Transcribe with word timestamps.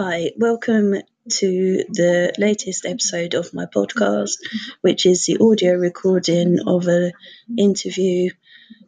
Hi, 0.00 0.30
welcome 0.36 0.94
to 1.28 1.84
the 1.88 2.32
latest 2.38 2.86
episode 2.86 3.34
of 3.34 3.52
my 3.52 3.66
podcast, 3.66 4.36
which 4.80 5.06
is 5.06 5.26
the 5.26 5.38
audio 5.40 5.74
recording 5.74 6.60
of 6.68 6.86
an 6.86 7.10
interview. 7.58 8.30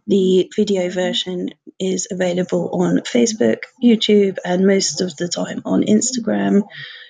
The 0.06 0.52
video 0.54 0.88
version 0.88 1.50
is 1.80 2.06
available 2.12 2.70
on 2.80 2.98
Facebook, 2.98 3.62
YouTube, 3.82 4.36
and 4.44 4.68
most 4.68 5.00
of 5.00 5.16
the 5.16 5.26
time 5.26 5.62
on 5.64 5.82
Instagram. 5.82 6.62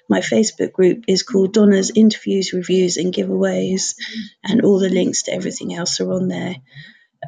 My 0.09 0.21
Facebook 0.21 0.73
group 0.73 1.05
is 1.07 1.23
called 1.23 1.53
Donna's 1.53 1.93
Interviews, 1.95 2.55
Reviews, 2.55 2.96
and 2.96 3.12
Giveaways, 3.12 3.96
and 4.43 4.62
all 4.62 4.79
the 4.79 4.89
links 4.89 5.25
to 5.25 5.35
everything 5.35 5.75
else 5.75 6.01
are 6.01 6.11
on 6.11 6.29
there. 6.29 6.55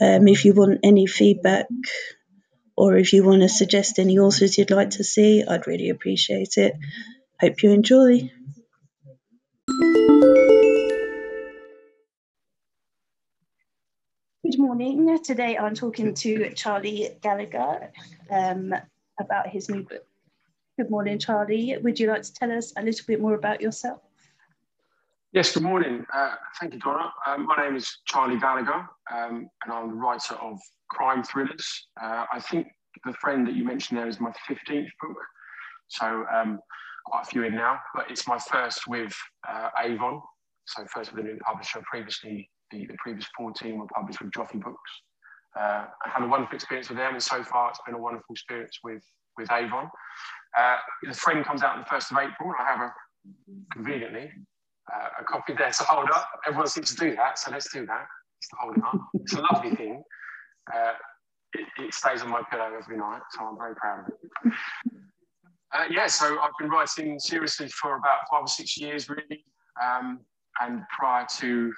Um, 0.01 0.27
if 0.27 0.47
you 0.47 0.55
want 0.55 0.81
any 0.85 1.07
feedback 1.07 1.67
or 2.77 2.97
if 2.97 3.13
you 3.13 3.25
want 3.25 3.43
to 3.43 3.49
suggest 3.49 3.99
any 3.99 4.19
authors 4.19 4.59
you'd 4.59 4.71
like 4.71 4.91
to 4.91 5.05
see, 5.05 5.45
I'd 5.45 5.67
really 5.67 5.91
appreciate 5.91 6.57
it. 6.57 6.75
Hope 7.41 7.63
you 7.63 7.71
enjoy. 7.71 8.31
Good 14.45 14.59
morning. 14.59 15.19
Today 15.23 15.57
I'm 15.57 15.75
talking 15.75 16.15
to 16.15 16.53
Charlie 16.55 17.11
Gallagher 17.21 17.93
um, 18.31 18.75
about 19.21 19.49
his 19.49 19.69
new 19.69 19.83
book. 19.83 20.05
Good 20.79 20.91
morning, 20.91 21.19
Charlie. 21.19 21.77
Would 21.81 22.01
you 22.01 22.09
like 22.09 22.23
to 22.23 22.33
tell 22.35 22.51
us 22.51 22.73
a 22.77 22.83
little 22.83 23.05
bit 23.07 23.21
more 23.21 23.35
about 23.35 23.61
yourself? 23.61 24.01
Yes, 25.33 25.55
good 25.55 25.63
morning. 25.63 26.05
Uh, 26.13 26.35
thank 26.61 26.75
you, 26.75 26.79
Donna. 26.79 27.11
Um, 27.27 27.47
my 27.47 27.57
name 27.65 27.75
is 27.75 27.91
Charlie 28.07 28.39
Gallagher, 28.39 28.87
um, 29.11 29.49
and 29.65 29.73
I'm 29.73 29.89
the 29.89 29.95
writer 29.95 30.35
of 30.35 30.59
crime 30.91 31.25
thrillers. 31.25 31.87
Uh, 31.99 32.27
I 32.31 32.39
think 32.39 32.67
the 33.07 33.15
friend 33.15 33.47
that 33.47 33.55
you 33.55 33.65
mentioned 33.65 33.99
there 33.99 34.09
is 34.09 34.21
my 34.21 34.31
15th 34.47 34.91
book, 35.01 35.17
so 35.89 36.27
um, 36.31 36.59
quite 37.07 37.23
a 37.23 37.25
few 37.25 37.45
in 37.45 37.55
now, 37.55 37.79
but 37.95 38.11
it's 38.11 38.29
my 38.29 38.39
first 38.39 38.87
with 38.87 39.15
uh, 39.49 39.71
Avon, 39.83 40.21
so 40.67 40.85
first 40.93 41.15
with 41.15 41.25
a 41.25 41.29
new 41.29 41.39
publisher. 41.39 41.83
Previously, 41.91 42.51
the, 42.71 42.85
the 42.85 42.95
previous 43.03 43.25
14 43.39 43.79
were 43.79 43.87
published 43.87 44.21
with 44.21 44.33
Joffe 44.33 44.63
Books. 44.63 44.91
Uh, 45.59 45.87
I 46.05 46.11
had 46.11 46.25
a 46.25 46.29
wonderful 46.29 46.57
experience 46.57 46.91
with 46.91 46.99
them, 46.99 47.15
and 47.15 47.23
so 47.23 47.43
far 47.43 47.71
it's 47.71 47.81
been 47.87 47.95
a 47.95 47.99
wonderful 47.99 48.35
experience 48.35 48.81
with, 48.85 49.03
with 49.39 49.51
Avon. 49.51 49.89
Uh, 50.59 50.77
the 51.09 51.15
friend 51.15 51.43
comes 51.43 51.63
out 51.63 51.77
on 51.77 51.79
the 51.79 51.87
1st 51.87 52.11
of 52.11 52.19
April, 52.19 52.53
I 52.61 52.71
have 52.71 52.81
a 52.81 52.93
conveniently 53.73 54.31
uh, 54.93 55.09
a 55.21 55.25
copy 55.25 55.55
there 55.55 55.71
to 55.71 55.85
hold 55.85 56.11
up. 56.11 56.29
Everyone 56.47 56.69
seems 56.69 56.95
to 56.95 57.11
do 57.11 57.17
that, 57.17 57.39
so 57.39 57.51
let's 57.51 57.73
do 57.73 57.87
that. 57.87 58.07
Up. 58.85 59.01
It's 59.15 59.35
a 59.35 59.41
lovely 59.41 59.75
thing. 59.77 60.03
Uh, 60.75 60.93
it, 61.55 61.67
it, 61.79 61.95
stays 61.95 62.23
on 62.23 62.31
my 62.31 62.43
pillow 62.51 62.71
every 62.77 62.97
night, 62.97 63.21
so 63.31 63.45
I'm 63.45 63.57
very 63.57 63.75
proud 63.77 64.01
of 64.01 64.09
it. 64.09 64.53
Uh, 65.73 65.85
yeah, 65.91 66.07
so 66.07 66.39
I've 66.41 66.51
been 66.59 66.69
writing 66.69 67.19
seriously 67.19 67.69
for 67.69 67.97
about 67.97 68.21
five 68.31 68.43
or 68.43 68.49
six 68.49 68.77
years, 68.77 69.09
really. 69.09 69.45
Um, 69.83 70.21
and 70.61 70.83
prior 70.97 71.27
to 71.39 71.73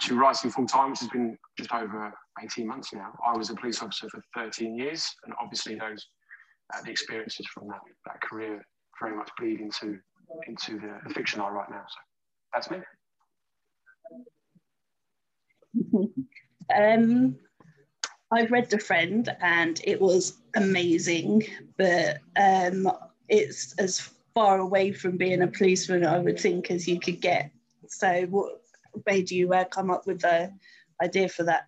to 0.00 0.18
writing 0.18 0.50
full 0.50 0.66
time, 0.66 0.90
which 0.90 1.00
has 1.00 1.08
been 1.10 1.36
just 1.58 1.70
over 1.72 2.10
18 2.42 2.66
months 2.66 2.94
now, 2.94 3.12
I 3.26 3.36
was 3.36 3.50
a 3.50 3.54
police 3.54 3.82
officer 3.82 4.08
for 4.08 4.22
13 4.34 4.74
years, 4.74 5.06
and 5.24 5.34
obviously 5.38 5.74
those 5.74 6.06
uh, 6.74 6.82
the 6.82 6.90
experiences 6.90 7.46
from 7.52 7.68
that, 7.68 7.80
that 8.06 8.20
career 8.22 8.64
very 9.00 9.16
much 9.16 9.30
bleed 9.38 9.60
into 9.60 9.98
into 10.48 10.78
the, 10.78 10.98
the 11.06 11.14
fiction 11.14 11.40
I 11.40 11.48
write 11.48 11.70
now. 11.70 11.84
So 11.86 11.98
that's 12.52 12.70
me. 12.70 12.78
um, 16.74 17.36
I've 18.32 18.50
read 18.50 18.70
The 18.70 18.78
Friend 18.78 19.28
and 19.40 19.80
it 19.84 20.00
was 20.00 20.38
amazing, 20.54 21.44
but 21.76 22.18
um, 22.36 22.90
it's 23.28 23.74
as 23.78 24.10
far 24.34 24.58
away 24.58 24.92
from 24.92 25.16
being 25.16 25.42
a 25.42 25.46
policeman, 25.46 26.04
I 26.04 26.18
would 26.18 26.38
think, 26.38 26.70
as 26.70 26.88
you 26.88 26.98
could 26.98 27.20
get. 27.20 27.50
So, 27.88 28.22
what 28.26 28.60
made 29.06 29.30
you 29.30 29.52
uh, 29.52 29.64
come 29.64 29.90
up 29.90 30.06
with 30.06 30.20
the 30.20 30.52
idea 31.02 31.28
for 31.28 31.44
that? 31.44 31.66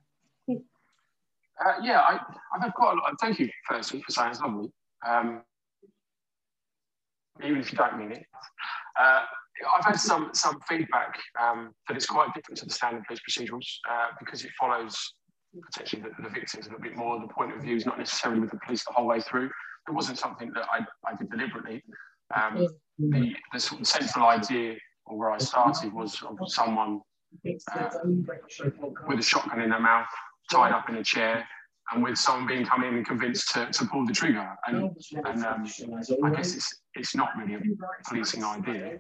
Uh, 0.51 1.75
yeah, 1.83 2.01
I, 2.01 2.13
have 2.53 2.63
had 2.63 2.75
quite 2.75 2.93
a 2.93 2.97
lot. 2.97 3.13
Of, 3.13 3.19
Thank 3.21 3.39
you, 3.41 3.49
firstly, 3.69 4.03
for 4.03 4.13
saying 4.13 4.31
it's 4.31 4.41
lovely. 4.41 4.71
Um, 5.07 5.43
even 7.45 7.59
if 7.59 7.73
you 7.73 7.79
don't 7.79 7.99
mean 7.99 8.13
it. 8.13 8.27
Uh, 8.99 9.23
I've 9.77 9.85
had 9.85 9.97
some 9.99 10.31
some 10.35 10.61
feedback 10.69 11.19
um, 11.41 11.73
that 11.89 11.97
it's 11.97 12.07
quite 12.07 12.33
different 12.35 12.59
to 12.59 12.67
the 12.67 12.73
standard 12.73 13.05
police 13.07 13.21
procedurals 13.29 13.67
uh, 13.91 14.09
because 14.19 14.45
it 14.45 14.51
follows 14.59 14.97
potentially 15.73 16.03
the, 16.03 16.23
the, 16.23 16.29
victims 16.29 16.67
a 16.67 16.71
little 16.71 16.83
bit 16.83 16.97
more. 16.97 17.19
The 17.21 17.33
point 17.33 17.55
of 17.55 17.63
view 17.63 17.75
is 17.75 17.87
not 17.87 17.99
necessarily 17.99 18.41
with 18.41 18.51
the 18.51 18.59
police 18.65 18.85
the 18.85 18.93
whole 18.93 19.07
way 19.07 19.21
through. 19.21 19.47
It 19.89 19.93
wasn't 19.93 20.19
something 20.19 20.53
that 20.55 20.67
I, 20.71 20.81
I 21.11 21.17
did 21.17 21.31
deliberately. 21.31 21.83
Um, 22.37 22.69
the, 22.99 23.35
the 23.53 23.61
sort 23.61 23.81
of 23.81 23.87
central 23.87 24.27
idea 24.27 24.77
or 25.07 25.17
where 25.17 25.31
I 25.31 25.39
started 25.39 25.93
was 25.93 26.23
of 26.23 26.37
someone 26.47 27.01
uh, 27.73 27.89
with 29.07 29.19
a 29.19 29.23
shotgun 29.23 29.63
in 29.63 29.71
their 29.71 29.81
mouth, 29.81 30.07
tied 30.51 30.73
up 30.73 30.89
in 30.91 30.97
a 30.97 31.05
chair, 31.05 31.47
and 31.93 32.03
with 32.03 32.19
someone 32.19 32.47
being 32.47 32.67
come 32.67 32.85
in 32.85 32.95
and 32.95 33.07
convinced 33.07 33.53
to, 33.55 33.67
to 33.71 33.85
pull 33.87 34.05
the 34.07 34.13
trigger. 34.13 34.49
And, 34.67 34.91
and 35.25 35.45
um, 35.45 35.67
I 36.25 36.31
guess 36.31 36.55
it's, 36.55 36.83
it's 36.95 37.15
not 37.15 37.31
really 37.39 37.55
a 37.55 37.61
policing 38.07 38.45
idea. 38.45 38.99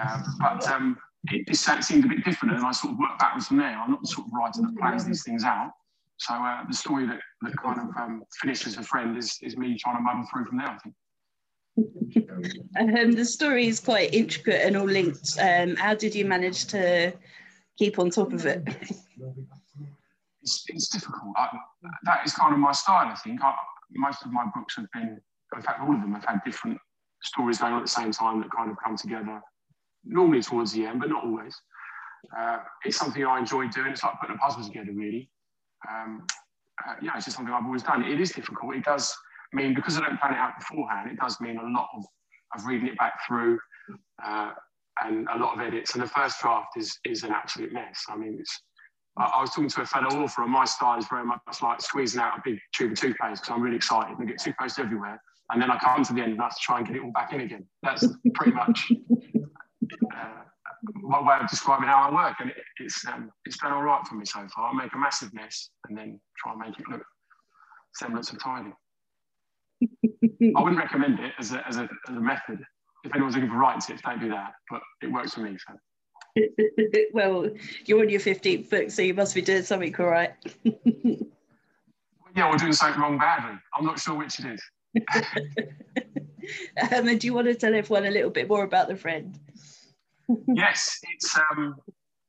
Um, 0.00 0.24
but 0.40 0.68
um, 0.70 0.98
it, 1.30 1.48
it 1.48 1.84
seemed 1.84 2.04
a 2.04 2.08
bit 2.08 2.24
different, 2.24 2.54
and 2.54 2.64
I 2.64 2.72
sort 2.72 2.92
of 2.92 2.98
worked 2.98 3.18
backwards 3.18 3.48
from 3.48 3.58
there. 3.58 3.78
I'm 3.78 3.90
not 3.90 4.02
the 4.02 4.08
sort 4.08 4.26
of 4.26 4.32
writer 4.32 4.60
that 4.62 4.76
plans 4.78 5.04
these 5.04 5.22
things 5.22 5.44
out. 5.44 5.70
So 6.18 6.34
uh, 6.34 6.64
the 6.68 6.76
story 6.76 7.06
that, 7.06 7.20
that 7.42 7.56
kind 7.56 7.80
of 7.80 7.86
um, 7.96 8.22
finishes 8.40 8.76
a 8.76 8.82
friend 8.82 9.16
is, 9.16 9.38
is 9.42 9.56
me 9.56 9.76
trying 9.76 9.96
to 9.96 10.02
muddle 10.02 10.24
through 10.30 10.46
from 10.46 10.58
there, 10.58 10.68
I 10.68 10.78
think. 10.78 10.94
um, 12.78 13.12
the 13.12 13.24
story 13.24 13.66
is 13.66 13.80
quite 13.80 14.12
intricate 14.12 14.60
and 14.64 14.76
all 14.76 14.84
linked. 14.84 15.36
Um, 15.40 15.74
how 15.76 15.94
did 15.94 16.14
you 16.14 16.24
manage 16.24 16.66
to 16.66 17.12
keep 17.78 17.98
on 17.98 18.10
top 18.10 18.32
of 18.32 18.44
it? 18.46 18.62
It's, 20.42 20.64
it's 20.68 20.88
difficult. 20.88 21.34
I, 21.36 21.48
that 22.04 22.20
is 22.26 22.34
kind 22.34 22.52
of 22.52 22.58
my 22.58 22.72
style, 22.72 23.06
I 23.06 23.14
think. 23.14 23.42
I, 23.42 23.54
most 23.94 24.24
of 24.24 24.32
my 24.32 24.44
books 24.54 24.76
have 24.76 24.86
been, 24.92 25.20
in 25.54 25.62
fact, 25.62 25.80
all 25.80 25.94
of 25.94 26.00
them 26.00 26.12
have 26.14 26.24
had 26.24 26.40
different 26.44 26.78
stories 27.22 27.58
going 27.58 27.72
on 27.72 27.80
at 27.80 27.84
the 27.84 27.90
same 27.90 28.12
time 28.12 28.40
that 28.40 28.50
kind 28.50 28.70
of 28.70 28.76
come 28.82 28.96
together, 28.96 29.40
normally 30.04 30.42
towards 30.42 30.72
the 30.72 30.84
end, 30.86 31.00
but 31.00 31.08
not 31.08 31.24
always. 31.24 31.54
Uh, 32.36 32.58
it's 32.84 32.96
something 32.96 33.24
I 33.24 33.38
enjoy 33.38 33.68
doing. 33.68 33.92
It's 33.92 34.02
like 34.02 34.14
putting 34.20 34.36
a 34.36 34.38
puzzle 34.38 34.64
together, 34.64 34.92
really. 34.92 35.30
Um, 35.88 36.26
uh, 36.86 36.94
yeah, 37.02 37.12
it's 37.16 37.26
just 37.26 37.36
something 37.36 37.54
I've 37.54 37.64
always 37.64 37.82
done. 37.82 38.04
It 38.04 38.20
is 38.20 38.32
difficult. 38.32 38.74
It 38.74 38.84
does 38.84 39.14
mean, 39.52 39.74
because 39.74 39.96
I 39.96 40.00
don't 40.00 40.18
plan 40.18 40.34
it 40.34 40.38
out 40.38 40.58
beforehand, 40.58 41.10
it 41.10 41.18
does 41.18 41.40
mean 41.40 41.58
a 41.58 41.62
lot 41.62 41.88
of, 41.96 42.04
of 42.56 42.66
reading 42.66 42.88
it 42.88 42.98
back 42.98 43.14
through 43.26 43.58
uh, 44.24 44.52
and 45.04 45.28
a 45.28 45.38
lot 45.38 45.54
of 45.54 45.60
edits. 45.60 45.94
And 45.94 46.02
the 46.02 46.08
first 46.08 46.40
draft 46.40 46.76
is, 46.76 46.98
is 47.04 47.22
an 47.22 47.32
absolute 47.32 47.72
mess. 47.72 48.04
I 48.08 48.16
mean, 48.16 48.36
it's, 48.38 48.62
I 49.16 49.40
was 49.40 49.50
talking 49.50 49.68
to 49.68 49.82
a 49.82 49.86
fellow 49.86 50.22
author, 50.22 50.42
and 50.42 50.50
my 50.50 50.64
style 50.64 50.98
is 50.98 51.06
very 51.06 51.24
much 51.24 51.40
like 51.62 51.80
squeezing 51.82 52.20
out 52.20 52.38
a 52.38 52.42
big 52.44 52.58
tube 52.74 52.92
of 52.92 52.98
toothpaste 52.98 53.42
because 53.42 53.50
I'm 53.50 53.60
really 53.60 53.76
excited 53.76 54.16
and 54.16 54.26
I 54.26 54.30
get 54.30 54.40
toothpaste 54.40 54.78
everywhere. 54.78 55.20
And 55.50 55.60
then 55.60 55.70
I 55.70 55.78
come 55.78 56.02
to 56.02 56.14
the 56.14 56.22
end 56.22 56.32
and 56.32 56.40
I 56.40 56.44
have 56.44 56.54
to 56.54 56.60
try 56.62 56.78
and 56.78 56.86
get 56.86 56.96
it 56.96 57.02
all 57.02 57.12
back 57.12 57.32
in 57.34 57.42
again. 57.42 57.66
That's 57.82 58.06
pretty 58.34 58.52
much 58.52 58.90
uh, 60.16 60.28
one 61.02 61.26
way 61.26 61.36
of 61.42 61.48
describing 61.48 61.88
how 61.88 62.08
I 62.08 62.14
work. 62.14 62.36
And 62.40 62.50
it, 62.50 62.56
it's, 62.80 63.06
um, 63.06 63.30
it's 63.44 63.58
done 63.58 63.72
all 63.72 63.82
right 63.82 64.00
for 64.06 64.14
me 64.14 64.24
so 64.24 64.46
far. 64.54 64.70
I 64.70 64.74
make 64.74 64.94
a 64.94 64.98
massive 64.98 65.34
mess 65.34 65.68
and 65.88 65.98
then 65.98 66.18
try 66.38 66.52
and 66.52 66.60
make 66.60 66.78
it 66.78 66.88
look 66.88 67.02
semblance 67.94 68.32
of 68.32 68.42
tidy. 68.42 68.72
I 69.82 70.62
wouldn't 70.62 70.78
recommend 70.78 71.20
it 71.20 71.34
as 71.38 71.52
a, 71.52 71.66
as 71.68 71.76
a, 71.76 71.86
as 72.08 72.16
a 72.16 72.20
method. 72.20 72.64
If 73.04 73.14
anyone's 73.14 73.34
looking 73.34 73.50
for 73.50 73.56
writing 73.56 73.82
tips, 73.82 74.00
don't 74.02 74.20
do 74.20 74.30
that. 74.30 74.52
But 74.70 74.80
it 75.02 75.12
works 75.12 75.34
for 75.34 75.40
me. 75.40 75.58
So. 75.58 75.74
well, 77.12 77.50
you're 77.84 78.00
on 78.00 78.08
your 78.08 78.20
15th 78.20 78.70
book, 78.70 78.90
so 78.90 79.02
you 79.02 79.14
must 79.14 79.34
be 79.34 79.42
doing 79.42 79.62
something 79.62 79.92
correct. 79.92 80.56
yeah, 80.64 82.50
we're 82.50 82.56
doing 82.56 82.72
something 82.72 83.00
wrong 83.00 83.18
badly. 83.18 83.58
I'm 83.76 83.84
not 83.84 83.98
sure 83.98 84.14
which 84.14 84.38
it 84.40 84.46
is. 84.46 84.62
um, 86.92 87.08
and 87.08 87.20
do 87.20 87.26
you 87.26 87.34
want 87.34 87.46
to 87.46 87.54
tell 87.54 87.74
everyone 87.74 88.06
a 88.06 88.10
little 88.10 88.30
bit 88.30 88.48
more 88.48 88.64
about 88.64 88.88
the 88.88 88.96
friend? 88.96 89.38
yes, 90.48 90.98
it's 91.14 91.36
um, 91.36 91.76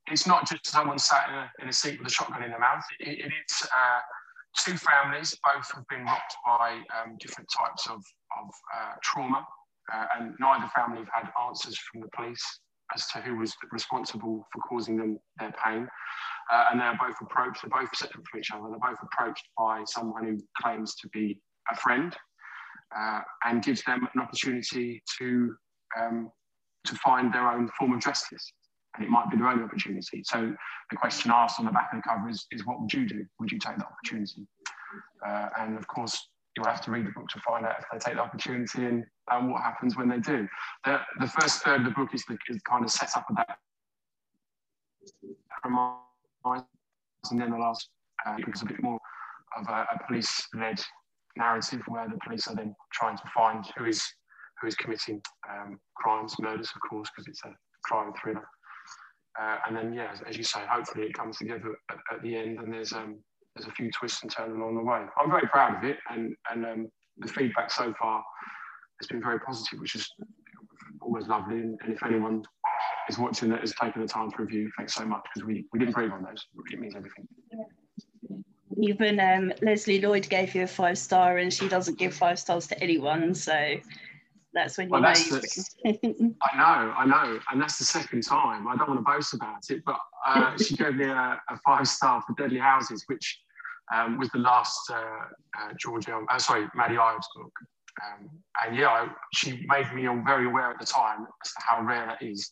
it's 0.07 0.27
not 0.27 0.47
just 0.47 0.67
someone 0.67 0.97
sat 0.97 1.29
in 1.29 1.35
a, 1.35 1.51
in 1.61 1.69
a 1.69 1.73
seat 1.73 1.99
with 1.99 2.07
a 2.07 2.11
shotgun 2.11 2.43
in 2.43 2.49
their 2.49 2.59
mouth. 2.59 2.83
it, 2.99 3.19
it 3.19 3.31
is 3.31 3.63
uh, 3.63 3.99
two 4.57 4.77
families, 4.77 5.37
both 5.43 5.71
have 5.73 5.87
been 5.87 6.03
rocked 6.05 6.35
by 6.45 6.81
um, 7.01 7.17
different 7.19 7.49
types 7.55 7.87
of, 7.87 7.97
of 7.97 8.49
uh, 8.75 8.93
trauma, 9.01 9.45
uh, 9.93 10.05
and 10.17 10.35
neither 10.39 10.69
family 10.75 10.99
have 10.99 11.09
had 11.13 11.31
answers 11.47 11.77
from 11.77 12.01
the 12.01 12.07
police 12.15 12.59
as 12.95 13.07
to 13.07 13.19
who 13.19 13.37
was 13.37 13.53
responsible 13.71 14.45
for 14.51 14.61
causing 14.61 14.97
them 14.97 15.19
their 15.39 15.53
pain. 15.63 15.87
Uh, 16.51 16.65
and 16.71 16.79
they're 16.79 16.97
both 16.99 17.15
approached, 17.21 17.61
they're 17.61 17.81
both 17.81 17.95
separate 17.95 18.25
from 18.27 18.39
each 18.39 18.51
other, 18.51 18.63
they're 18.69 18.91
both 18.91 18.99
approached 19.01 19.47
by 19.57 19.83
someone 19.85 20.25
who 20.25 20.37
claims 20.61 20.95
to 20.95 21.07
be 21.09 21.39
a 21.71 21.75
friend 21.77 22.15
uh, 22.97 23.21
and 23.45 23.63
gives 23.63 23.81
them 23.83 24.07
an 24.13 24.21
opportunity 24.21 25.01
to, 25.17 25.55
um, 25.99 26.29
to 26.85 26.95
find 26.95 27.33
their 27.33 27.49
own 27.49 27.69
form 27.79 27.93
of 27.93 28.01
justice. 28.01 28.53
And 28.95 29.03
it 29.03 29.09
might 29.09 29.31
be 29.31 29.37
their 29.37 29.47
own 29.47 29.63
opportunity. 29.63 30.21
So 30.25 30.53
the 30.91 30.97
question 30.97 31.31
asked 31.33 31.59
on 31.59 31.65
the 31.65 31.71
back 31.71 31.89
of 31.93 31.99
the 31.99 32.07
cover 32.07 32.29
is, 32.29 32.45
is 32.51 32.65
what 32.65 32.79
would 32.79 32.93
you 32.93 33.07
do? 33.07 33.25
Would 33.39 33.51
you 33.51 33.57
take 33.57 33.77
that 33.77 33.87
opportunity? 33.87 34.45
Uh, 35.25 35.49
and 35.59 35.77
of 35.77 35.87
course, 35.87 36.29
you'll 36.55 36.65
have 36.65 36.81
to 36.81 36.91
read 36.91 37.05
the 37.05 37.11
book 37.11 37.27
to 37.29 37.39
find 37.39 37.65
out 37.65 37.75
if 37.79 37.85
they 37.91 37.97
take 37.97 38.15
the 38.15 38.21
opportunity 38.21 38.85
and, 38.85 39.03
and 39.31 39.51
what 39.51 39.61
happens 39.61 39.97
when 39.97 40.07
they 40.07 40.19
do. 40.19 40.47
The, 40.85 40.99
the 41.19 41.27
first 41.27 41.63
third 41.63 41.81
of 41.81 41.85
the 41.85 41.91
book 41.91 42.09
is 42.13 42.23
the 42.25 42.37
is 42.49 42.61
kind 42.61 42.85
of 42.85 42.91
set 42.91 43.09
up 43.15 43.25
of 43.29 43.35
that 43.37 43.57
and 47.31 47.41
then 47.41 47.51
the 47.51 47.57
last 47.57 47.89
uh, 48.25 48.35
is 48.53 48.61
a 48.61 48.65
bit 48.65 48.81
more 48.81 48.99
of 49.57 49.67
a, 49.67 49.87
a 49.93 49.99
police-led 50.07 50.79
narrative 51.37 51.81
where 51.87 52.07
the 52.07 52.19
police 52.25 52.47
are 52.47 52.55
then 52.55 52.75
trying 52.91 53.17
to 53.17 53.23
find 53.33 53.65
who 53.77 53.85
is 53.85 54.03
who 54.61 54.67
is 54.67 54.75
committing 54.75 55.21
um, 55.49 55.79
crimes, 55.95 56.35
murders, 56.39 56.71
of 56.73 56.89
course, 56.89 57.09
because 57.09 57.27
it's 57.27 57.43
a 57.43 57.53
crime 57.83 58.13
thriller. 58.21 58.47
Uh, 59.41 59.57
and 59.67 59.75
then, 59.75 59.93
yeah, 59.93 60.09
as, 60.13 60.21
as, 60.21 60.37
you 60.37 60.43
say, 60.43 60.61
hopefully 60.69 61.07
it 61.07 61.13
comes 61.13 61.37
together 61.37 61.75
at, 61.89 61.97
at 62.13 62.21
the 62.21 62.35
end, 62.35 62.59
and 62.59 62.71
there's 62.71 62.93
um, 62.93 63.17
there's 63.55 63.67
a 63.67 63.71
few 63.71 63.91
twists 63.91 64.23
and 64.23 64.31
turns 64.31 64.55
along 64.55 64.75
the 64.75 64.83
way. 64.83 65.05
I'm 65.19 65.29
very 65.29 65.47
proud 65.47 65.77
of 65.77 65.83
it, 65.89 65.97
and 66.09 66.35
and 66.51 66.65
um, 66.65 66.91
the 67.17 67.27
feedback 67.27 67.71
so 67.71 67.93
far 67.99 68.23
has 68.99 69.07
been 69.07 69.21
very 69.21 69.39
positive, 69.39 69.79
which 69.79 69.95
is 69.95 70.11
always 71.01 71.27
lovely. 71.27 71.57
And, 71.57 71.79
and 71.83 71.93
if 71.93 72.03
anyone 72.03 72.43
is 73.09 73.19
watching 73.19 73.49
that 73.49 73.61
has 73.61 73.73
taken 73.79 74.01
the 74.01 74.07
time 74.07 74.31
to 74.31 74.37
review, 74.41 74.71
thanks 74.77 74.95
so 74.95 75.05
much 75.05 75.23
because 75.33 75.45
we, 75.45 75.65
we 75.71 75.79
didn't 75.79 75.89
improve 75.89 76.13
on 76.13 76.23
those. 76.23 76.47
It 76.71 76.79
means 76.79 76.95
everything. 76.95 77.27
Even 78.81 79.19
um, 79.19 79.53
Leslie 79.61 80.01
Lloyd 80.01 80.27
gave 80.29 80.55
you 80.55 80.63
a 80.63 80.67
five 80.67 80.97
star, 80.97 81.37
and 81.37 81.53
she 81.53 81.67
doesn't 81.67 81.99
give 81.99 82.13
five 82.13 82.39
stars 82.39 82.65
to 82.67 82.81
anyone. 82.81 83.35
So 83.35 83.75
that's 84.53 84.77
when 84.77 84.87
you 84.87 84.93
well, 84.93 85.01
know. 85.01 85.13
The, 85.13 85.75
I 86.41 86.57
know, 86.57 86.93
I 86.97 87.05
know, 87.05 87.39
and 87.51 87.61
that's 87.61 87.77
the 87.77 87.83
second 87.83 88.23
time. 88.23 88.67
I 88.67 88.75
don't 88.75 88.87
want 88.87 88.99
to 88.99 89.03
boast 89.03 89.33
about 89.33 89.61
it, 89.69 89.83
but 89.85 89.97
uh, 90.25 90.57
she 90.57 90.75
gave 90.75 90.95
me 90.95 91.05
a, 91.05 91.39
a, 91.49 91.59
five 91.65 91.87
star 91.87 92.23
for 92.25 92.33
Deadly 92.33 92.59
Houses, 92.59 93.03
which 93.07 93.39
um, 93.93 94.17
was 94.17 94.29
the 94.29 94.39
last 94.39 94.79
uh, 94.89 94.95
uh, 94.95 95.73
Georgia, 95.79 96.19
uh, 96.29 96.39
sorry, 96.39 96.67
Maddie 96.75 96.97
Ives 96.97 97.27
book. 97.35 97.51
Um, 98.01 98.29
and 98.65 98.75
yeah, 98.75 98.87
I, 98.87 99.07
she 99.33 99.65
made 99.67 99.93
me 99.93 100.07
very 100.25 100.47
aware 100.47 100.71
at 100.71 100.79
the 100.79 100.85
time 100.85 101.27
as 101.43 101.51
to 101.51 101.59
how 101.59 101.81
rare 101.83 102.05
that 102.07 102.25
is. 102.25 102.51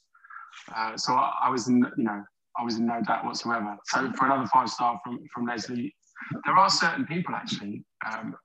Uh, 0.76 0.98
so 0.98 1.14
I, 1.14 1.34
I, 1.44 1.50
was, 1.50 1.68
in, 1.68 1.78
you 1.98 2.04
know, 2.04 2.24
I 2.58 2.64
was 2.64 2.78
in 2.78 2.86
no 2.86 3.02
doubt 3.02 3.26
whatsoever. 3.26 3.78
So 3.86 4.12
for 4.18 4.26
another 4.26 4.48
five 4.48 4.70
star 4.70 5.00
from 5.04 5.20
from 5.34 5.46
Leslie, 5.46 5.96
there 6.46 6.56
are 6.56 6.70
certain 6.70 7.06
people 7.06 7.34
actually 7.36 7.84
um, 8.06 8.36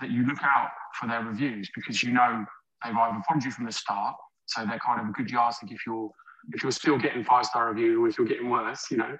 that 0.00 0.10
you 0.10 0.24
look 0.24 0.42
out 0.42 0.70
for 0.98 1.06
their 1.06 1.22
reviews 1.22 1.70
because 1.74 2.02
you 2.02 2.12
know 2.12 2.44
they've 2.84 2.94
either 2.94 3.22
followed 3.28 3.44
you 3.44 3.50
from 3.50 3.66
the 3.66 3.72
start, 3.72 4.16
so 4.46 4.64
they're 4.64 4.80
kind 4.84 5.00
of 5.00 5.08
a 5.08 5.12
good 5.12 5.30
yardstick 5.30 5.70
if 5.70 5.80
you're 5.86 6.10
if 6.52 6.62
you're 6.62 6.72
still 6.72 6.98
getting 6.98 7.22
five 7.22 7.44
star 7.44 7.68
reviews 7.68 7.98
or 7.98 8.08
if 8.08 8.18
you're 8.18 8.26
getting 8.26 8.50
worse, 8.50 8.90
you 8.90 8.96
know. 8.96 9.16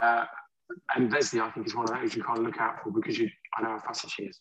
Uh, 0.00 0.24
and 0.96 1.12
Leslie, 1.12 1.40
I 1.40 1.50
think, 1.50 1.66
is 1.66 1.74
one 1.74 1.84
of 1.84 2.00
those 2.00 2.14
you 2.14 2.22
kind 2.22 2.38
of 2.38 2.44
look 2.44 2.58
out 2.58 2.82
for 2.82 2.90
because 2.90 3.18
you 3.18 3.28
I 3.56 3.62
know 3.62 3.70
how 3.70 3.80
fussy 3.80 4.08
she 4.08 4.22
is. 4.24 4.40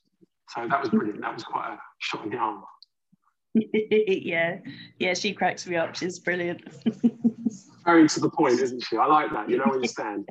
So 0.50 0.68
that 0.68 0.80
was 0.80 0.90
brilliant. 0.90 1.22
That 1.22 1.34
was 1.34 1.44
quite 1.44 1.74
a 1.74 1.80
shot 2.00 2.24
in 2.24 2.32
the 2.32 2.38
arm. 2.38 2.64
yeah, 3.74 4.60
yeah, 5.00 5.14
she 5.14 5.34
cracks 5.34 5.68
me 5.68 5.76
up. 5.76 5.96
She's 5.96 6.20
brilliant. 6.20 6.62
Very 7.86 8.08
to 8.08 8.20
the 8.20 8.30
point, 8.30 8.60
isn't 8.60 8.84
she? 8.84 8.98
I 8.98 9.06
like 9.06 9.32
that. 9.32 9.50
You 9.50 9.58
know 9.58 9.66
where 9.66 9.80
you 9.80 9.88
stand. 9.88 10.28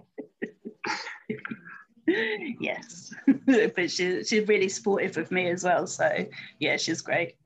yes, 2.60 3.14
but 3.46 3.90
she, 3.90 4.25
she's 4.25 4.46
really 4.46 4.69
supportive 4.69 5.16
of 5.16 5.31
me 5.31 5.50
as 5.50 5.64
well. 5.64 5.87
So 5.87 6.26
yeah, 6.60 6.76
she's 6.76 7.00
great. 7.00 7.37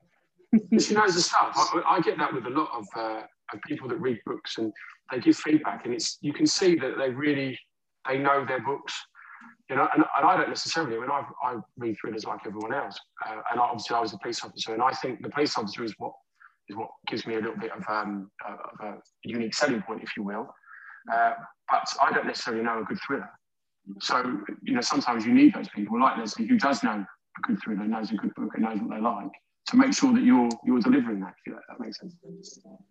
she 0.53 0.93
knows 0.93 1.15
the 1.15 1.21
stuff. 1.21 1.53
I, 1.55 1.81
I, 1.87 2.01
get 2.01 2.17
that 2.17 2.33
with 2.33 2.45
a 2.45 2.49
lot 2.49 2.69
of, 2.73 2.85
uh, 2.95 3.21
of 3.53 3.61
people 3.65 3.87
that 3.87 3.95
read 4.01 4.19
books 4.25 4.57
and 4.57 4.71
they 5.11 5.19
give 5.19 5.37
feedback, 5.37 5.85
and 5.85 5.93
it's 5.93 6.17
you 6.21 6.33
can 6.33 6.45
see 6.45 6.75
that 6.75 6.97
they 6.97 7.09
really 7.09 7.57
they 8.07 8.17
know 8.17 8.45
their 8.45 8.61
books. 8.61 8.93
You 9.69 9.77
know, 9.77 9.87
and, 9.93 10.03
and 10.17 10.25
I 10.25 10.35
don't 10.37 10.49
necessarily. 10.49 10.97
I 10.97 10.99
mean, 10.99 11.09
I've, 11.09 11.31
I 11.43 11.55
read 11.77 11.95
thrillers 11.99 12.25
like 12.25 12.41
everyone 12.45 12.73
else, 12.73 12.99
uh, 13.25 13.41
and 13.51 13.59
obviously 13.59 13.95
I 13.95 14.01
was 14.01 14.13
a 14.13 14.17
police 14.17 14.43
officer, 14.43 14.73
and 14.73 14.83
I 14.83 14.91
think 14.91 15.21
the 15.21 15.29
police 15.29 15.57
officer 15.57 15.83
is 15.83 15.93
what 15.97 16.11
is 16.67 16.75
what 16.75 16.89
gives 17.07 17.25
me 17.25 17.35
a 17.35 17.39
little 17.39 17.57
bit 17.57 17.71
of, 17.71 17.83
um, 17.87 18.29
of 18.47 18.85
a 18.85 18.93
unique 19.23 19.53
selling 19.53 19.81
point, 19.81 20.03
if 20.03 20.15
you 20.17 20.23
will. 20.23 20.53
Uh, 21.11 21.33
but 21.69 21.87
I 22.01 22.11
don't 22.11 22.27
necessarily 22.27 22.63
know 22.63 22.81
a 22.81 22.83
good 22.83 22.99
thriller. 23.05 23.29
So, 23.99 24.41
you 24.61 24.73
know, 24.73 24.81
sometimes 24.81 25.25
you 25.25 25.33
need 25.33 25.53
those 25.53 25.69
people 25.69 25.99
like 25.99 26.17
Leslie 26.17 26.47
who 26.47 26.57
does 26.57 26.83
know 26.83 27.03
a 27.03 27.41
good 27.47 27.57
thriller, 27.63 27.85
knows 27.85 28.11
a 28.11 28.15
good 28.15 28.33
book, 28.35 28.51
and 28.53 28.63
knows 28.63 28.79
what 28.79 28.91
they 28.91 29.01
like 29.01 29.31
to 29.67 29.77
make 29.77 29.93
sure 29.93 30.13
that 30.13 30.23
you're 30.23 30.49
you're 30.65 30.79
delivering 30.79 31.19
that. 31.21 31.33
If 31.45 31.55
that 31.69 31.79
makes 31.79 31.99
sense. 31.99 32.13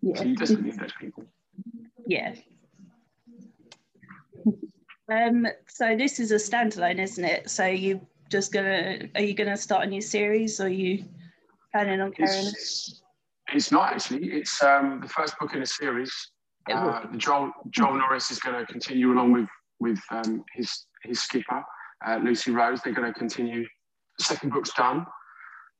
Yeah. 0.01 0.15
So 0.15 0.23
you 0.23 0.35
just 0.35 0.59
need 0.59 0.77
those 0.79 0.93
people. 0.99 1.25
Yeah. 2.07 2.33
Um, 5.11 5.45
so 5.67 5.97
this 5.97 6.19
is 6.19 6.31
a 6.31 6.35
standalone, 6.35 6.99
isn't 6.99 7.23
it? 7.23 7.49
So 7.49 7.65
you 7.65 7.99
just 8.29 8.53
gonna 8.53 9.09
are 9.15 9.21
you 9.21 9.33
gonna 9.33 9.57
start 9.57 9.83
a 9.83 9.87
new 9.87 10.01
series 10.01 10.61
or 10.61 10.65
are 10.65 10.69
you 10.69 11.03
planning 11.73 11.99
on 11.99 12.13
carrying 12.13 12.47
it's, 12.47 13.01
it's 13.53 13.71
not 13.71 13.91
actually. 13.91 14.31
It's 14.31 14.63
um, 14.63 15.01
the 15.01 15.09
first 15.09 15.37
book 15.37 15.53
in 15.53 15.61
a 15.61 15.65
series. 15.65 16.13
Uh, 16.71 17.05
Joel 17.17 17.51
Joel 17.71 17.97
Norris 17.97 18.31
is 18.31 18.39
going 18.39 18.57
to 18.57 18.71
continue 18.71 19.11
along 19.11 19.33
with 19.33 19.49
with 19.81 19.99
um, 20.11 20.45
his 20.53 20.85
his 21.03 21.19
skipper 21.19 21.61
uh, 22.05 22.19
Lucy 22.23 22.51
Rose. 22.51 22.81
They're 22.81 22.93
going 22.93 23.11
to 23.11 23.17
continue. 23.17 23.65
The 24.17 24.23
second 24.23 24.51
book's 24.51 24.71
done, 24.73 25.05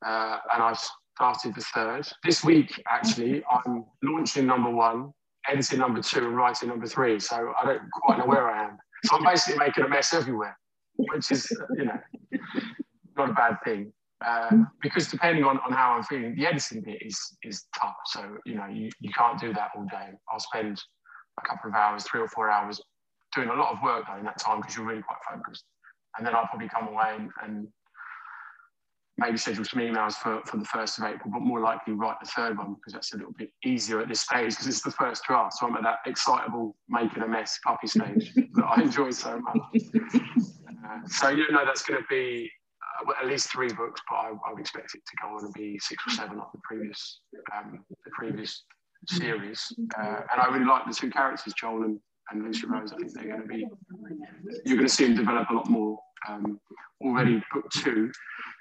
uh, 0.05 0.37
and 0.53 0.63
I've 0.63 0.79
started 1.15 1.55
the 1.55 1.61
third 1.61 2.07
this 2.25 2.43
week. 2.43 2.81
Actually, 2.89 3.43
I'm 3.49 3.85
launching 4.03 4.47
number 4.47 4.71
one, 4.71 5.13
editing 5.47 5.79
number 5.79 6.01
two, 6.01 6.25
and 6.25 6.35
writing 6.35 6.67
number 6.67 6.87
three. 6.87 7.19
So 7.19 7.53
I 7.61 7.65
don't 7.65 7.81
quite 7.91 8.17
know 8.17 8.25
where 8.25 8.49
I 8.49 8.65
am. 8.65 8.77
So 9.05 9.17
I'm 9.17 9.23
basically 9.23 9.57
making 9.57 9.83
a 9.83 9.89
mess 9.89 10.13
everywhere, 10.13 10.55
which 10.95 11.31
is 11.31 11.49
you 11.77 11.85
know 11.85 11.99
not 13.17 13.29
a 13.31 13.33
bad 13.33 13.57
thing. 13.65 13.91
Uh, 14.23 14.55
because 14.83 15.07
depending 15.07 15.43
on, 15.43 15.57
on 15.65 15.71
how 15.71 15.93
I'm 15.93 16.03
feeling, 16.03 16.35
the 16.35 16.45
editing 16.45 16.81
bit 16.81 17.01
is 17.01 17.19
is 17.43 17.65
tough. 17.79 17.95
So 18.05 18.37
you 18.45 18.55
know 18.55 18.67
you, 18.67 18.89
you 18.99 19.09
can't 19.11 19.39
do 19.39 19.53
that 19.53 19.71
all 19.75 19.85
day. 19.85 20.09
I'll 20.31 20.39
spend 20.39 20.79
a 21.39 21.47
couple 21.47 21.69
of 21.71 21.75
hours, 21.75 22.03
three 22.03 22.21
or 22.21 22.27
four 22.27 22.51
hours, 22.51 22.79
doing 23.35 23.49
a 23.49 23.53
lot 23.55 23.73
of 23.73 23.81
work 23.81 24.05
though 24.07 24.17
in 24.17 24.25
that 24.25 24.37
time 24.37 24.59
because 24.59 24.75
you're 24.75 24.85
really 24.85 25.01
quite 25.01 25.19
focused. 25.29 25.63
And 26.17 26.27
then 26.27 26.35
I'll 26.35 26.47
probably 26.47 26.69
come 26.69 26.89
away 26.89 27.15
and, 27.17 27.29
and 27.41 27.67
maybe 29.21 29.37
schedule 29.37 29.63
some 29.63 29.79
emails 29.79 30.15
for, 30.15 30.41
for 30.45 30.57
the 30.57 30.65
first 30.65 30.97
of 30.97 31.05
April, 31.05 31.31
but 31.31 31.41
more 31.41 31.59
likely 31.59 31.93
write 31.93 32.17
the 32.19 32.29
third 32.29 32.57
one 32.57 32.73
because 32.73 32.93
that's 32.93 33.13
a 33.13 33.17
little 33.17 33.33
bit 33.37 33.51
easier 33.63 34.01
at 34.01 34.09
this 34.09 34.21
stage 34.21 34.49
because 34.49 34.67
it's 34.67 34.81
the 34.81 34.91
first 34.91 35.23
draft. 35.25 35.53
So 35.53 35.67
I'm 35.67 35.75
at 35.75 35.83
that 35.83 35.99
excitable 36.07 36.75
making 36.89 37.21
a 37.21 37.27
mess 37.27 37.59
puppy 37.63 37.87
stage 37.87 38.33
that 38.53 38.65
I 38.65 38.81
enjoy 38.81 39.11
so 39.11 39.39
much. 39.39 39.57
Uh, 40.83 41.07
so 41.07 41.29
you 41.29 41.49
know 41.51 41.63
that's 41.63 41.83
going 41.83 42.01
to 42.01 42.07
be 42.09 42.49
uh, 43.07 43.11
at 43.21 43.27
least 43.27 43.51
three 43.51 43.71
books, 43.71 44.01
but 44.09 44.15
I, 44.15 44.29
I, 44.47 44.51
would 44.51 44.59
expect 44.59 44.95
it 44.95 45.01
to 45.05 45.17
go 45.21 45.35
on 45.37 45.45
and 45.45 45.53
be 45.53 45.77
six 45.79 46.03
or 46.07 46.09
seven 46.09 46.37
like 46.39 46.51
the 46.53 46.59
previous 46.63 47.19
um, 47.55 47.85
the 47.89 48.11
previous 48.11 48.63
series. 49.07 49.71
Uh, 49.99 50.21
and 50.31 50.41
I 50.41 50.47
really 50.47 50.65
like 50.65 50.87
the 50.87 50.93
two 50.93 51.11
characters, 51.11 51.53
Joel 51.53 51.83
and, 51.83 51.99
and 52.31 52.43
Lucy 52.43 52.65
Rose. 52.65 52.91
I 52.91 52.97
think 52.97 53.13
they're 53.13 53.27
going 53.27 53.41
to 53.41 53.47
be 53.47 53.67
you're 54.65 54.77
going 54.77 54.87
to 54.87 54.93
see 54.93 55.05
them 55.05 55.15
develop 55.15 55.49
a 55.51 55.53
lot 55.53 55.69
more. 55.69 55.99
Um, 56.27 56.59
already, 57.01 57.43
book 57.53 57.69
two 57.71 58.11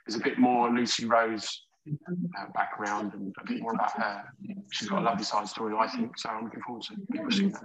is 0.06 0.14
a 0.14 0.20
bit 0.20 0.38
more 0.38 0.70
Lucy 0.70 1.06
Rose 1.06 1.62
uh, 1.88 2.46
background 2.54 3.12
and 3.14 3.34
a 3.40 3.46
bit 3.46 3.60
more 3.62 3.74
about 3.74 3.92
her. 3.92 4.22
She's 4.70 4.88
got 4.88 5.00
a 5.02 5.04
lovely 5.04 5.24
side 5.24 5.48
story, 5.48 5.74
I 5.78 5.88
think. 5.88 6.18
So 6.18 6.28
I'm 6.28 6.44
looking 6.44 6.60
forward 6.62 6.82
to 6.84 6.94
people 7.12 7.30
seeing 7.30 7.52
that. 7.52 7.62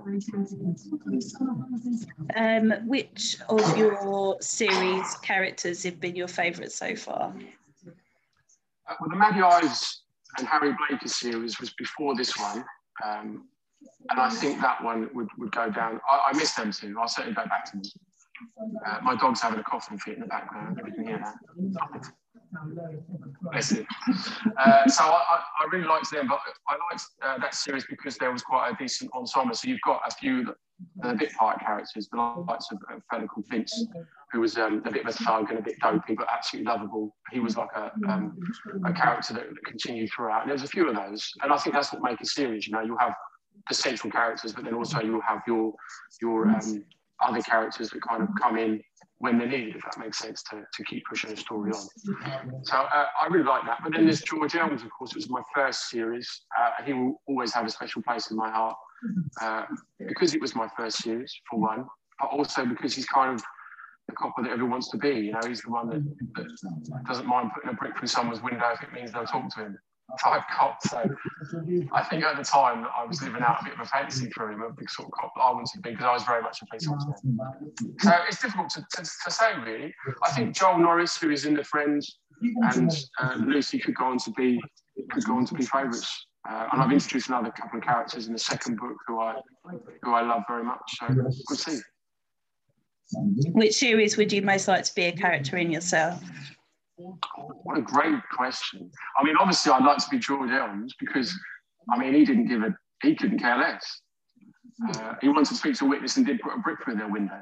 Um, 2.35 2.87
which 2.87 3.37
of 3.49 3.77
your 3.77 4.37
series 4.41 5.15
characters 5.17 5.83
have 5.83 5.99
been 5.99 6.15
your 6.15 6.27
favourite 6.27 6.71
so 6.71 6.95
far? 6.95 7.33
Uh, 8.87 8.93
well, 8.99 9.09
the 9.09 9.15
Maddie 9.15 9.41
Ives 9.41 10.03
and 10.37 10.47
Harry 10.47 10.73
Blaker 10.87 11.07
series 11.07 11.59
was 11.59 11.71
before 11.71 12.15
this 12.15 12.37
one. 12.37 12.63
Um, 13.03 13.47
and 14.09 14.19
I 14.19 14.29
think 14.29 14.61
that 14.61 14.83
one 14.83 15.09
would, 15.13 15.27
would 15.37 15.51
go 15.51 15.69
down. 15.69 15.99
I, 16.09 16.29
I 16.29 16.37
miss 16.37 16.53
them 16.53 16.71
too. 16.71 16.95
I'll 16.99 17.07
certainly 17.07 17.35
go 17.35 17.45
back 17.45 17.65
to 17.71 17.77
them. 17.77 17.83
Uh, 18.85 18.99
my 19.03 19.15
dog's 19.15 19.41
having 19.41 19.59
a 19.59 19.63
coughing 19.63 19.97
fit 19.97 20.15
in 20.15 20.21
the 20.21 20.27
background. 20.27 20.79
You 20.85 20.93
can 20.93 21.07
hear 21.07 21.19
that. 21.19 22.11
Uh, 24.57 24.87
so 24.87 25.03
I, 25.03 25.41
I, 25.59 25.67
really 25.71 25.85
liked 25.85 26.11
them, 26.11 26.27
but 26.27 26.39
I 26.69 26.77
liked 26.91 27.03
uh, 27.21 27.37
that 27.39 27.53
series 27.53 27.85
because 27.89 28.17
there 28.17 28.31
was 28.31 28.41
quite 28.41 28.71
a 28.71 28.75
decent 28.75 29.11
ensemble. 29.13 29.55
So 29.55 29.67
you've 29.67 29.81
got 29.81 30.01
a 30.07 30.11
few 30.11 30.53
uh, 31.03 31.13
bit 31.13 31.33
part 31.33 31.59
characters, 31.59 32.07
the 32.11 32.17
likes 32.47 32.67
of 32.71 32.77
a 32.89 33.01
fellow 33.09 33.27
called 33.27 33.45
Vince, 33.49 33.85
who 34.31 34.41
was 34.41 34.57
um, 34.57 34.81
a 34.85 34.91
bit 34.91 35.05
of 35.05 35.07
a 35.07 35.23
thug 35.23 35.49
and 35.49 35.59
a 35.59 35.61
bit 35.61 35.79
dopey, 35.81 36.15
but 36.15 36.27
absolutely 36.31 36.71
lovable. 36.71 37.15
He 37.31 37.39
was 37.39 37.57
like 37.57 37.69
a, 37.75 37.91
um, 38.09 38.37
a 38.85 38.93
character 38.93 39.33
that, 39.33 39.49
that, 39.49 39.65
continued 39.65 40.09
throughout. 40.15 40.41
And 40.41 40.51
there's 40.51 40.63
a 40.63 40.67
few 40.67 40.87
of 40.87 40.95
those, 40.95 41.29
and 41.41 41.51
I 41.51 41.57
think 41.57 41.75
that's 41.75 41.91
what 41.93 42.01
makes 42.01 42.21
a 42.21 42.25
series. 42.25 42.67
You 42.67 42.73
know, 42.73 42.81
you 42.81 42.97
have 42.99 43.13
the 43.69 43.75
central 43.75 44.11
characters, 44.11 44.53
but 44.53 44.63
then 44.63 44.73
also 44.73 44.99
you'll 44.99 45.21
have 45.21 45.41
your 45.47 45.73
your 46.21 46.49
um, 46.49 46.83
other 47.25 47.41
characters 47.41 47.89
that 47.89 48.01
kind 48.01 48.23
of 48.23 48.29
come 48.41 48.57
in 48.57 48.81
when 49.19 49.37
they're 49.37 49.47
needed, 49.47 49.75
if 49.75 49.81
that 49.83 49.97
makes 49.97 50.17
sense, 50.17 50.43
to, 50.43 50.63
to 50.73 50.83
keep 50.83 51.03
pushing 51.05 51.29
the 51.29 51.37
story 51.37 51.71
on. 51.71 52.63
So 52.63 52.75
uh, 52.75 53.05
I 53.21 53.27
really 53.27 53.45
like 53.45 53.65
that. 53.65 53.79
But 53.83 53.93
then 53.93 54.05
there's 54.05 54.21
George 54.21 54.55
Elms, 54.55 54.83
of 54.83 54.89
course, 54.97 55.11
it 55.11 55.15
was 55.15 55.29
my 55.29 55.41
first 55.53 55.89
series. 55.89 56.41
Uh, 56.59 56.71
he 56.85 56.93
will 56.93 57.21
always 57.27 57.53
have 57.53 57.65
a 57.65 57.69
special 57.69 58.01
place 58.01 58.29
in 58.29 58.37
my 58.37 58.49
heart 58.49 58.75
uh, 59.41 59.63
because 60.05 60.35
it 60.35 60.41
was 60.41 60.55
my 60.55 60.67
first 60.75 60.97
series, 60.97 61.33
for 61.49 61.59
one, 61.59 61.85
but 62.19 62.27
also 62.27 62.65
because 62.65 62.93
he's 62.93 63.05
kind 63.05 63.35
of 63.35 63.43
the 64.07 64.15
copper 64.15 64.43
that 64.43 64.51
everyone 64.51 64.71
wants 64.71 64.89
to 64.89 64.97
be. 64.97 65.11
You 65.11 65.31
know, 65.31 65.39
he's 65.47 65.61
the 65.61 65.71
one 65.71 65.89
that, 65.89 66.03
that 66.35 67.03
doesn't 67.07 67.25
mind 67.25 67.51
putting 67.55 67.69
a 67.69 67.73
brick 67.73 67.97
through 67.97 68.09
someone's 68.09 68.43
window 68.43 68.69
if 68.73 68.83
it 68.83 68.91
means 68.93 69.11
they'll 69.13 69.25
talk 69.25 69.49
to 69.55 69.61
him 69.61 69.77
type 70.23 70.43
cop. 70.55 70.81
So 70.83 71.03
I 71.93 72.03
think 72.03 72.23
at 72.23 72.37
the 72.37 72.43
time 72.43 72.85
I 72.95 73.05
was 73.05 73.21
living 73.21 73.41
out 73.41 73.61
a 73.61 73.63
bit 73.65 73.73
of 73.73 73.79
a 73.79 73.85
fantasy 73.85 74.29
for 74.31 74.51
him, 74.51 74.61
a 74.61 74.71
big 74.71 74.89
sort 74.89 75.07
of 75.07 75.11
cop 75.13 75.33
that 75.35 75.41
I 75.41 75.51
wanted 75.51 75.71
to 75.75 75.81
be 75.81 75.91
because 75.91 76.05
I 76.05 76.13
was 76.13 76.23
very 76.23 76.41
much 76.41 76.61
a 76.61 76.65
police 76.65 76.87
officer. 76.87 77.13
So 77.99 78.11
it's 78.27 78.41
difficult 78.41 78.69
to, 78.71 78.85
to, 78.95 79.01
to, 79.01 79.31
say 79.31 79.51
really. 79.65 79.93
I 80.23 80.31
think 80.31 80.55
Joel 80.55 80.79
Norris, 80.79 81.17
who 81.17 81.31
is 81.31 81.45
in 81.45 81.55
the 81.55 81.63
Friends, 81.63 82.19
and 82.41 82.91
uh, 83.21 83.37
Lucy 83.45 83.79
could 83.79 83.95
go 83.95 84.05
on 84.05 84.17
to 84.19 84.31
be 84.31 84.61
could 85.11 85.25
go 85.25 85.37
on 85.37 85.45
to 85.45 85.53
be 85.53 85.65
favourites. 85.65 86.27
Uh, 86.47 86.67
and 86.71 86.81
I've 86.81 86.91
introduced 86.91 87.29
another 87.29 87.51
couple 87.51 87.79
of 87.79 87.83
characters 87.83 88.27
in 88.27 88.33
the 88.33 88.39
second 88.39 88.77
book 88.77 88.95
who 89.07 89.19
I 89.19 89.35
who 90.03 90.13
I 90.13 90.21
love 90.21 90.43
very 90.47 90.63
much. 90.63 90.79
So 90.99 91.07
we'll 91.09 91.57
see. 91.57 91.79
Which 93.53 93.75
series 93.75 94.17
would 94.17 94.31
you 94.31 94.41
most 94.41 94.67
like 94.67 94.83
to 94.83 94.95
be 94.95 95.03
a 95.03 95.11
character 95.11 95.57
in 95.57 95.71
yourself? 95.71 96.23
What 96.97 97.77
a 97.77 97.81
great 97.81 98.21
question. 98.33 98.89
I 99.17 99.23
mean, 99.23 99.35
obviously, 99.39 99.71
I'd 99.71 99.83
like 99.83 99.97
to 99.97 100.09
be 100.09 100.19
George 100.19 100.51
Elms 100.51 100.95
because, 100.99 101.37
I 101.91 101.97
mean, 101.97 102.13
he 102.13 102.25
didn't 102.25 102.47
give 102.47 102.61
a, 102.61 102.73
he 103.01 103.15
couldn't 103.15 103.39
care 103.39 103.57
less. 103.57 104.01
Uh, 104.89 105.13
he 105.21 105.29
wanted 105.29 105.47
to 105.47 105.55
speak 105.55 105.75
to 105.75 105.85
a 105.85 105.89
witness 105.89 106.17
and 106.17 106.25
did 106.25 106.39
put 106.39 106.53
a 106.53 106.59
brick 106.59 106.83
through 106.83 106.95
their 106.95 107.09
window. 107.09 107.39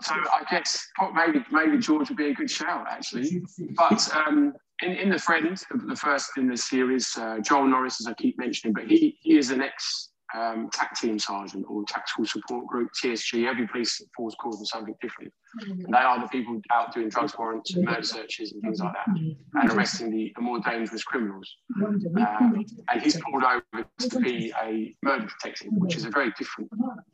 So 0.00 0.14
I 0.14 0.42
guess 0.50 0.88
maybe 1.14 1.44
maybe 1.50 1.78
George 1.78 2.08
would 2.08 2.16
be 2.16 2.28
a 2.28 2.34
good 2.34 2.50
shout 2.50 2.86
actually. 2.88 3.42
But 3.76 4.16
um, 4.16 4.54
in, 4.82 4.92
in 4.92 5.10
the 5.10 5.18
Friends, 5.18 5.66
the 5.70 5.94
first 5.94 6.30
in 6.38 6.48
the 6.48 6.56
series, 6.56 7.14
uh, 7.16 7.38
Joel 7.40 7.68
Norris, 7.68 8.00
as 8.00 8.06
I 8.06 8.14
keep 8.14 8.38
mentioning, 8.38 8.72
but 8.72 8.84
he 8.86 9.18
he 9.20 9.36
is 9.36 9.50
an 9.50 9.60
ex 9.60 10.11
um, 10.34 10.68
TAC 10.72 10.98
team 10.98 11.18
sergeant 11.18 11.64
or 11.68 11.84
tactical 11.86 12.24
support 12.24 12.66
group, 12.66 12.90
TSG. 13.02 13.46
Every 13.48 13.66
police 13.66 14.02
force 14.16 14.34
calls 14.36 14.58
them 14.58 14.66
something 14.66 14.94
different. 15.00 15.32
And 15.60 15.92
they 15.92 15.98
are 15.98 16.20
the 16.20 16.28
people 16.28 16.60
out 16.72 16.94
doing 16.94 17.10
drugs 17.10 17.36
warrants, 17.36 17.74
and 17.74 17.84
murder 17.84 18.02
searches, 18.02 18.52
and 18.52 18.62
things 18.62 18.80
like 18.80 18.92
that, 18.94 19.16
and 19.16 19.70
arresting 19.70 20.10
the, 20.10 20.32
the 20.34 20.42
more 20.42 20.60
dangerous 20.60 21.04
criminals. 21.04 21.56
Um, 21.84 22.64
and 22.88 23.02
he's 23.02 23.20
pulled 23.20 23.44
over 23.44 23.86
to 23.98 24.20
be 24.20 24.52
a 24.62 24.94
murder 25.02 25.26
detective, 25.26 25.68
which 25.72 25.96
is 25.96 26.04
a 26.04 26.10
very 26.10 26.32
different 26.38 26.70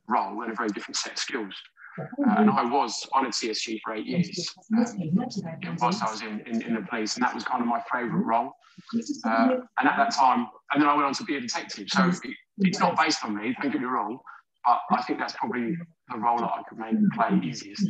role 0.09 0.43
and 0.43 0.53
a 0.53 0.55
very 0.55 0.69
different 0.69 0.97
set 0.97 1.13
of 1.13 1.19
skills. 1.19 1.55
Uh, 1.99 2.35
and 2.38 2.50
I 2.50 2.64
was 2.64 3.07
on 3.12 3.26
a 3.26 3.28
TSG 3.28 3.81
for 3.85 3.95
eight 3.95 4.07
years 4.07 4.55
um, 4.76 5.76
whilst 5.81 6.02
I 6.02 6.11
was 6.11 6.23
in, 6.23 6.40
in, 6.47 6.62
in, 6.62 6.75
the 6.75 6.83
police, 6.83 7.17
and 7.17 7.25
that 7.25 7.35
was 7.35 7.45
kind 7.45 7.61
of 7.61 7.69
my 7.69 7.83
favourite 7.90 8.25
role. 8.25 8.52
Uh, 9.25 9.57
and 9.78 9.88
at 9.88 9.97
that 9.97 10.14
time, 10.14 10.47
and 10.73 10.83
then 10.83 10.88
I 10.88 10.95
went 10.95 11.07
on 11.07 11.14
to 11.14 11.25
be 11.25 11.37
a 11.37 11.40
detective. 11.40 11.88
So 11.90 12.09
it, 12.09 12.35
it's 12.59 12.78
not 12.78 12.97
based 12.97 13.25
on 13.25 13.37
me, 13.37 13.55
don't 13.61 13.73
get 13.73 13.81
me 13.81 13.87
wrong, 13.87 14.19
but 14.67 14.81
I 14.90 15.02
think 15.02 15.19
that's 15.19 15.35
probably 15.35 15.76
the 16.11 16.19
role 16.19 16.38
that 16.38 16.50
I 16.50 16.62
could 16.69 16.78
make 16.78 16.95
play 17.14 17.40
easiest. 17.43 17.88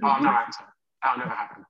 But 0.00 0.08
I'm 0.08 0.24
no 0.24 0.30
actor. 0.30 0.64
That'll 1.02 1.18
never 1.18 1.30
happen. 1.30 1.64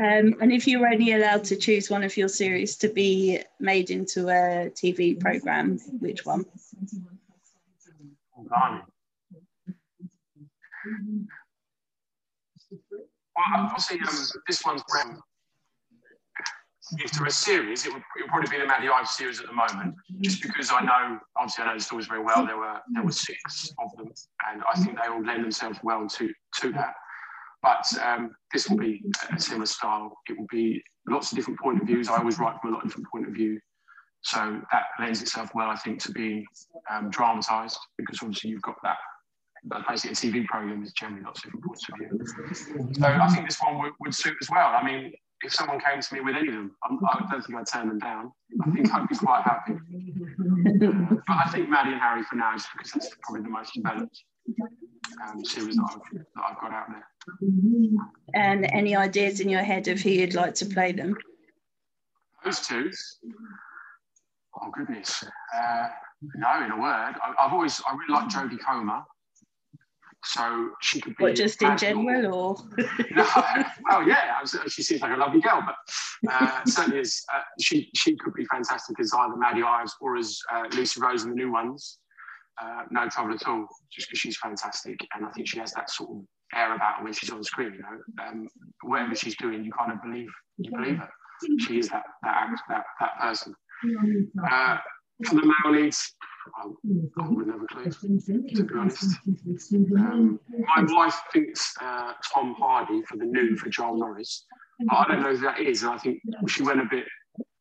Um, 0.00 0.34
and 0.40 0.52
if 0.52 0.66
you 0.66 0.80
were 0.80 0.88
only 0.88 1.12
allowed 1.12 1.44
to 1.44 1.56
choose 1.56 1.90
one 1.90 2.02
of 2.02 2.16
your 2.16 2.28
series 2.28 2.76
to 2.76 2.88
be 2.88 3.40
made 3.60 3.90
into 3.90 4.28
a 4.28 4.70
TV 4.70 5.18
program, 5.18 5.78
which 6.00 6.24
one? 6.24 6.44
Well, 13.36 13.66
obviously, 13.66 13.98
um, 14.00 14.42
this 14.46 14.64
one's 14.64 14.82
if 16.98 17.12
there 17.12 17.26
a 17.26 17.30
series, 17.30 17.86
it 17.86 17.92
would, 17.92 18.02
it 18.16 18.22
would 18.22 18.28
probably 18.28 18.50
be 18.50 18.58
the 18.58 18.66
Maddie 18.66 18.88
Ives 18.88 19.14
series 19.14 19.40
at 19.40 19.46
the 19.46 19.52
moment, 19.52 19.94
just 20.20 20.42
because 20.42 20.70
I 20.70 20.82
know, 20.82 21.18
obviously, 21.36 21.64
I 21.64 21.68
know 21.68 21.74
the 21.74 21.84
stories 21.84 22.06
very 22.06 22.22
well. 22.22 22.44
There 22.44 22.56
were 22.56 22.80
there 22.92 23.02
were 23.02 23.12
six 23.12 23.72
of 23.78 23.96
them, 23.96 24.12
and 24.50 24.62
I 24.70 24.78
think 24.78 24.96
they 24.96 25.08
all 25.08 25.22
lend 25.22 25.44
themselves 25.44 25.78
well 25.82 26.06
to 26.08 26.30
to 26.60 26.72
that. 26.72 26.94
But 27.62 27.86
um, 28.04 28.34
this 28.52 28.68
will 28.68 28.76
be 28.76 29.02
a 29.34 29.40
similar 29.40 29.66
style. 29.66 30.12
It 30.28 30.38
will 30.38 30.48
be 30.50 30.82
lots 31.08 31.32
of 31.32 31.36
different 31.36 31.60
point 31.60 31.80
of 31.80 31.86
views. 31.86 32.08
I 32.08 32.18
always 32.18 32.38
write 32.38 32.60
from 32.60 32.72
a 32.72 32.74
lot 32.74 32.84
of 32.84 32.90
different 32.90 33.08
point 33.10 33.28
of 33.28 33.34
view, 33.34 33.60
so 34.22 34.60
that 34.70 34.84
lends 35.00 35.20
itself 35.20 35.50
well, 35.54 35.68
I 35.68 35.76
think, 35.76 36.00
to 36.02 36.12
being 36.12 36.44
um, 36.90 37.10
dramatised 37.10 37.78
because 37.98 38.18
obviously 38.22 38.50
you've 38.50 38.62
got 38.62 38.76
that. 38.82 38.98
But 39.64 39.86
basically, 39.88 40.30
a 40.30 40.32
TV 40.32 40.46
program 40.46 40.82
is 40.82 40.92
generally 40.92 41.22
not 41.22 41.38
points 41.64 41.86
of 41.88 41.98
view. 41.98 42.94
So 42.94 43.06
I 43.06 43.28
think 43.28 43.48
this 43.48 43.58
one 43.60 43.78
would, 43.78 43.92
would 44.00 44.14
suit 44.14 44.34
as 44.40 44.48
well. 44.50 44.68
I 44.68 44.82
mean, 44.84 45.12
if 45.44 45.52
someone 45.52 45.80
came 45.80 46.00
to 46.00 46.14
me 46.14 46.20
with 46.20 46.36
any 46.36 46.48
of 46.48 46.54
them, 46.54 46.72
I'm, 46.84 46.98
I 47.04 47.18
do 47.18 47.26
not 47.30 47.46
think 47.46 47.58
I'd 47.58 47.66
turn 47.66 47.88
them 47.88 47.98
down. 47.98 48.32
I 48.64 48.70
think 48.70 48.92
I'd 48.92 49.08
be 49.08 49.16
quite 49.16 49.42
happy. 49.42 49.74
Uh, 49.74 51.14
but 51.26 51.36
I 51.36 51.48
think 51.50 51.68
Maddie 51.68 51.92
and 51.92 52.00
Harry 52.00 52.22
for 52.24 52.36
now, 52.36 52.54
because 52.76 52.92
that's 52.92 53.10
probably 53.22 53.42
the 53.42 53.50
most 53.50 53.74
developed 53.74 54.22
um, 55.28 55.44
series 55.44 55.76
that 55.76 55.88
I've, 55.90 56.18
that 56.34 56.44
I've 56.48 56.60
got 56.60 56.72
out 56.72 56.86
there. 56.88 57.06
And 58.34 58.66
any 58.72 58.96
ideas 58.96 59.40
in 59.40 59.48
your 59.48 59.62
head 59.62 59.88
of 59.88 60.00
who 60.00 60.10
you'd 60.10 60.34
like 60.34 60.54
to 60.56 60.66
play 60.66 60.92
them? 60.92 61.16
Those 62.44 62.66
two. 62.66 62.90
Oh 64.60 64.70
goodness. 64.70 65.24
Uh, 65.54 65.88
no, 66.36 66.64
in 66.64 66.70
a 66.70 66.76
word, 66.76 67.14
I, 67.22 67.34
have 67.38 67.52
always 67.52 67.80
I 67.88 67.94
really 67.94 68.14
like 68.20 68.28
Jodie 68.28 68.58
Comer. 68.60 69.02
So 70.24 70.70
she 70.80 71.00
could 71.00 71.16
be. 71.16 71.24
What, 71.24 71.34
just 71.34 71.60
in 71.62 71.76
general, 71.76 72.32
or? 72.32 72.56
no, 73.10 73.26
well, 73.90 74.06
yeah, 74.06 74.44
she 74.68 74.82
seems 74.82 75.00
like 75.00 75.12
a 75.12 75.16
lovely 75.16 75.40
girl, 75.40 75.64
but 75.66 75.74
uh, 76.32 76.64
certainly 76.64 77.00
is. 77.00 77.24
Uh, 77.34 77.40
she 77.60 77.90
she 77.96 78.16
could 78.16 78.32
be 78.34 78.44
fantastic 78.44 79.00
as 79.00 79.12
either 79.12 79.36
Maddie 79.36 79.64
Ives 79.64 79.96
or 80.00 80.16
as 80.16 80.38
uh, 80.52 80.64
Lucy 80.74 81.00
Rose 81.00 81.24
in 81.24 81.30
the 81.30 81.36
new 81.36 81.50
ones. 81.50 81.98
Uh, 82.60 82.82
no 82.90 83.08
trouble 83.08 83.34
at 83.34 83.46
all, 83.48 83.66
just 83.90 84.08
because 84.08 84.20
she's 84.20 84.36
fantastic, 84.36 84.96
and 85.14 85.26
I 85.26 85.30
think 85.30 85.48
she 85.48 85.58
has 85.58 85.72
that 85.72 85.90
sort 85.90 86.10
of 86.10 86.22
air 86.54 86.74
about 86.74 86.98
her 86.98 87.04
when 87.04 87.12
she's 87.12 87.30
on 87.30 87.42
screen. 87.42 87.74
You 87.74 87.82
know, 87.82 88.24
um, 88.24 88.48
whatever 88.84 89.16
she's 89.16 89.36
doing, 89.36 89.64
you 89.64 89.72
kind 89.72 89.90
of 89.90 90.00
believe 90.02 90.28
you 90.58 90.70
believe 90.70 90.98
her. 90.98 91.10
She 91.66 91.78
is 91.80 91.88
that 91.88 92.04
that 92.22 92.48
that, 92.68 92.84
that 93.00 93.18
person. 93.20 93.56
Uh, 94.50 94.78
for 95.24 95.34
the 95.34 95.42
male 95.64 95.82
leads, 95.82 96.14
I, 96.56 96.68
I 97.20 97.28
would 97.28 97.46
never 97.46 97.66
clue, 97.66 97.84
to 97.90 98.64
be 98.64 98.74
honest. 98.78 99.04
Um, 99.96 100.40
my 100.50 100.84
wife 100.88 101.20
thinks 101.32 101.74
uh, 101.80 102.12
Tom 102.32 102.54
Hardy 102.58 103.02
for 103.02 103.16
the 103.16 103.24
new 103.24 103.56
for 103.56 103.68
Joel 103.68 103.98
Norris. 103.98 104.44
I 104.90 105.04
don't 105.08 105.22
know 105.22 105.34
who 105.34 105.38
that 105.38 105.60
is, 105.60 105.82
and 105.82 105.92
I 105.92 105.98
think 105.98 106.20
she 106.48 106.62
went 106.62 106.80
a 106.80 106.86
bit 106.90 107.04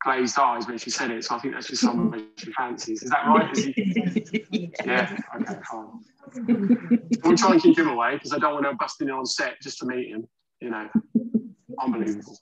glazed 0.03 0.37
eyes 0.39 0.67
when 0.67 0.77
she 0.77 0.89
said 0.89 1.11
it, 1.11 1.23
so 1.23 1.35
I 1.35 1.39
think 1.39 1.53
that's 1.53 1.67
just 1.67 1.81
someone 1.81 2.27
she 2.37 2.51
fancies. 2.53 3.03
Is 3.03 3.09
that 3.11 3.27
right? 3.27 3.51
Is 3.55 3.65
he... 3.65 4.71
yeah, 4.85 5.15
okay, 5.35 5.59
fine. 5.69 6.89
We'll 7.23 7.37
try 7.37 7.53
and 7.53 7.61
keep 7.61 7.77
him 7.77 7.89
away 7.89 8.15
because 8.15 8.33
I 8.33 8.39
don't 8.39 8.53
want 8.53 8.65
to 8.65 8.73
bust 8.73 9.01
in 9.01 9.11
on 9.11 9.25
set 9.25 9.61
just 9.61 9.77
to 9.79 9.85
meet 9.85 10.09
him, 10.09 10.27
you 10.61 10.69
know 10.69 10.89
unbelievable. 11.81 12.37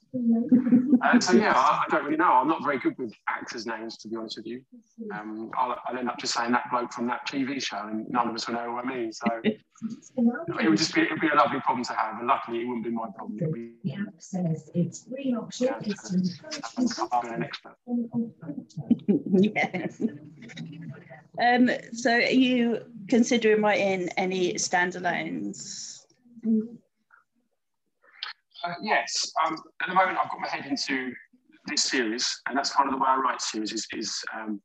Uh, 1.02 1.20
so 1.20 1.32
yeah, 1.32 1.52
I, 1.54 1.84
I, 1.84 1.90
don't 1.90 2.04
really 2.04 2.16
know. 2.16 2.30
I'm 2.32 2.48
not 2.48 2.62
very 2.62 2.78
good 2.78 2.96
with 2.98 3.12
actors' 3.28 3.66
names, 3.66 3.96
to 3.98 4.08
be 4.08 4.16
honest 4.16 4.36
with 4.36 4.46
you. 4.46 4.62
Um, 5.14 5.50
I'll, 5.56 5.76
I'll, 5.86 5.96
end 5.96 6.08
up 6.08 6.18
just 6.18 6.34
saying 6.34 6.52
that 6.52 6.64
bloke 6.70 6.92
from 6.92 7.06
that 7.06 7.26
TV 7.26 7.62
show, 7.62 7.78
and 7.78 8.08
none 8.10 8.28
of 8.28 8.34
us 8.34 8.46
will 8.46 8.54
know 8.54 8.72
what 8.72 8.84
I 8.84 8.88
mean. 8.88 9.12
So 9.12 9.26
it 9.44 10.68
would 10.68 10.78
just 10.78 10.94
be 10.94 11.02
it'd 11.02 11.20
be 11.20 11.28
a 11.28 11.34
lovely 11.34 11.60
problem 11.60 11.84
to 11.84 11.92
have, 11.94 12.18
and 12.18 12.26
luckily 12.26 12.60
it 12.60 12.66
wouldn't 12.66 12.84
be 12.84 12.90
my 12.90 13.06
problem. 13.16 13.38
It'd 13.40 13.54
be, 13.54 13.72
the 13.84 13.94
app 13.94 14.14
says 14.18 14.70
it's 14.74 15.04
free 15.04 15.34
option. 15.34 15.68
Yeah, 15.68 17.34
an 17.34 17.42
expert. 17.42 17.76
yes. 19.32 20.02
Um, 21.42 21.70
so, 21.92 22.12
are 22.12 22.20
you 22.20 22.80
considering 23.08 23.62
writing 23.62 24.08
any 24.16 24.54
standalones? 24.54 26.04
Uh, 28.64 28.74
yes. 28.82 29.32
Um, 29.44 29.56
at 29.82 29.88
the 29.88 29.94
moment, 29.94 30.18
I've 30.22 30.30
got 30.30 30.40
my 30.40 30.48
head 30.48 30.66
into 30.66 31.12
this 31.66 31.82
series, 31.82 32.40
and 32.48 32.56
that's 32.56 32.72
kind 32.72 32.88
of 32.88 32.94
the 32.94 32.98
way 32.98 33.08
I 33.08 33.16
write 33.16 33.40
series. 33.40 33.72
Is 33.72 33.86
is 33.92 34.22
um, 34.34 34.60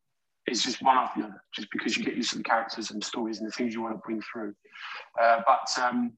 is 0.47 0.63
just 0.63 0.81
one 0.81 0.97
after 0.97 1.21
the 1.21 1.27
other, 1.27 1.43
just 1.53 1.67
because 1.71 1.97
you 1.97 2.03
get 2.03 2.15
used 2.15 2.31
to 2.31 2.37
the 2.37 2.43
characters 2.43 2.91
and 2.91 3.03
stories 3.03 3.39
and 3.39 3.47
the 3.47 3.51
things 3.51 3.73
you 3.73 3.81
want 3.81 3.95
to 3.95 4.01
bring 4.05 4.21
through. 4.21 4.53
Uh, 5.21 5.41
but 5.47 5.83
um, 5.83 6.13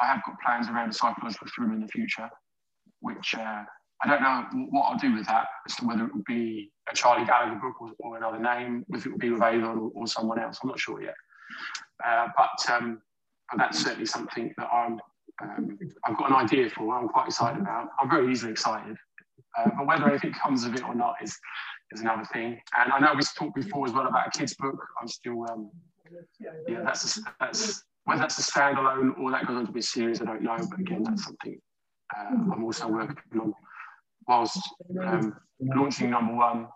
I 0.00 0.06
have 0.06 0.22
got 0.24 0.36
plans 0.44 0.68
around 0.68 0.90
a 0.90 0.92
psychological 0.92 1.46
thriller 1.54 1.74
in 1.74 1.80
the 1.80 1.88
future, 1.88 2.28
which 3.00 3.34
uh, 3.34 3.62
I 4.02 4.08
don't 4.08 4.22
know 4.22 4.66
what 4.70 4.82
I'll 4.82 4.98
do 4.98 5.14
with 5.14 5.26
that, 5.26 5.46
as 5.68 5.76
to 5.76 5.86
whether 5.86 6.04
it 6.04 6.14
will 6.14 6.22
be 6.26 6.70
a 6.90 6.94
Charlie 6.94 7.24
Gallagher 7.24 7.60
book 7.60 7.80
or, 7.80 7.92
or 8.00 8.16
another 8.16 8.38
name, 8.38 8.84
whether 8.88 9.08
it 9.08 9.12
will 9.12 9.18
be 9.18 9.30
with 9.30 9.42
Avon 9.42 9.78
or, 9.78 9.90
or 9.94 10.06
someone 10.06 10.38
else. 10.38 10.58
I'm 10.62 10.68
not 10.68 10.78
sure 10.78 11.02
yet. 11.02 11.14
Uh, 12.04 12.28
but, 12.36 12.70
um, 12.70 13.00
but 13.50 13.58
that's 13.58 13.82
certainly 13.82 14.06
something 14.06 14.52
that 14.58 14.68
I'm 14.72 15.00
um, 15.42 15.78
I've 16.04 16.16
got 16.16 16.30
an 16.30 16.36
idea 16.36 16.70
for. 16.70 16.86
what 16.86 17.02
I'm 17.02 17.08
quite 17.08 17.26
excited 17.26 17.60
about. 17.60 17.88
I'm 18.00 18.10
very 18.10 18.30
easily 18.30 18.52
excited, 18.52 18.96
uh, 19.58 19.70
but 19.76 19.86
whether 19.86 20.08
anything 20.08 20.32
comes 20.32 20.64
of 20.64 20.74
it 20.74 20.84
or 20.84 20.94
not 20.94 21.16
is 21.22 21.36
is 21.92 22.00
another 22.00 22.24
thing. 22.32 22.60
And 22.78 22.92
I 22.92 22.98
know 22.98 23.12
we've 23.14 23.34
talked 23.34 23.54
before 23.54 23.86
as 23.86 23.92
well 23.92 24.06
about 24.06 24.28
a 24.28 24.38
kids' 24.38 24.54
book. 24.54 24.76
I'm 25.00 25.08
still, 25.08 25.44
um, 25.50 25.70
yeah, 26.68 26.82
that's 26.84 27.18
a, 27.18 27.20
that's 27.40 27.84
whether 28.04 28.20
that's 28.20 28.38
a 28.38 28.42
standalone 28.42 29.18
or 29.18 29.30
that 29.30 29.46
goes 29.46 29.56
on 29.56 29.66
to 29.66 29.72
be 29.72 29.80
a 29.80 29.82
series. 29.82 30.20
I 30.20 30.24
don't 30.24 30.42
know, 30.42 30.56
but 30.70 30.78
again, 30.80 31.02
that's 31.02 31.24
something 31.24 31.58
uh, 32.16 32.52
I'm 32.52 32.64
also 32.64 32.88
working 32.88 33.40
on. 33.40 33.54
Whilst 34.26 34.58
um, 35.02 35.36
launching 35.60 36.10
number 36.10 36.34
one, 36.34 36.68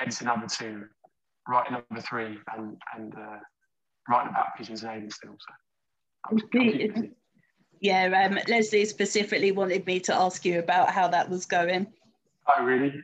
editing 0.00 0.26
number 0.26 0.46
two, 0.46 0.86
writing 1.48 1.74
number 1.74 2.02
three, 2.02 2.38
and 2.56 2.76
and 2.96 3.14
uh, 3.14 3.38
writing 4.08 4.30
about 4.30 4.56
pigeons 4.56 4.82
and 4.82 4.92
aliens 4.92 5.14
still. 5.14 5.36
So 5.38 5.54
I'm, 6.30 6.38
I'm 6.96 7.12
yeah, 7.82 8.26
um, 8.26 8.38
Leslie 8.48 8.84
specifically 8.84 9.50
wanted 9.50 9.84
me 9.86 9.98
to 10.00 10.14
ask 10.14 10.44
you 10.44 10.60
about 10.60 10.90
how 10.90 11.08
that 11.08 11.28
was 11.28 11.44
going. 11.44 11.86
Oh, 12.46 12.64
really? 12.64 12.94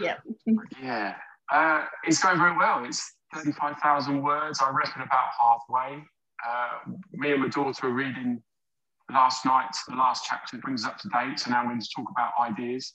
Yeah. 0.00 0.16
yeah. 0.80 1.16
Uh, 1.52 1.84
it's 2.04 2.22
going 2.22 2.38
very 2.38 2.56
well. 2.56 2.84
It's 2.84 3.12
35,000 3.34 4.22
words. 4.22 4.60
I 4.62 4.70
reckon 4.70 5.02
about 5.02 5.28
halfway. 5.40 6.02
Uh, 6.48 6.92
me 7.12 7.32
and 7.32 7.42
my 7.42 7.48
daughter 7.48 7.88
are 7.88 7.90
reading 7.90 8.40
last 9.12 9.44
night, 9.44 9.74
the 9.88 9.96
last 9.96 10.24
chapter 10.28 10.58
brings 10.58 10.84
us 10.84 10.90
up 10.90 10.98
to 10.98 11.08
date. 11.08 11.40
So 11.40 11.50
now 11.50 11.62
we're 11.64 11.70
going 11.70 11.80
to 11.80 11.88
talk 11.94 12.08
about 12.10 12.32
ideas. 12.40 12.94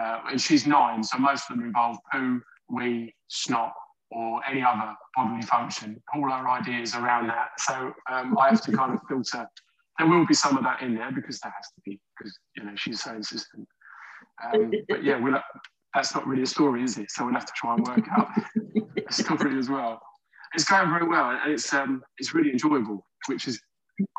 Uh, 0.00 0.20
and 0.30 0.40
she's 0.40 0.66
nine, 0.66 1.02
so 1.02 1.18
most 1.18 1.50
of 1.50 1.56
them 1.56 1.66
involve 1.66 1.98
poo, 2.10 2.40
wee, 2.70 3.14
snot, 3.28 3.72
or 4.10 4.40
any 4.48 4.62
other 4.62 4.94
bodily 5.14 5.42
function. 5.42 6.02
All 6.14 6.32
our 6.32 6.48
ideas 6.48 6.94
around 6.94 7.28
that. 7.28 7.48
So 7.58 7.92
um, 8.10 8.36
I 8.38 8.48
have 8.48 8.62
to 8.62 8.72
kind 8.72 8.94
of 8.94 9.00
filter. 9.08 9.46
There 9.98 10.08
will 10.08 10.26
be 10.26 10.34
some 10.34 10.56
of 10.56 10.64
that 10.64 10.82
in 10.82 10.94
there 10.94 11.10
because 11.12 11.40
there 11.40 11.52
has 11.56 11.66
to 11.74 11.80
be, 11.84 12.00
because 12.18 12.38
you 12.56 12.64
know 12.64 12.72
she's 12.76 13.02
so 13.02 13.14
insistent. 13.14 13.66
Um, 14.44 14.70
but 14.88 15.02
yeah, 15.02 15.18
we'll, 15.18 15.40
that's 15.94 16.14
not 16.14 16.26
really 16.26 16.42
a 16.42 16.46
story, 16.46 16.82
is 16.82 16.98
it? 16.98 17.10
So 17.10 17.24
we'll 17.24 17.34
have 17.34 17.46
to 17.46 17.52
try 17.56 17.74
and 17.74 17.86
work 17.86 18.04
out 18.16 18.28
a 19.08 19.12
story 19.12 19.58
as 19.58 19.70
well. 19.70 20.00
It's 20.54 20.64
going 20.64 20.90
very 20.90 21.08
well, 21.08 21.30
and 21.30 21.52
it's 21.52 21.72
um, 21.72 22.02
it's 22.18 22.34
really 22.34 22.50
enjoyable, 22.50 23.06
which 23.26 23.48
is 23.48 23.60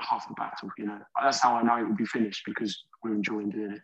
half 0.02 0.28
the 0.28 0.34
battle. 0.34 0.70
You 0.78 0.88
know, 0.88 1.00
that's 1.22 1.42
how 1.42 1.56
I 1.56 1.64
know 1.64 1.78
it 1.78 1.88
will 1.88 1.96
be 1.96 2.06
finished 2.06 2.44
because 2.46 2.84
we're 3.04 3.14
enjoying 3.14 3.50
doing 3.50 3.74
it. 3.74 3.82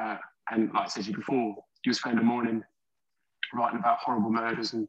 Uh, 0.00 0.16
and 0.50 0.72
like 0.72 0.84
I 0.84 0.88
said 0.88 1.04
to 1.04 1.10
you 1.10 1.16
before, 1.16 1.56
you 1.84 1.92
spend 1.92 2.18
a 2.18 2.22
morning 2.22 2.62
writing 3.54 3.78
about 3.78 3.98
horrible 3.98 4.30
murders 4.30 4.72
and 4.72 4.88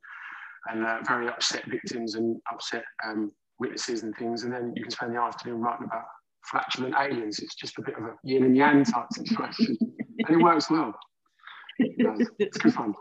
and 0.70 0.86
uh, 0.86 1.00
very 1.06 1.28
upset 1.28 1.66
victims 1.66 2.16
and 2.16 2.40
upset 2.52 2.86
um, 3.06 3.32
witnesses 3.64 4.04
and 4.04 4.16
things, 4.18 4.44
and 4.44 4.54
then 4.54 4.74
you 4.76 4.84
can 4.84 4.92
spend 4.92 5.16
the 5.16 5.20
afternoon 5.20 5.62
writing 5.62 5.86
about 5.86 6.06
flatulent 6.44 6.96
aliens. 7.00 7.40
It's 7.40 7.56
just 7.56 7.80
a 7.80 7.82
bit 7.82 7.96
of 7.98 8.04
a 8.04 8.16
yin 8.24 8.44
and 8.44 8.56
yang 8.56 8.84
type 8.84 9.08
situation, 9.12 9.78
and 10.20 10.30
it 10.30 10.44
works 10.44 10.70
well. 10.70 10.94
it's 11.80 12.58
good 12.58 12.74
fun. 12.74 12.94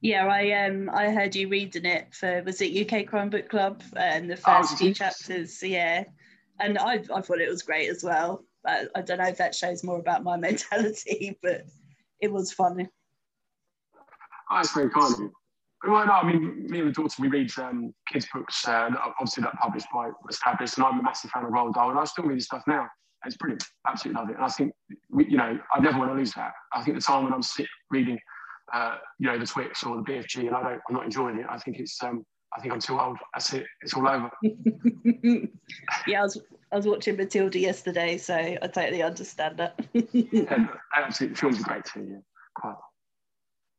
Yeah, 0.00 0.26
I 0.26 0.66
um 0.66 0.90
I 0.92 1.10
heard 1.10 1.34
you 1.34 1.48
reading 1.48 1.86
it 1.86 2.14
for 2.14 2.42
was 2.42 2.60
it 2.60 2.92
UK 2.92 3.06
Crime 3.06 3.30
Book 3.30 3.48
Club 3.48 3.82
and 3.96 4.28
the 4.28 4.34
oh, 4.34 4.58
first 4.58 4.74
oh, 4.74 4.76
few 4.76 4.92
chapters. 4.92 5.62
Yeah, 5.62 6.04
and 6.60 6.76
I 6.78 7.02
I 7.14 7.20
thought 7.22 7.40
it 7.40 7.48
was 7.48 7.62
great 7.62 7.88
as 7.88 8.02
well. 8.02 8.44
But 8.62 8.90
I 8.94 9.02
don't 9.02 9.18
know 9.18 9.28
if 9.28 9.38
that 9.38 9.54
shows 9.54 9.84
more 9.84 9.98
about 9.98 10.24
my 10.24 10.36
mentality, 10.48 11.38
but 11.42 11.64
it 12.20 12.32
was 12.32 12.52
funny. 12.52 12.88
Oh, 14.50 14.60
it's 14.60 14.74
very 14.74 14.90
kind 14.90 15.14
of 15.14 15.20
you. 15.20 15.32
Well, 15.86 16.06
no, 16.06 16.12
I 16.12 16.26
mean, 16.26 16.66
me 16.68 16.80
and 16.80 16.88
the 16.88 16.92
daughter, 16.92 17.20
we 17.20 17.28
read 17.28 17.50
um, 17.58 17.92
kids' 18.10 18.26
books, 18.32 18.66
uh, 18.66 18.90
obviously 19.20 19.42
that 19.42 19.54
published 19.54 19.86
by 19.92 20.10
Established, 20.30 20.78
and 20.78 20.86
I'm 20.86 21.00
a 21.00 21.02
massive 21.02 21.30
fan 21.30 21.44
of 21.44 21.50
Roald 21.50 21.74
Dahl, 21.74 21.90
and 21.90 21.98
I 21.98 22.04
still 22.04 22.24
read 22.24 22.36
his 22.36 22.46
stuff 22.46 22.62
now. 22.66 22.88
It's 23.26 23.36
brilliant, 23.36 23.64
absolutely 23.88 24.20
love 24.20 24.30
it. 24.30 24.36
And 24.36 24.44
I 24.44 24.48
think, 24.48 24.72
we, 25.10 25.26
you 25.26 25.36
know, 25.36 25.58
I 25.74 25.80
never 25.80 25.98
want 25.98 26.10
to 26.10 26.14
lose 26.14 26.32
that. 26.32 26.52
I 26.72 26.82
think 26.82 26.96
the 26.96 27.02
time 27.02 27.24
when 27.24 27.32
I'm 27.32 27.42
sit 27.42 27.66
reading 27.90 28.18
uh, 28.72 28.96
you 29.18 29.26
know, 29.26 29.38
the 29.38 29.46
Twits 29.46 29.82
or 29.84 29.96
the 29.96 30.02
BFG, 30.02 30.46
and 30.46 30.54
I 30.54 30.62
don't, 30.62 30.80
I'm 30.88 30.94
not 30.94 31.04
enjoying 31.04 31.38
it. 31.38 31.46
I 31.48 31.58
think 31.58 31.78
it's, 31.78 32.02
um, 32.02 32.24
I 32.56 32.60
think 32.60 32.72
I'm 32.72 32.80
too 32.80 32.98
old. 32.98 33.18
That's 33.32 33.52
it. 33.52 33.66
It's 33.82 33.94
all 33.94 34.08
over. 34.08 34.30
yeah, 36.06 36.20
I 36.20 36.22
was, 36.22 36.40
I 36.72 36.76
was 36.76 36.86
watching 36.86 37.16
Matilda 37.16 37.58
yesterday, 37.58 38.16
so 38.16 38.34
I 38.34 38.66
totally 38.66 39.02
understand 39.02 39.58
that. 39.58 39.78
yeah, 40.12 40.66
absolutely. 40.96 41.36
Films 41.36 41.60
are 41.60 41.64
great 41.64 41.84
too. 41.84 42.08
Yeah, 42.10 42.18
quite. 42.54 42.76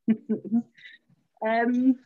um, 1.46 1.96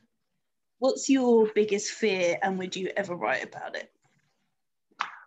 what's 0.79 1.09
your 1.09 1.51
biggest 1.55 1.93
fear, 1.93 2.39
and 2.43 2.59
would 2.59 2.75
you 2.75 2.91
ever 2.97 3.15
write 3.15 3.45
about 3.45 3.77
it? 3.77 3.93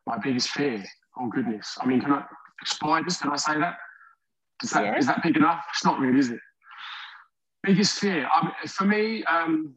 My 0.06 0.18
biggest 0.18 0.50
fear. 0.50 0.84
Oh 1.18 1.28
goodness. 1.28 1.78
I 1.80 1.86
mean, 1.86 2.02
can 2.02 2.12
I 2.12 2.26
spiders? 2.66 3.18
Can 3.18 3.32
I 3.32 3.36
say 3.36 3.58
that? 3.60 3.78
Is 4.64 4.72
that, 4.72 4.86
yeah. 4.86 4.98
is 4.98 5.06
that 5.08 5.24
big 5.24 5.36
enough? 5.36 5.64
It's 5.74 5.84
not 5.84 6.00
really, 6.00 6.20
is 6.20 6.32
it? 6.32 6.40
Biggest 7.64 8.00
fear 8.00 8.28
I 8.32 8.52
for 8.68 8.86
me. 8.86 9.24
Um, 9.26 9.76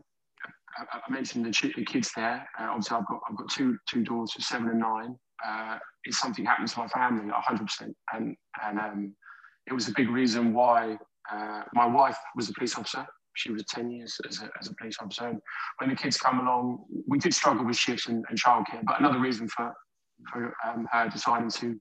I, 0.78 0.98
I 1.06 1.12
mentioned 1.12 1.44
the, 1.44 1.72
the, 1.76 1.84
kids 1.84 2.10
there. 2.14 2.48
Uh, 2.58 2.68
obviously, 2.70 2.96
I've 2.96 3.06
got 3.06 3.20
I've 3.28 3.36
got 3.36 3.48
two 3.48 3.78
two 3.88 4.02
daughters, 4.04 4.46
seven 4.46 4.68
and 4.68 4.80
nine. 4.80 5.16
Uh, 5.46 5.78
if 6.04 6.16
something 6.16 6.44
happens 6.44 6.72
to 6.74 6.80
my 6.80 6.88
family, 6.88 7.30
100%, 7.30 7.94
and 8.14 8.36
and 8.64 8.78
um, 8.78 9.14
it 9.66 9.72
was 9.72 9.88
a 9.88 9.92
big 9.92 10.08
reason 10.08 10.54
why 10.54 10.96
uh, 11.30 11.62
my 11.74 11.86
wife 11.86 12.16
was 12.34 12.48
a 12.48 12.52
police 12.54 12.76
officer. 12.76 13.06
She 13.36 13.52
was 13.52 13.64
10 13.66 13.90
years 13.90 14.18
as 14.28 14.40
a, 14.42 14.50
as 14.58 14.68
a 14.68 14.74
police 14.74 14.96
officer. 15.00 15.28
And 15.28 15.40
when 15.78 15.90
the 15.90 15.96
kids 15.96 16.16
come 16.16 16.40
along, 16.40 16.84
we 17.06 17.18
did 17.18 17.34
struggle 17.34 17.64
with 17.64 17.76
shifts 17.76 18.06
and, 18.06 18.24
and 18.28 18.40
childcare. 18.40 18.82
But 18.84 19.00
another 19.00 19.20
reason 19.20 19.48
for 19.48 19.72
for 20.32 20.54
um, 20.66 20.88
her 20.92 21.08
deciding 21.08 21.50
to 21.50 21.78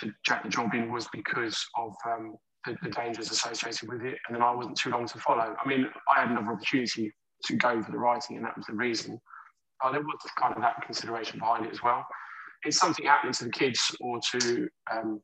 to 0.00 0.12
jack 0.24 0.42
the 0.42 0.48
job 0.48 0.74
in 0.74 0.90
was 0.90 1.06
because 1.12 1.64
of 1.78 1.94
um, 2.04 2.36
the, 2.66 2.76
the, 2.82 2.90
dangers 2.90 3.30
associated 3.30 3.88
with 3.88 4.02
it. 4.02 4.18
And 4.26 4.34
then 4.34 4.42
I 4.42 4.52
wasn't 4.52 4.76
too 4.76 4.90
long 4.90 5.06
to 5.06 5.18
follow. 5.18 5.54
I 5.62 5.68
mean, 5.68 5.86
I 6.12 6.20
had 6.20 6.30
another 6.30 6.52
opportunity 6.52 7.12
to 7.44 7.56
go 7.56 7.80
for 7.80 7.92
the 7.92 7.98
writing, 7.98 8.36
and 8.36 8.44
that 8.44 8.56
was 8.56 8.66
the 8.66 8.74
reason. 8.74 9.20
But 9.80 9.92
there 9.92 10.02
was 10.02 10.18
kind 10.38 10.54
of 10.54 10.60
that 10.62 10.82
consideration 10.84 11.38
behind 11.38 11.66
it 11.66 11.72
as 11.72 11.82
well. 11.82 12.04
It's 12.64 12.78
something 12.78 13.06
happening 13.06 13.32
to 13.34 13.44
the 13.44 13.50
kids 13.50 13.94
or 14.00 14.20
to 14.32 14.68
um, 14.92 15.20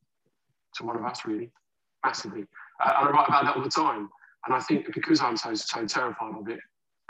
to 0.76 0.84
one 0.84 0.96
of 0.96 1.04
us, 1.04 1.24
really, 1.24 1.50
massively. 2.04 2.46
Uh, 2.82 2.92
and 3.00 3.08
I 3.08 3.10
write 3.10 3.28
about 3.28 3.44
that 3.44 3.56
all 3.56 3.62
the 3.62 3.68
time. 3.68 4.08
And 4.46 4.54
I 4.54 4.60
think 4.60 4.92
because 4.94 5.20
I'm 5.20 5.36
so 5.36 5.54
so 5.54 5.84
terrified 5.86 6.34
of 6.38 6.48
it, 6.48 6.60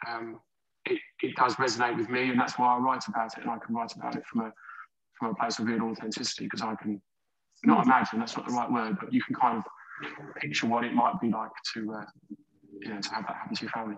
um, 0.08 0.40
it, 0.86 0.98
it 1.22 1.36
does 1.36 1.56
resonate 1.56 1.96
with 1.96 2.08
me, 2.08 2.30
and 2.30 2.40
that's 2.40 2.58
why 2.58 2.74
I 2.74 2.78
write 2.78 3.06
about 3.08 3.36
it. 3.36 3.42
And 3.42 3.50
I 3.50 3.58
can 3.58 3.74
write 3.74 3.94
about 3.94 4.16
it 4.16 4.24
from 4.26 4.40
a 4.42 4.52
from 5.18 5.30
a 5.30 5.34
place 5.34 5.58
of 5.58 5.66
real 5.66 5.82
authenticity 5.82 6.44
because 6.44 6.62
I 6.62 6.74
can 6.76 7.00
not 7.64 7.84
imagine 7.84 8.18
that's 8.18 8.36
not 8.36 8.46
the 8.46 8.52
right 8.52 8.70
word, 8.70 8.96
but 9.00 9.12
you 9.12 9.22
can 9.22 9.34
kind 9.34 9.58
of 9.58 9.64
picture 10.36 10.66
what 10.66 10.84
it 10.84 10.92
might 10.92 11.20
be 11.20 11.30
like 11.30 11.50
to, 11.74 11.92
uh, 11.92 12.04
you 12.80 12.88
know, 12.88 13.00
to 13.00 13.10
have 13.10 13.26
that 13.26 13.36
happen 13.36 13.54
to 13.56 13.62
your 13.62 13.70
family. 13.70 13.96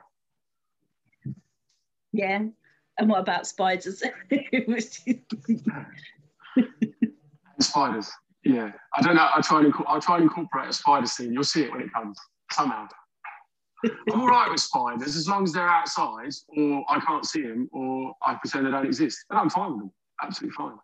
Yeah. 2.12 2.44
And 2.98 3.09
what 3.09 3.20
about 3.20 3.46
spiders? 3.46 4.03
spiders. 7.61 8.11
Yeah. 8.44 8.72
I 8.94 9.03
don't 9.03 9.16
know. 9.16 9.29
I 9.35 9.40
try 9.40 9.61
and 9.61 9.72
I 9.87 9.98
try 9.98 10.16
and 10.16 10.24
incorporate 10.24 10.68
a 10.68 10.72
spider 10.72 11.07
scene. 11.07 11.33
You'll 11.33 11.44
see 11.44 11.62
it 11.62 11.70
when 11.70 11.81
it 11.81 11.92
comes 11.92 12.18
somehow. 12.51 12.88
I'm 13.85 14.21
all 14.21 14.29
right 14.29 14.51
with 14.51 14.61
spiders 14.61 15.17
as 15.17 15.29
long 15.29 15.45
as 15.45 15.53
they're 15.53 15.69
outside, 15.69 16.33
or 16.57 16.85
I 16.88 17.01
can't 17.01 17.25
see 17.25 17.43
them, 17.43 17.69
or 17.73 18.14
I 18.27 18.35
pretend 18.35 18.67
they 18.67 18.71
don't 18.71 18.87
exist. 18.87 19.25
And 19.31 19.38
I'm 19.38 19.51
fine 19.51 19.73
with 19.73 19.81
them. 19.81 19.93
Absolutely 20.23 20.55
fine. 20.55 20.79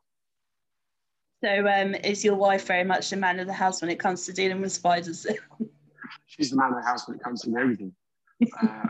So, 1.42 1.68
um, 1.68 1.94
is 1.96 2.24
your 2.24 2.36
wife 2.36 2.66
very 2.66 2.84
much 2.84 3.10
the 3.10 3.16
man 3.16 3.38
of 3.40 3.46
the 3.46 3.52
house 3.52 3.82
when 3.82 3.90
it 3.90 3.98
comes 3.98 4.24
to 4.26 4.32
dealing 4.32 4.60
with 4.60 4.72
spiders? 4.72 5.26
She's 6.26 6.50
the 6.50 6.56
man 6.56 6.70
of 6.72 6.76
the 6.76 6.86
house 6.86 7.06
when 7.06 7.16
it 7.18 7.22
comes 7.22 7.42
to 7.42 7.56
everything. 7.56 7.92
Uh, 8.62 8.86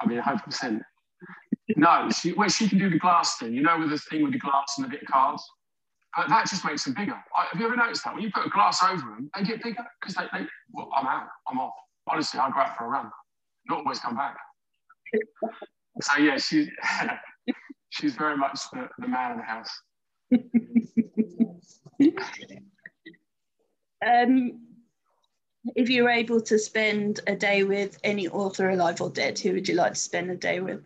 I 0.00 0.06
mean, 0.06 0.20
100%. 0.20 0.80
No, 1.76 2.10
she, 2.10 2.32
well, 2.32 2.48
she 2.48 2.68
can 2.68 2.78
do 2.78 2.90
the 2.90 2.98
glass 2.98 3.38
thing, 3.38 3.54
you 3.54 3.62
know, 3.62 3.78
with 3.78 3.90
the 3.90 3.98
thing 3.98 4.22
with 4.22 4.32
the 4.32 4.38
glass 4.38 4.74
and 4.76 4.86
a 4.86 4.88
bit 4.88 5.02
of 5.02 5.08
cards. 5.08 5.42
But 6.16 6.28
that 6.28 6.46
just 6.46 6.64
makes 6.64 6.84
them 6.84 6.94
bigger. 6.94 7.16
I, 7.36 7.46
have 7.50 7.60
you 7.60 7.66
ever 7.66 7.76
noticed 7.76 8.04
that? 8.04 8.14
When 8.14 8.22
you 8.22 8.30
put 8.30 8.46
a 8.46 8.50
glass 8.50 8.84
over 8.84 9.00
them, 9.00 9.30
they 9.34 9.42
get 9.42 9.62
bigger 9.62 9.84
because 10.00 10.14
they, 10.14 10.24
they, 10.32 10.46
well, 10.72 10.90
I'm 10.94 11.06
out, 11.06 11.28
I'm 11.50 11.58
off. 11.58 11.72
Honestly, 12.08 12.38
I 12.38 12.50
go 12.50 12.60
out 12.60 12.76
for 12.76 12.84
a 12.84 12.88
run, 12.88 13.10
not 13.66 13.78
always 13.78 13.98
come 13.98 14.16
back. 14.16 14.36
So, 16.00 16.18
yeah, 16.18 16.38
she, 16.38 16.70
she's 17.90 18.14
very 18.14 18.36
much 18.36 18.60
the, 18.72 18.88
the 18.98 19.08
man 19.08 19.32
of 19.32 19.38
the 19.38 19.44
house. 19.44 19.80
um, 24.06 24.60
if 25.76 25.88
you 25.88 26.04
were 26.04 26.10
able 26.10 26.40
to 26.42 26.58
spend 26.58 27.20
a 27.26 27.36
day 27.36 27.64
with 27.64 27.98
any 28.04 28.28
author 28.28 28.70
alive 28.70 29.00
or 29.00 29.10
dead, 29.10 29.38
who 29.38 29.52
would 29.52 29.68
you 29.68 29.74
like 29.74 29.94
to 29.94 29.98
spend 29.98 30.30
a 30.30 30.36
day 30.36 30.60
with? 30.60 30.84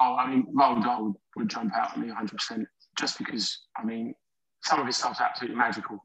Oh, 0.00 0.14
I 0.14 0.30
mean, 0.30 0.46
Roald 0.54 0.84
Dahl 0.84 1.04
would, 1.04 1.16
would 1.36 1.50
jump 1.50 1.74
out 1.74 1.92
at 1.92 1.98
me 1.98 2.08
100%, 2.08 2.66
just 2.98 3.18
because, 3.18 3.58
I 3.76 3.84
mean, 3.84 4.14
some 4.62 4.80
of 4.80 4.86
his 4.86 4.96
stuff's 4.96 5.20
absolutely 5.20 5.56
magical 5.56 6.04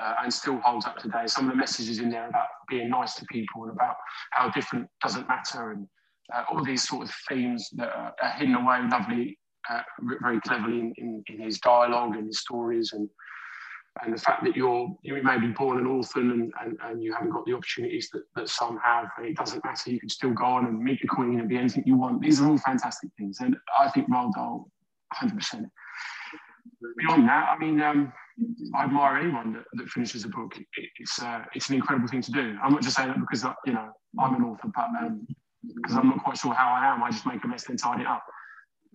uh, 0.00 0.14
and 0.22 0.32
still 0.32 0.58
holds 0.60 0.86
up 0.86 0.98
today. 0.98 1.26
Some 1.26 1.46
of 1.46 1.52
the 1.52 1.56
messages 1.56 1.98
in 1.98 2.10
there 2.10 2.28
about 2.28 2.48
being 2.68 2.90
nice 2.90 3.14
to 3.16 3.24
people 3.26 3.64
and 3.64 3.72
about 3.72 3.96
how 4.32 4.50
different 4.50 4.88
doesn't 5.02 5.28
matter 5.28 5.72
and 5.72 5.86
uh, 6.34 6.44
all 6.50 6.64
these 6.64 6.86
sort 6.86 7.02
of 7.02 7.14
themes 7.28 7.68
that 7.76 7.88
are, 7.88 8.14
hidden 8.36 8.54
away 8.54 8.80
lovely 8.90 9.38
uh, 9.68 9.82
very 10.20 10.40
cleverly 10.40 10.78
in, 10.80 10.92
in, 10.96 11.24
in, 11.26 11.40
his 11.40 11.58
dialogue 11.58 12.16
and 12.16 12.26
his 12.26 12.40
stories 12.40 12.92
and 12.92 13.08
and 14.02 14.14
the 14.14 14.20
fact 14.20 14.44
that 14.44 14.56
you're 14.56 14.88
you 15.02 15.20
may 15.22 15.38
be 15.38 15.48
born 15.48 15.78
an 15.78 15.86
orphan 15.86 16.30
and, 16.30 16.52
and, 16.62 16.78
and 16.84 17.02
you 17.02 17.12
haven't 17.12 17.30
got 17.30 17.44
the 17.44 17.52
opportunities 17.52 18.08
that, 18.12 18.22
that 18.36 18.48
some 18.48 18.78
have 18.82 19.08
and 19.16 19.26
it 19.26 19.36
doesn't 19.36 19.64
matter 19.64 19.90
you 19.90 19.98
can 19.98 20.08
still 20.08 20.30
go 20.30 20.44
on 20.44 20.66
and 20.66 20.78
meet 20.78 21.00
the 21.02 21.08
queen 21.08 21.40
and 21.40 21.48
be 21.48 21.56
anything 21.56 21.82
you 21.84 21.96
want 21.96 22.20
these 22.22 22.40
are 22.40 22.48
all 22.48 22.58
fantastic 22.58 23.10
things 23.18 23.40
and 23.40 23.56
I 23.78 23.90
think 23.90 24.08
Roald 24.08 24.32
Dahl 24.34 24.70
100% 25.20 25.68
beyond 26.98 27.28
that 27.28 27.48
I 27.50 27.58
mean 27.58 27.80
um, 27.80 28.12
I 28.74 28.84
admire 28.84 29.18
anyone 29.18 29.52
that, 29.52 29.64
that 29.74 29.88
finishes 29.88 30.24
a 30.24 30.28
book 30.28 30.56
it, 30.56 30.66
it's 30.98 31.20
uh, 31.20 31.44
it's 31.54 31.68
an 31.68 31.76
incredible 31.76 32.08
thing 32.08 32.22
to 32.22 32.32
do 32.32 32.56
I'm 32.62 32.72
not 32.72 32.82
just 32.82 32.96
saying 32.96 33.08
that 33.08 33.20
because 33.20 33.44
you 33.66 33.72
know 33.72 33.90
I'm 34.18 34.34
an 34.34 34.42
author 34.42 34.70
but 34.74 34.88
um, 35.00 35.26
because 35.76 35.96
I'm 35.96 36.08
not 36.08 36.22
quite 36.24 36.38
sure 36.38 36.54
how 36.54 36.68
I 36.68 36.92
am 36.92 37.02
I 37.02 37.10
just 37.10 37.26
make 37.26 37.44
a 37.44 37.48
mess 37.48 37.68
and 37.68 37.78
tidy 37.78 38.02
it 38.02 38.08
up 38.08 38.24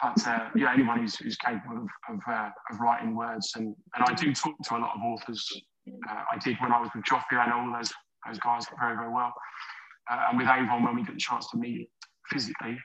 but 0.02 0.28
uh, 0.28 0.50
yeah, 0.56 0.74
anyone 0.74 1.00
who's, 1.00 1.16
who's 1.16 1.38
capable 1.38 1.78
of, 1.78 1.88
of, 2.10 2.20
uh, 2.28 2.50
of, 2.72 2.80
writing 2.80 3.16
words. 3.16 3.54
And, 3.56 3.76
and 3.96 4.06
I 4.06 4.14
do 4.14 4.34
talk 4.34 4.56
to 4.66 4.76
a 4.76 4.80
lot 4.80 4.92
of 4.96 5.02
authors. 5.02 5.50
Uh, 5.88 6.24
I 6.32 6.38
did 6.38 6.58
when 6.60 6.72
I 6.72 6.82
was 6.82 6.90
with 6.94 7.06
Joffe, 7.06 7.24
I 7.32 7.48
know 7.48 7.60
all 7.60 7.78
those, 7.78 7.94
those 8.28 8.40
guys 8.40 8.66
very, 8.80 8.96
very 8.96 9.12
well. 9.12 9.34
Uh, 10.12 10.28
and 10.30 10.38
with 10.38 10.48
Avon, 10.48 10.84
when 10.84 10.96
we 10.96 11.04
get 11.04 11.14
the 11.14 11.20
chance 11.20 11.50
to 11.52 11.58
meet 11.58 11.90
physically, 12.30 12.78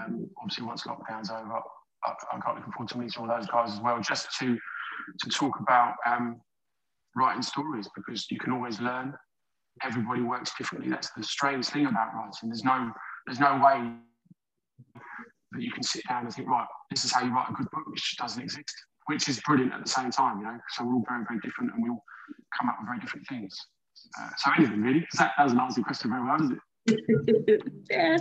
um, 0.00 0.28
obviously 0.40 0.64
once 0.64 0.84
lockdown's 0.84 1.30
over, 1.30 1.60
I, 2.04 2.12
I 2.32 2.38
got 2.38 2.56
looking 2.56 2.72
forward 2.72 2.88
to 2.90 2.98
meeting 2.98 3.22
all 3.22 3.28
those 3.28 3.46
guys 3.46 3.72
as 3.72 3.80
well, 3.80 4.00
just 4.00 4.28
to, 4.38 4.58
to 5.20 5.30
talk 5.30 5.58
about 5.60 5.94
um, 6.06 6.40
writing 7.16 7.42
stories 7.42 7.88
because 7.94 8.30
you 8.30 8.38
can 8.38 8.52
always 8.52 8.80
learn. 8.80 9.14
Everybody 9.82 10.22
works 10.22 10.52
differently. 10.56 10.90
That's 10.90 11.10
the 11.16 11.22
strange 11.22 11.66
thing 11.66 11.86
about 11.86 12.14
writing. 12.14 12.48
There's 12.48 12.64
no, 12.64 12.90
there's 13.26 13.40
no 13.40 13.60
way 13.64 13.92
that 15.52 15.62
you 15.62 15.70
can 15.70 15.82
sit 15.82 16.02
down 16.08 16.24
and 16.24 16.34
think, 16.34 16.48
right, 16.48 16.66
this 16.90 17.04
is 17.04 17.12
how 17.12 17.24
you 17.24 17.32
write 17.32 17.50
a 17.50 17.52
good 17.52 17.70
book, 17.70 17.86
which 17.86 18.16
doesn't 18.16 18.42
exist, 18.42 18.74
which 19.06 19.28
is 19.28 19.40
brilliant 19.46 19.72
at 19.72 19.84
the 19.84 19.90
same 19.90 20.10
time, 20.10 20.38
you 20.38 20.44
know. 20.44 20.58
So 20.70 20.84
we're 20.84 20.94
all 20.94 21.04
very, 21.08 21.24
very 21.28 21.40
different 21.40 21.72
and 21.74 21.82
we 21.82 21.90
all 21.90 22.04
come 22.58 22.68
up 22.68 22.76
with 22.80 22.88
very 22.88 22.98
different 23.00 23.26
things. 23.28 23.56
Uh, 24.20 24.30
so 24.36 24.50
anything 24.56 24.82
really, 24.82 25.06
that 25.18 25.32
doesn't 25.38 25.58
answer 25.58 25.82
question 25.82 26.10
very 26.10 26.24
well, 26.24 26.38
does 26.38 26.50
it? 26.50 26.58
yeah. 27.90 28.18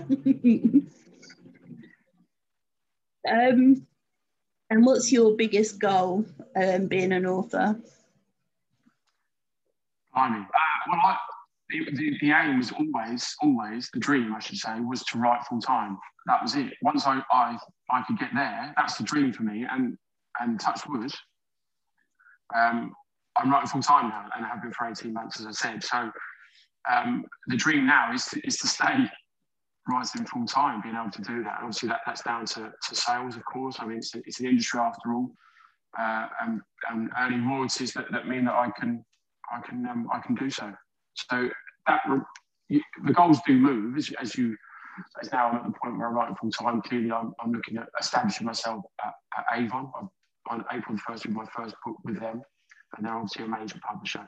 um, 3.50 3.88
and 4.70 4.86
what's 4.86 5.12
your 5.12 5.36
biggest 5.36 5.80
goal 5.80 6.26
um, 6.56 6.88
being 6.88 7.12
an 7.12 7.26
author? 7.26 7.80
I 10.14 10.30
mean, 10.30 10.42
uh, 10.42 10.92
well, 10.92 11.00
I, 11.04 11.18
the, 11.70 12.18
the, 12.22 12.32
aim 12.32 12.58
was 12.58 12.72
always, 12.72 13.36
always 13.42 13.90
the 13.94 14.00
dream, 14.00 14.34
I 14.34 14.40
should 14.40 14.58
say, 14.58 14.80
was 14.80 15.04
to 15.06 15.18
write 15.18 15.44
full 15.46 15.62
time. 15.62 15.98
That 16.26 16.42
was 16.42 16.56
it. 16.56 16.74
Once 16.82 17.06
I, 17.06 17.22
I, 17.32 17.58
I 17.92 18.04
could 18.08 18.18
get 18.18 18.30
there, 18.34 18.74
that's 18.76 18.98
the 18.98 19.04
dream 19.04 19.32
for 19.32 19.44
me. 19.44 19.66
And 19.70 19.98
and 20.40 20.60
touch 20.60 20.82
wood, 20.88 21.12
um, 22.56 22.94
I'm 23.38 23.52
writing 23.52 23.70
full 23.70 23.82
time 23.82 24.10
now, 24.10 24.26
and 24.36 24.46
I 24.46 24.50
have 24.50 24.62
been 24.62 24.72
for 24.72 24.88
18 24.88 25.14
months, 25.14 25.40
as 25.40 25.46
I 25.46 25.52
said. 25.52 25.84
So 25.84 26.12
um, 26.92 27.26
the 27.48 27.58
dream 27.58 27.86
now 27.86 28.14
is 28.14 28.26
to, 28.26 28.46
is 28.46 28.58
to 28.58 28.68
stay 28.68 29.10
writing 29.90 30.26
full 30.26 30.46
time, 30.46 30.82
being 30.82 30.96
able 30.96 31.12
to 31.12 31.22
do 31.22 31.44
that. 31.44 31.56
And 31.58 31.66
obviously, 31.66 31.90
that, 31.90 32.02
that's 32.06 32.24
down 32.24 32.46
to, 32.48 32.74
to 32.88 32.96
sales, 32.96 33.36
of 33.36 33.44
course. 33.46 33.78
I 33.80 33.86
mean, 33.86 33.98
it's, 33.98 34.14
it's 34.16 34.40
an 34.40 34.48
industry 34.48 34.80
after 34.80 35.14
all, 35.14 35.32
uh, 35.98 36.28
and, 36.42 36.62
and 36.90 37.10
earning 37.20 37.48
royalties 37.48 37.94
that, 37.94 38.06
that 38.12 38.28
mean 38.28 38.46
that 38.46 38.56
I 38.56 38.70
can 38.80 39.04
I 39.52 39.62
can 39.62 39.86
um, 39.88 40.08
I 40.14 40.20
can 40.20 40.36
do 40.36 40.50
so. 40.50 40.74
So 41.14 41.50
that 41.88 42.02
the 42.70 43.14
goals 43.14 43.40
do 43.48 43.58
move 43.58 43.98
as, 43.98 44.12
as 44.22 44.36
you 44.38 44.56
as 45.22 45.32
now 45.32 45.50
I'm 45.50 45.56
at 45.58 45.64
the 45.64 45.74
point 45.82 45.98
where 45.98 46.08
I'm 46.08 46.16
writing 46.16 46.36
full 46.36 46.52
time. 46.52 46.82
Clearly, 46.82 47.12
I'm, 47.12 47.34
I'm 47.40 47.52
looking 47.52 47.78
at 47.78 47.88
establishing 48.00 48.46
myself 48.46 48.84
at, 49.06 49.14
at 49.38 49.60
Avon. 49.60 49.92
I'm, 50.00 50.10
on 50.50 50.64
April 50.72 50.96
the 50.96 51.02
first, 51.02 51.26
with 51.26 51.36
my 51.36 51.46
first 51.56 51.76
book 51.86 51.98
with 52.04 52.20
them, 52.20 52.42
and 52.96 53.06
they're 53.06 53.14
obviously 53.14 53.46
a 53.46 53.48
major 53.48 53.80
publisher 53.86 54.26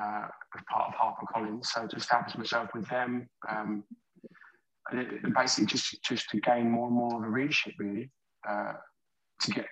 uh, 0.00 0.26
as 0.56 0.62
part 0.70 0.88
of 0.88 0.94
HarperCollins. 0.94 1.66
So 1.66 1.86
to 1.86 1.96
establish 1.96 2.36
myself 2.36 2.70
with 2.74 2.88
them, 2.88 3.28
um, 3.48 3.84
basically 5.34 5.66
just 5.66 6.02
just 6.02 6.28
to 6.30 6.40
gain 6.40 6.70
more 6.70 6.86
and 6.86 6.96
more 6.96 7.16
of 7.16 7.22
a 7.22 7.28
readership, 7.28 7.74
really, 7.78 8.10
uh, 8.48 8.72
to 9.42 9.50
get 9.50 9.66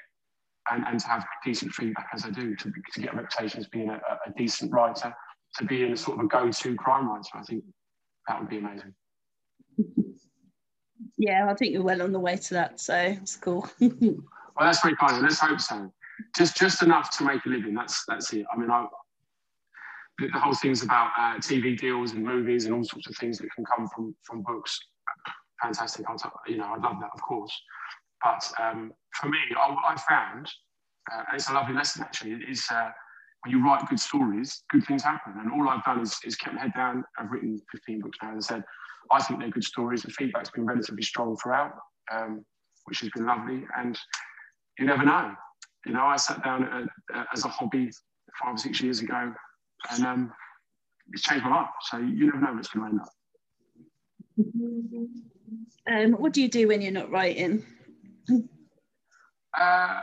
and, 0.71 0.85
and 0.87 1.01
to 1.01 1.07
have 1.07 1.25
decent 1.45 1.73
feedback 1.73 2.09
as 2.13 2.25
I 2.25 2.31
do, 2.31 2.57
to, 2.57 2.73
to 2.93 3.01
get 3.01 3.15
a 3.15 3.17
reputation 3.17 3.61
as 3.61 3.69
being 3.69 3.89
a, 3.89 3.95
a 3.95 4.33
decent 4.37 4.73
writer 4.73 5.15
to 5.57 5.65
be 5.65 5.85
in 5.85 5.93
a 5.93 5.97
sort 5.97 6.19
of 6.19 6.25
a 6.25 6.29
go-to 6.29 6.75
crime 6.75 7.09
writer. 7.09 7.29
I 7.35 7.43
think 7.43 7.65
that 8.29 8.41
would 8.41 8.49
be 8.49 8.59
amazing. 8.59 8.95
Yeah, 11.19 11.51
I 11.51 11.55
think 11.55 11.73
you're 11.73 11.83
well 11.83 12.03
on 12.03 12.13
the 12.13 12.21
way 12.21 12.37
to 12.37 12.55
that, 12.55 12.81
so 12.81 12.95
it's 12.95 13.37
cool. 13.37 13.69
well, 13.81 14.17
that's 14.61 14.83
very 14.83 14.97
kind. 14.97 15.23
Let's 15.23 15.39
hope 15.39 15.61
so. 15.61 15.91
Just 16.37 16.57
just 16.57 16.83
enough 16.83 17.17
to 17.19 17.25
make 17.25 17.45
a 17.47 17.49
living. 17.49 17.75
That's 17.75 18.05
that's 18.07 18.33
it. 18.33 18.45
I 18.53 18.59
mean, 18.59 18.71
I, 18.71 18.87
the, 20.19 20.29
the 20.29 20.39
whole 20.39 20.55
thing's 20.55 20.83
about 20.83 21.11
uh, 21.19 21.37
TV 21.39 21.79
deals 21.79 22.13
and 22.13 22.25
movies 22.25 22.67
and 22.67 22.75
all 22.75 22.85
sorts 22.85 23.09
of 23.09 23.17
things 23.17 23.39
that 23.39 23.49
can 23.55 23.65
come 23.65 23.89
from 23.89 24.15
from 24.23 24.43
books. 24.43 24.79
Fantastic. 25.63 26.07
I'll, 26.09 26.19
you 26.47 26.59
know, 26.59 26.65
I 26.65 26.77
love 26.77 26.97
that, 27.01 27.11
of 27.15 27.23
course. 27.23 27.53
But 28.23 28.51
um, 28.61 28.93
for 29.21 29.29
me, 29.29 29.39
I, 29.57 29.75
I 29.89 29.97
found, 30.09 30.49
uh, 31.13 31.23
it's 31.35 31.49
a 31.49 31.53
lovely 31.53 31.75
lesson 31.75 32.03
actually, 32.03 32.33
is 32.49 32.65
uh, 32.71 32.91
when 33.43 33.53
you 33.53 33.65
write 33.65 33.89
good 33.89 34.01
stories, 34.01 34.63
good 34.71 34.85
things 34.87 35.03
happen. 35.03 35.35
And 35.39 35.53
all 35.53 35.69
I've 35.69 35.85
done 35.85 36.01
is, 36.01 36.19
is 36.25 36.37
kept 36.37 36.55
my 36.55 36.63
head 36.63 36.73
down. 36.75 37.05
I've 37.19 37.31
written 37.31 37.61
15 37.73 38.01
books 38.01 38.19
now 38.23 38.33
and 38.33 38.45
said, 38.45 38.65
I 39.11 39.23
think 39.23 39.41
they're 39.41 39.51
good 39.51 39.65
stories. 39.65 40.03
The 40.03 40.11
feedback's 40.11 40.51
been 40.51 40.67
relatively 40.67 41.03
strong 41.03 41.37
throughout, 41.37 41.73
um, 42.13 42.45
which 42.87 43.01
has 43.01 43.11
been 43.11 43.27
lovely. 43.27 43.65
And 43.77 43.99
you 44.79 44.87
never 44.87 45.05
know. 45.05 45.33
You 45.85 45.93
know, 45.93 46.05
I 46.05 46.17
sat 46.17 46.43
down 46.43 46.65
a, 46.65 47.17
a, 47.17 47.27
as 47.33 47.45
a 47.45 47.49
hobby 47.49 47.91
five 48.43 48.55
or 48.55 48.59
six 48.59 48.81
years 48.81 49.01
ago, 49.01 49.33
and 49.93 50.05
um, 50.05 50.33
it's 51.13 51.23
changed 51.23 51.45
my 51.45 51.57
life. 51.57 51.71
So 51.83 51.99
you 51.99 52.27
never 52.27 52.41
know 52.41 52.55
what's 52.55 52.69
going 52.69 52.91
to 52.91 52.91
end 52.91 53.01
up. 53.01 53.09
Um, 55.91 56.13
what 56.13 56.33
do 56.33 56.43
you 56.43 56.49
do 56.49 56.69
when 56.69 56.83
you're 56.83 56.93
not 56.93 57.11
writing? 57.11 57.65
Uh, 59.59 60.01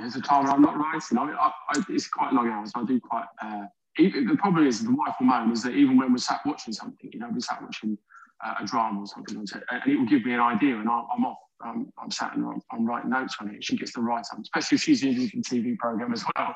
there's 0.00 0.16
a 0.16 0.20
time 0.20 0.44
when 0.44 0.52
I'm 0.52 0.62
not 0.62 0.76
writing. 0.76 1.18
I, 1.18 1.22
I, 1.22 1.52
I, 1.70 1.84
it's 1.88 2.08
quite 2.08 2.32
long 2.32 2.48
hours. 2.48 2.72
I 2.74 2.84
do 2.84 3.00
quite. 3.00 3.26
Uh, 3.42 3.64
even, 3.98 4.26
the 4.26 4.36
problem 4.36 4.66
is 4.66 4.82
the 4.84 4.94
wife 4.94 5.14
will 5.20 5.26
moan 5.26 5.52
is 5.52 5.62
that 5.62 5.74
even 5.74 5.96
when 5.96 6.12
we're 6.12 6.18
sat 6.18 6.40
watching 6.44 6.72
something, 6.72 7.10
you 7.12 7.18
know, 7.20 7.28
we're 7.32 7.40
sat 7.40 7.62
watching 7.62 7.96
uh, 8.44 8.54
a 8.60 8.66
drama 8.66 9.00
or 9.00 9.06
something, 9.06 9.36
and 9.36 9.48
it 9.86 9.98
will 9.98 10.06
give 10.06 10.24
me 10.24 10.34
an 10.34 10.40
idea, 10.40 10.76
and 10.76 10.88
I, 10.88 11.02
am 11.16 11.24
off. 11.24 11.38
Um, 11.64 11.92
I'm 12.02 12.10
sat 12.10 12.34
and 12.34 12.44
I'm, 12.46 12.60
I'm, 12.72 12.86
writing 12.86 13.10
notes 13.10 13.36
on 13.40 13.54
it. 13.54 13.62
She 13.62 13.76
gets 13.76 13.92
to 13.92 14.00
write 14.00 14.24
them, 14.32 14.40
especially 14.40 14.76
if 14.76 14.82
she's 14.82 15.02
using 15.02 15.42
the 15.42 15.42
TV 15.42 15.76
program 15.76 16.12
as 16.12 16.24
well. 16.36 16.54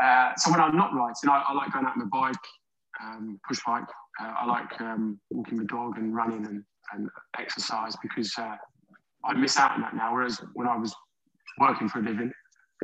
Uh, 0.00 0.32
so 0.36 0.50
when 0.50 0.60
I'm 0.60 0.76
not 0.76 0.92
writing, 0.92 1.30
I, 1.30 1.44
I 1.48 1.54
like 1.54 1.72
going 1.72 1.86
out 1.86 1.92
on 1.92 2.00
the 2.00 2.06
bike, 2.06 2.34
um, 3.02 3.40
push 3.46 3.60
bike. 3.66 3.84
Uh, 4.20 4.32
I 4.40 4.46
like 4.46 4.80
um, 4.80 5.20
walking 5.30 5.58
the 5.58 5.64
dog 5.64 5.98
and 5.98 6.14
running 6.14 6.46
and, 6.46 6.62
and 6.92 7.08
exercise 7.38 7.94
because 8.02 8.32
uh, 8.38 8.56
I 9.24 9.34
miss 9.34 9.56
out 9.58 9.72
on 9.72 9.82
that 9.82 9.94
now. 9.94 10.14
Whereas 10.14 10.40
when 10.54 10.68
I 10.68 10.76
was 10.76 10.94
working 11.58 11.88
for 11.88 11.98
a 11.98 12.02
living 12.02 12.32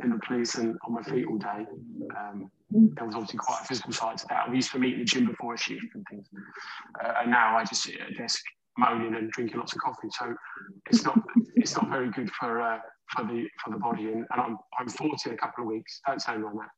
in 0.03 0.09
the 0.09 0.19
police 0.25 0.55
and 0.55 0.75
on 0.85 0.93
my 0.93 1.03
feet 1.03 1.25
all 1.27 1.37
day, 1.37 1.65
um, 2.17 2.49
there 2.69 3.05
was 3.05 3.15
obviously 3.15 3.39
quite 3.39 3.61
a 3.61 3.65
physical 3.65 3.93
side 3.93 4.17
to 4.17 4.25
that. 4.29 4.49
I 4.49 4.53
used 4.53 4.71
to 4.71 4.79
meet 4.79 4.93
in 4.93 4.99
the 4.99 5.05
gym 5.05 5.25
before 5.27 5.53
a 5.53 5.57
shift 5.57 5.85
and 5.93 6.05
things. 6.09 6.27
Uh, 7.03 7.13
and 7.21 7.31
now 7.31 7.57
I 7.57 7.63
just 7.63 7.83
sit 7.83 7.99
at 7.99 8.09
a 8.09 8.13
desk 8.13 8.41
moaning 8.77 9.15
and 9.15 9.29
drinking 9.31 9.59
lots 9.59 9.73
of 9.73 9.79
coffee. 9.79 10.09
So 10.11 10.33
it's 10.89 11.03
not 11.03 11.19
it's 11.55 11.75
not 11.75 11.89
very 11.89 12.09
good 12.09 12.29
for 12.31 12.61
uh, 12.61 12.79
for 13.15 13.23
the 13.25 13.47
for 13.63 13.71
the 13.71 13.77
body. 13.77 14.05
And, 14.05 14.25
and 14.31 14.41
I'm 14.41 14.57
I'm 14.79 14.89
40 14.89 15.29
in 15.29 15.35
a 15.35 15.37
couple 15.37 15.63
of 15.63 15.67
weeks. 15.67 16.01
Don't 16.07 16.21
say 16.21 16.33
like 16.37 16.53
that. 16.53 16.69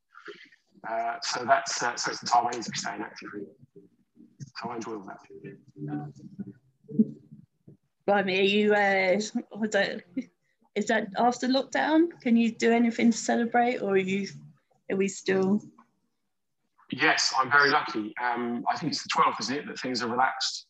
Uh, 0.88 1.14
so 1.22 1.44
that's 1.44 1.82
uh, 1.82 1.96
so 1.96 2.10
it's 2.10 2.20
the 2.20 2.26
time 2.26 2.46
I 2.46 2.50
need 2.50 2.62
to 2.62 2.70
be 2.70 2.78
staying 2.78 3.00
active. 3.02 3.28
Really. 3.32 3.46
So 4.56 4.70
I 4.70 4.76
enjoy 4.76 4.92
all 4.92 5.06
that. 5.06 6.12
Right, 8.06 8.24
me, 8.24 8.38
are 8.38 8.42
you? 8.42 8.74
Uh, 8.74 9.20
I 9.62 9.66
don't. 9.66 10.02
Is 10.74 10.86
that 10.86 11.08
after 11.18 11.48
lockdown? 11.48 12.08
Can 12.20 12.36
you 12.36 12.52
do 12.52 12.72
anything 12.72 13.10
to 13.10 13.16
celebrate, 13.16 13.78
or 13.78 13.92
are 13.92 13.96
you? 13.96 14.28
Are 14.90 14.96
we 14.96 15.08
still? 15.08 15.60
Yes, 16.92 17.34
I'm 17.36 17.50
very 17.50 17.70
lucky. 17.70 18.14
Um, 18.22 18.64
I 18.70 18.76
think 18.78 18.92
it's 18.92 19.02
the 19.02 19.08
12th, 19.08 19.40
isn't 19.40 19.56
it, 19.56 19.66
that 19.66 19.80
things 19.80 20.04
are 20.04 20.08
relaxed, 20.08 20.66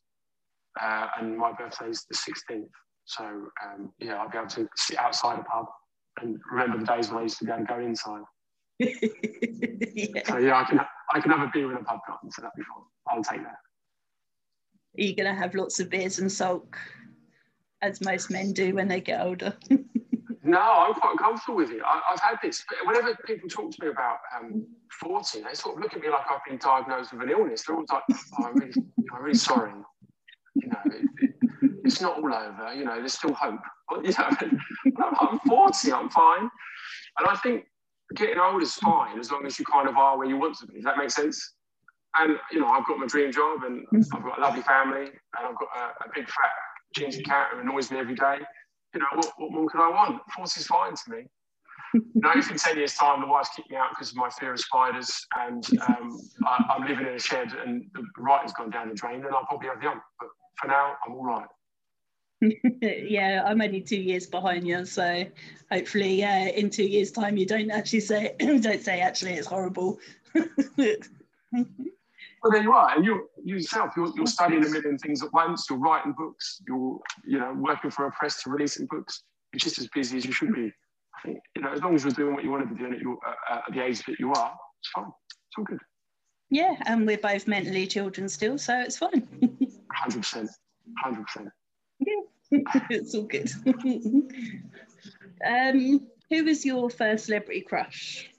uh, 0.80 1.08
and 1.18 1.36
my 1.36 1.52
birthday 1.52 1.90
is 1.90 2.06
the 2.08 2.16
16th. 2.16 2.70
So 3.04 3.24
um, 3.24 3.92
yeah, 3.98 4.16
I'll 4.16 4.30
be 4.30 4.38
able 4.38 4.48
to 4.48 4.68
sit 4.76 4.98
outside 4.98 5.38
a 5.38 5.44
pub 5.44 5.66
and 6.20 6.38
remember 6.50 6.78
the 6.78 6.86
days 6.86 7.10
when 7.10 7.18
I 7.18 7.22
used 7.22 7.38
to 7.38 7.44
be 7.44 7.52
able 7.52 7.66
to 7.66 7.72
go 7.72 7.80
inside. 7.80 8.22
Yeah. 8.78 10.22
So 10.26 10.38
yeah, 10.38 10.58
I 10.58 10.64
can 10.64 10.80
I 11.12 11.20
can 11.20 11.30
have 11.30 11.40
a 11.40 11.50
beer 11.52 11.70
in 11.70 11.76
a 11.76 11.84
pub 11.84 12.00
garden, 12.06 12.30
so 12.30 12.42
that'd 12.42 12.56
be 12.56 12.62
fun. 12.62 12.82
I'll 13.08 13.22
take 13.22 13.42
that. 13.42 13.56
Are 14.98 15.02
you 15.02 15.14
going 15.14 15.32
to 15.32 15.38
have 15.38 15.54
lots 15.54 15.78
of 15.78 15.90
beers 15.90 16.18
and 16.18 16.32
sulk? 16.32 16.78
as 17.82 18.00
most 18.00 18.30
men 18.30 18.52
do 18.52 18.74
when 18.74 18.88
they 18.88 19.00
get 19.00 19.20
older. 19.20 19.56
no, 20.42 20.60
I'm 20.60 20.94
quite 20.94 21.16
comfortable 21.18 21.56
with 21.56 21.70
it. 21.70 21.82
I, 21.84 22.00
have 22.10 22.20
had 22.20 22.36
this. 22.42 22.64
Whenever 22.84 23.16
people 23.26 23.48
talk 23.48 23.70
to 23.72 23.84
me 23.84 23.90
about 23.90 24.18
um, 24.36 24.66
40, 25.00 25.42
they 25.42 25.54
sort 25.54 25.76
of 25.76 25.82
look 25.82 25.94
at 25.94 26.00
me 26.00 26.08
like 26.08 26.24
I've 26.30 26.44
been 26.46 26.58
diagnosed 26.58 27.12
with 27.12 27.22
an 27.22 27.30
illness. 27.30 27.64
They're 27.64 27.76
always 27.76 27.90
like, 27.90 28.02
oh, 28.10 28.44
I'm, 28.44 28.54
really, 28.56 28.72
I'm 29.12 29.22
really 29.22 29.38
sorry. 29.38 29.72
You 30.54 30.68
know, 30.68 30.78
it, 30.86 31.06
it, 31.20 31.70
it's 31.84 32.00
not 32.00 32.18
all 32.18 32.34
over. 32.34 32.74
You 32.74 32.84
know, 32.84 32.96
there's 32.96 33.14
still 33.14 33.34
hope. 33.34 33.60
You 34.02 34.12
know, 34.98 35.10
I'm 35.20 35.38
40, 35.40 35.92
I'm 35.92 36.10
fine. 36.10 36.50
And 37.18 37.28
I 37.28 37.36
think 37.36 37.66
getting 38.14 38.38
old 38.38 38.62
is 38.62 38.74
fine 38.74 39.18
as 39.18 39.30
long 39.30 39.46
as 39.46 39.58
you 39.58 39.64
kind 39.64 39.88
of 39.88 39.96
are 39.96 40.16
where 40.16 40.26
you 40.26 40.36
want 40.36 40.56
to 40.58 40.66
be. 40.66 40.74
Does 40.74 40.84
that 40.84 40.96
make 40.96 41.10
sense? 41.10 41.54
And, 42.18 42.38
you 42.50 42.60
know, 42.60 42.68
I've 42.68 42.86
got 42.86 42.98
my 42.98 43.06
dream 43.06 43.32
job 43.32 43.64
and 43.64 43.84
I've 43.92 44.22
got 44.22 44.38
a 44.38 44.40
lovely 44.40 44.62
family 44.62 45.06
and 45.06 45.46
I've 45.46 45.58
got 45.58 45.68
a, 45.76 46.04
a 46.04 46.08
big 46.14 46.26
fat 46.26 46.50
ginger 46.94 47.20
cat 47.22 47.48
who 47.52 47.60
annoys 47.60 47.90
me 47.90 47.98
every 47.98 48.14
day. 48.14 48.38
You 48.94 49.00
know, 49.00 49.06
what, 49.14 49.32
what 49.36 49.52
more 49.52 49.68
could 49.68 49.80
I 49.82 49.90
want? 49.90 50.22
Force 50.34 50.56
is 50.56 50.66
fine 50.66 50.92
to 50.92 51.10
me. 51.10 51.26
you 51.94 52.02
know, 52.14 52.32
if 52.34 52.50
in 52.50 52.56
10 52.56 52.76
years' 52.76 52.94
time 52.94 53.20
the 53.20 53.26
wife's 53.26 53.50
kicked 53.54 53.70
me 53.70 53.76
out 53.76 53.90
because 53.90 54.10
of 54.10 54.16
my 54.16 54.30
fear 54.30 54.52
of 54.52 54.60
spiders 54.60 55.26
and 55.38 55.66
um, 55.88 56.18
I, 56.46 56.76
am 56.76 56.88
living 56.88 57.06
in 57.06 57.14
a 57.14 57.18
shed 57.18 57.52
and 57.52 57.84
the 57.94 58.02
writing's 58.18 58.52
gone 58.54 58.70
down 58.70 58.88
the 58.88 58.94
drain, 58.94 59.20
then 59.20 59.34
I'll 59.34 59.44
probably 59.44 59.68
have 59.68 59.80
the 59.80 59.88
ump. 59.88 60.02
But 60.18 60.28
for 60.60 60.68
now, 60.68 60.94
I'm 61.06 61.14
all 61.14 61.24
right. 61.24 61.46
yeah, 62.80 63.42
I'm 63.46 63.60
only 63.60 63.80
two 63.80 63.96
years 63.96 64.26
behind 64.26 64.66
you, 64.66 64.84
so 64.84 65.24
hopefully, 65.70 66.24
uh, 66.24 66.48
in 66.48 66.70
two 66.70 66.84
years' 66.84 67.10
time, 67.10 67.36
you 67.36 67.46
don't 67.46 67.70
actually 67.70 68.00
say 68.00 68.34
don't 68.38 68.82
say 68.82 69.00
actually 69.00 69.32
it's 69.32 69.46
horrible. 69.46 69.98
well, 70.34 70.44
there 72.50 72.62
you 72.62 72.72
are, 72.72 72.94
and 72.94 73.04
you 73.04 73.28
yourself, 73.44 73.92
you're, 73.96 74.12
you're 74.16 74.26
studying 74.26 74.64
a 74.64 74.68
million 74.68 74.98
things 74.98 75.22
at 75.22 75.32
once. 75.32 75.66
You're 75.68 75.78
writing 75.78 76.14
books. 76.16 76.62
You're 76.66 76.98
you 77.26 77.38
know 77.38 77.54
working 77.56 77.90
for 77.90 78.06
a 78.06 78.12
press 78.12 78.42
to 78.42 78.50
releasing 78.50 78.86
books. 78.86 79.22
You're 79.52 79.60
just 79.60 79.78
as 79.78 79.88
busy 79.88 80.18
as 80.18 80.24
you 80.24 80.32
should 80.32 80.54
be. 80.54 80.72
I 81.16 81.22
think 81.22 81.38
you 81.54 81.62
know 81.62 81.72
as 81.72 81.80
long 81.80 81.94
as 81.94 82.04
you're 82.04 82.12
doing 82.12 82.34
what 82.34 82.44
you 82.44 82.50
want 82.50 82.68
to 82.68 82.74
be 82.74 82.78
doing 82.78 82.94
at, 82.94 83.00
your, 83.00 83.18
uh, 83.26 83.60
at 83.66 83.72
the 83.72 83.82
age 83.82 84.04
that 84.06 84.18
you 84.18 84.32
are, 84.32 84.54
it's 84.80 84.90
fine. 84.94 85.04
It's 85.06 85.58
all 85.58 85.64
good. 85.64 85.80
Yeah, 86.50 86.76
and 86.86 87.06
we're 87.06 87.18
both 87.18 87.48
mentally 87.48 87.86
children 87.86 88.28
still, 88.28 88.58
so 88.58 88.78
it's 88.78 88.98
fine. 88.98 89.26
Hundred 89.92 90.18
percent. 90.18 90.50
Hundred 91.02 91.26
percent. 91.26 91.48
It's 92.50 93.14
all 93.14 93.22
good. 93.22 93.50
um, 95.46 96.06
who 96.30 96.44
was 96.44 96.64
your 96.64 96.90
first 96.90 97.26
celebrity 97.26 97.62
crush? 97.62 98.30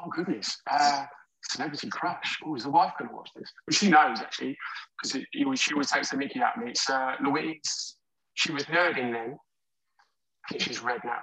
Oh 0.00 0.10
goodness, 0.10 0.56
uh, 0.70 1.04
celebrity 1.50 1.88
crush. 1.88 2.38
Oh, 2.44 2.54
is 2.54 2.64
the 2.64 2.70
wife 2.70 2.92
going 2.98 3.10
to 3.10 3.16
watch 3.16 3.30
this? 3.34 3.50
Well, 3.66 3.74
she 3.74 3.88
knows 3.88 4.20
actually, 4.20 4.56
because 5.02 5.22
she 5.60 5.72
always 5.72 5.90
takes 5.90 6.10
the 6.10 6.16
Mickey 6.16 6.40
at 6.40 6.56
me. 6.58 6.70
It's 6.70 6.88
uh, 6.88 7.14
Louise. 7.24 7.96
She 8.34 8.52
was 8.52 8.64
Nurding 8.64 9.12
then. 9.12 9.36
I 10.46 10.52
think 10.52 10.62
she's 10.62 10.80
Redknapp. 10.80 11.22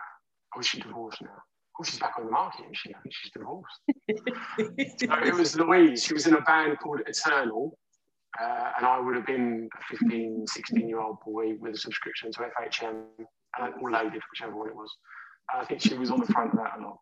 Or 0.55 0.61
is 0.61 0.67
she 0.67 0.79
divorced 0.79 1.21
now? 1.21 1.29
Oh, 1.79 1.83
she's 1.83 1.99
back 1.99 2.13
on 2.19 2.25
the 2.25 2.31
market, 2.31 2.65
she? 2.73 2.93
I 2.93 2.99
think 3.01 3.13
she's 3.15 3.31
divorced. 3.31 3.79
so 4.99 5.27
it 5.27 5.33
was 5.33 5.55
Louise. 5.55 6.03
She 6.03 6.13
was 6.13 6.27
in 6.27 6.35
a 6.35 6.41
band 6.41 6.77
called 6.79 7.01
Eternal. 7.07 7.77
Uh, 8.41 8.71
and 8.77 8.85
I 8.85 8.99
would 8.99 9.15
have 9.15 9.27
been 9.27 9.69
a 9.77 9.95
15, 9.97 10.45
16 10.47 10.89
year 10.89 10.99
old 10.99 11.17
boy 11.25 11.53
with 11.59 11.75
a 11.75 11.77
subscription 11.77 12.31
to 12.31 12.39
FHM 12.39 13.03
uh, 13.59 13.69
or 13.79 13.91
loaded, 13.91 14.21
whichever 14.31 14.57
one 14.57 14.69
it 14.69 14.75
was. 14.75 14.91
And 15.51 15.61
I 15.61 15.65
think 15.65 15.81
she 15.81 15.93
was 15.93 16.09
on 16.09 16.19
the 16.19 16.25
front 16.27 16.51
of 16.51 16.59
that 16.59 16.79
a 16.79 16.81
lot. 16.81 16.97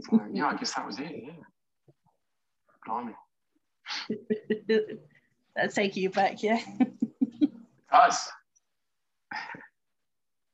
So, 0.00 0.20
yeah, 0.32 0.46
I 0.46 0.56
guess 0.56 0.74
that 0.74 0.86
was 0.86 0.98
it, 0.98 1.12
yeah. 1.24 1.32
Blimey. 2.86 3.14
That's 5.56 5.74
taking 5.74 6.02
you 6.02 6.10
back, 6.10 6.42
yeah. 6.42 6.60
Us. 7.92 8.30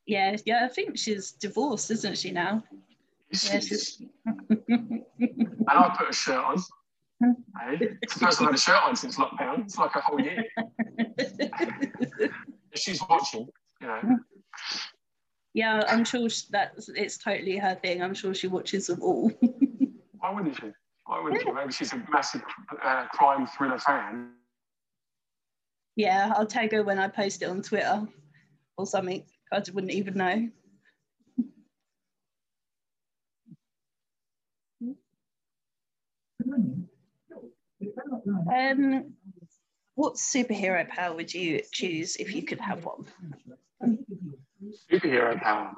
Yeah, 0.05 0.35
yeah, 0.45 0.65
I 0.65 0.67
think 0.67 0.97
she's 0.97 1.31
divorced, 1.31 1.89
isn't 1.91 2.17
she 2.17 2.31
now? 2.31 2.63
Yes, 3.31 3.67
she's... 3.67 4.01
and 4.67 5.05
I 5.67 5.95
put 5.97 6.09
a 6.09 6.13
shirt 6.13 6.43
on 6.43 6.61
Hey, 7.21 7.97
it's 8.01 8.15
the 8.15 8.19
first 8.19 8.39
time 8.39 8.47
I've 8.47 8.53
had 8.53 8.57
a 8.57 8.61
shirt 8.61 8.83
on 8.83 8.95
since 8.95 9.17
lockdown. 9.17 9.65
It's 9.65 9.77
like 9.77 9.95
a 9.95 10.01
whole 10.01 10.19
year. 10.19 10.43
she's 12.75 13.01
watching, 13.07 13.47
you 13.79 13.87
know. 13.87 14.01
Yeah, 15.53 15.83
I'm 15.87 16.03
sure 16.03 16.29
that 16.51 16.73
it's 16.95 17.17
totally 17.17 17.57
her 17.57 17.75
thing. 17.75 18.01
I'm 18.01 18.13
sure 18.13 18.33
she 18.33 18.47
watches 18.47 18.87
them 18.87 19.01
all. 19.01 19.29
Why 20.19 20.31
wouldn't 20.33 20.55
she? 20.55 20.71
Why 21.05 21.21
wouldn't 21.21 21.43
she? 21.43 21.51
Maybe 21.51 21.73
she's 21.73 21.93
a 21.93 22.01
massive 22.09 22.41
uh, 22.83 23.05
crime 23.13 23.45
thriller 23.45 23.77
fan. 23.77 24.31
Yeah, 25.95 26.31
I'll 26.35 26.47
tag 26.47 26.71
her 26.71 26.83
when 26.83 26.99
I 26.99 27.07
post 27.09 27.41
it 27.41 27.49
on 27.49 27.61
Twitter 27.61 28.07
or 28.77 28.85
something. 28.85 29.23
I 29.51 29.61
wouldn't 29.73 29.91
even 29.91 30.15
know. 30.15 30.49
Um, 38.53 39.13
what 39.95 40.15
superhero 40.15 40.87
power 40.87 41.15
would 41.15 41.33
you 41.33 41.61
choose 41.71 42.15
if 42.15 42.33
you 42.33 42.43
could 42.43 42.59
have 42.59 42.85
one? 42.85 43.05
Superhero 44.91 45.39
power. 45.41 45.73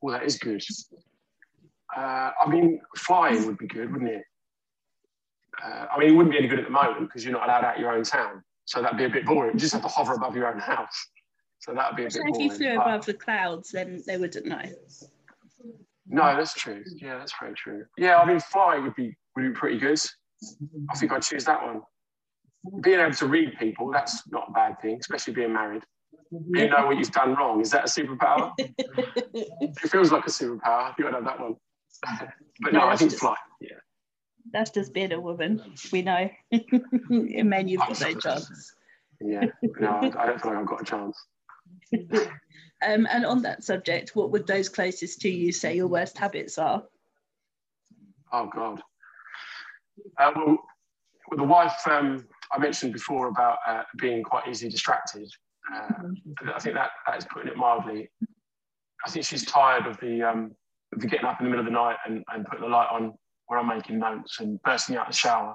Well, 0.00 0.18
that 0.18 0.26
is 0.26 0.38
good. 0.38 0.62
Uh, 1.96 2.30
I 2.44 2.48
mean, 2.48 2.80
flying 2.96 3.46
would 3.46 3.58
be 3.58 3.66
good, 3.66 3.92
wouldn't 3.92 4.10
it? 4.10 4.22
Uh, 5.62 5.86
I 5.92 5.98
mean, 5.98 6.10
it 6.10 6.12
wouldn't 6.12 6.32
be 6.32 6.38
any 6.38 6.48
good 6.48 6.60
at 6.60 6.66
the 6.66 6.70
moment 6.70 7.08
because 7.08 7.24
you're 7.24 7.32
not 7.32 7.44
allowed 7.44 7.64
out 7.64 7.78
your 7.78 7.92
own 7.92 8.04
town. 8.04 8.42
So 8.64 8.82
that'd 8.82 8.98
be 8.98 9.04
a 9.04 9.08
bit 9.08 9.26
boring. 9.26 9.54
You 9.54 9.58
just 9.58 9.72
have 9.72 9.82
to 9.82 9.88
hover 9.88 10.14
above 10.14 10.36
your 10.36 10.46
own 10.52 10.60
house. 10.60 11.08
So 11.60 11.74
that'd 11.74 11.96
be 11.96 12.04
a 12.04 12.10
so 12.10 12.18
bit 12.22 12.32
boring. 12.32 12.46
if 12.46 12.52
you 12.52 12.56
flew 12.56 12.76
but... 12.76 12.86
above 12.86 13.06
the 13.06 13.14
clouds, 13.14 13.70
then 13.70 14.02
they 14.06 14.18
wouldn't 14.18 14.46
know. 14.46 14.62
No, 16.06 16.36
that's 16.36 16.54
true. 16.54 16.84
Yeah, 16.96 17.18
that's 17.18 17.32
very 17.40 17.54
true. 17.54 17.84
Yeah, 17.96 18.18
I 18.18 18.26
mean, 18.26 18.40
flying 18.40 18.84
would 18.84 18.94
be 18.94 19.16
would 19.36 19.42
be 19.42 19.50
pretty 19.50 19.78
good. 19.78 20.00
I 20.90 20.96
think 20.96 21.12
I'd 21.12 21.22
choose 21.22 21.44
that 21.44 21.62
one. 21.62 21.82
Being 22.82 23.00
able 23.00 23.14
to 23.14 23.26
read 23.26 23.56
people, 23.58 23.90
that's 23.90 24.22
not 24.28 24.48
a 24.48 24.52
bad 24.52 24.80
thing, 24.80 24.98
especially 25.00 25.34
being 25.34 25.52
married. 25.52 25.82
You 26.30 26.68
know 26.68 26.86
what 26.86 26.98
you've 26.98 27.12
done 27.12 27.34
wrong. 27.34 27.60
Is 27.60 27.70
that 27.70 27.84
a 27.84 27.88
superpower? 27.88 28.52
it 28.58 29.78
feels 29.90 30.12
like 30.12 30.26
a 30.26 30.30
superpower. 30.30 30.94
You 30.98 31.06
would 31.06 31.14
have 31.14 31.24
that 31.24 31.40
one. 31.40 31.56
but 32.60 32.72
no, 32.72 32.86
I 32.86 32.96
think 32.96 33.12
just, 33.12 33.20
fly. 33.20 33.36
Yeah. 33.60 33.76
That's 34.52 34.70
just 34.70 34.92
being 34.92 35.12
a 35.12 35.20
woman. 35.20 35.62
We 35.92 36.02
know. 36.02 36.28
In 36.50 37.48
men, 37.48 37.68
you've 37.68 37.80
got 37.80 38.00
no 38.00 38.14
chance. 38.14 38.74
Yeah, 39.20 39.46
no, 39.80 39.88
I 40.16 40.26
don't 40.26 40.40
feel 40.40 40.52
like 40.52 40.60
I've 40.60 40.66
got 40.66 40.82
a 40.82 40.84
chance. 40.84 41.18
um, 42.86 43.08
and 43.10 43.26
on 43.26 43.42
that 43.42 43.64
subject, 43.64 44.14
what 44.14 44.30
would 44.30 44.46
those 44.46 44.68
closest 44.68 45.20
to 45.22 45.28
you 45.28 45.50
say 45.50 45.74
your 45.74 45.88
worst 45.88 46.16
habits 46.16 46.56
are? 46.56 46.84
Oh 48.32 48.46
God. 48.46 48.80
Uh, 50.18 50.32
well, 50.34 50.58
the 51.36 51.44
wife 51.44 51.86
um, 51.86 52.26
I 52.52 52.58
mentioned 52.58 52.92
before 52.92 53.28
about 53.28 53.58
uh, 53.66 53.82
being 53.98 54.22
quite 54.22 54.48
easily 54.48 54.70
distracted. 54.70 55.30
Uh, 55.74 55.92
I 56.54 56.58
think 56.58 56.74
that, 56.74 56.90
that 57.06 57.18
is 57.18 57.26
putting 57.32 57.48
it 57.48 57.56
mildly. 57.56 58.08
I 59.06 59.10
think 59.10 59.24
she's 59.24 59.44
tired 59.44 59.86
of 59.86 59.98
the, 60.00 60.22
um, 60.22 60.52
of 60.94 61.00
the 61.00 61.06
getting 61.06 61.26
up 61.26 61.40
in 61.40 61.44
the 61.44 61.50
middle 61.50 61.64
of 61.64 61.70
the 61.70 61.76
night 61.76 61.96
and, 62.06 62.24
and 62.32 62.44
putting 62.46 62.62
the 62.62 62.70
light 62.70 62.88
on 62.90 63.12
where 63.46 63.58
I'm 63.58 63.68
making 63.68 63.98
notes 63.98 64.40
and 64.40 64.60
bursting 64.62 64.96
out 64.96 65.06
the 65.06 65.12
shower 65.12 65.54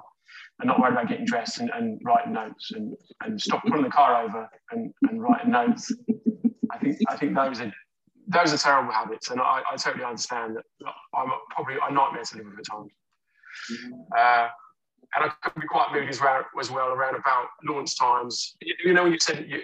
and 0.60 0.68
not 0.68 0.80
worried 0.80 0.92
about 0.92 1.08
getting 1.08 1.26
dressed 1.26 1.58
and, 1.58 1.70
and 1.74 2.00
writing 2.04 2.32
notes 2.32 2.72
and, 2.72 2.94
and 3.22 3.40
stop 3.40 3.62
pulling 3.64 3.84
the 3.84 3.90
car 3.90 4.22
over 4.24 4.48
and, 4.70 4.92
and 5.08 5.22
writing 5.22 5.50
notes. 5.50 5.92
I 6.70 6.78
think 6.78 6.96
I 7.08 7.16
think 7.16 7.34
those 7.34 7.60
are 7.60 7.72
those 8.26 8.52
are 8.52 8.58
terrible 8.58 8.92
habits, 8.92 9.30
and 9.30 9.40
I, 9.40 9.62
I 9.70 9.76
totally 9.76 10.04
understand 10.04 10.56
that 10.56 10.64
I'm 11.14 11.28
probably 11.50 11.74
a 11.74 11.92
nightmare 11.92 12.22
to 12.24 12.36
live 12.36 12.46
with 12.46 12.58
at 12.58 12.64
times. 12.64 12.90
Uh, 14.16 14.48
and 15.16 15.24
I 15.24 15.28
could 15.42 15.60
be 15.60 15.66
quite 15.68 15.92
moody 15.92 16.08
as 16.08 16.20
well, 16.20 16.44
as 16.58 16.70
well 16.70 16.88
around 16.88 17.14
about 17.14 17.46
launch 17.64 17.96
times. 17.98 18.56
You, 18.60 18.74
you 18.86 18.92
know, 18.94 19.04
when 19.04 19.12
you 19.12 19.18
you, 19.46 19.60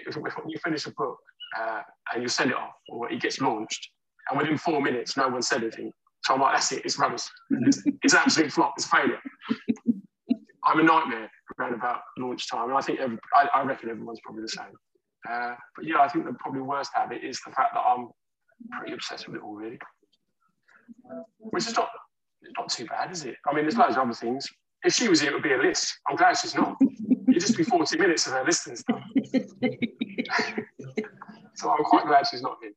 you 0.47 0.59
finish 0.63 0.85
a 0.85 0.91
book 0.91 1.17
uh, 1.59 1.81
and 2.13 2.23
you 2.23 2.29
send 2.29 2.51
it 2.51 2.57
off, 2.57 2.73
or 2.89 3.11
it 3.11 3.21
gets 3.21 3.41
launched, 3.41 3.89
and 4.29 4.39
within 4.39 4.57
four 4.57 4.81
minutes, 4.81 5.17
no 5.17 5.27
one 5.27 5.41
said 5.41 5.61
anything. 5.61 5.91
So 6.23 6.35
I'm 6.35 6.41
like, 6.41 6.55
that's 6.55 6.71
it, 6.71 6.85
it's 6.85 6.99
rubbish. 6.99 7.23
It's, 7.49 7.83
it's 8.03 8.13
absolute 8.13 8.51
flop, 8.51 8.73
it's 8.77 8.85
failure. 8.85 9.19
I'm 10.63 10.79
a 10.79 10.83
nightmare 10.83 11.29
around 11.59 11.73
about 11.73 12.01
launch 12.17 12.49
time, 12.49 12.69
and 12.69 12.77
I 12.77 12.81
think 12.81 12.99
every, 12.99 13.17
I, 13.33 13.49
I, 13.53 13.63
reckon 13.63 13.89
everyone's 13.89 14.19
probably 14.23 14.43
the 14.43 14.49
same. 14.49 14.71
Uh, 15.29 15.55
but 15.75 15.85
yeah, 15.85 15.99
I 15.99 16.07
think 16.07 16.25
the 16.25 16.33
probably 16.33 16.61
worst 16.61 16.91
habit 16.93 17.23
is 17.23 17.39
the 17.45 17.51
fact 17.51 17.73
that 17.73 17.81
I'm 17.81 18.09
pretty 18.77 18.93
obsessed 18.93 19.27
with 19.27 19.37
it 19.37 19.41
all, 19.41 19.55
really. 19.55 19.79
Which 21.39 21.67
is 21.67 21.75
not 21.75 21.89
not 22.57 22.69
too 22.69 22.85
bad, 22.85 23.11
is 23.11 23.25
it? 23.25 23.35
I 23.47 23.53
mean, 23.53 23.63
there's 23.65 23.77
loads 23.77 23.95
of 23.95 24.03
other 24.03 24.13
things. 24.13 24.47
If 24.83 24.93
she 24.93 25.09
was 25.09 25.21
here, 25.21 25.31
it 25.31 25.33
would 25.33 25.43
be 25.43 25.53
a 25.53 25.57
list. 25.57 25.99
I'm 26.09 26.15
glad 26.15 26.37
she's 26.37 26.55
not. 26.55 26.75
It'd 27.29 27.41
just 27.41 27.57
be 27.57 27.63
40 27.63 27.97
minutes 27.97 28.25
of 28.27 28.33
her 28.33 28.43
listing 28.43 28.75
stuff. 28.75 29.01
so 31.55 31.69
I'm 31.69 31.83
quite 31.83 32.05
glad 32.07 32.25
she's 32.27 32.41
not 32.41 32.57
here. 32.61 32.71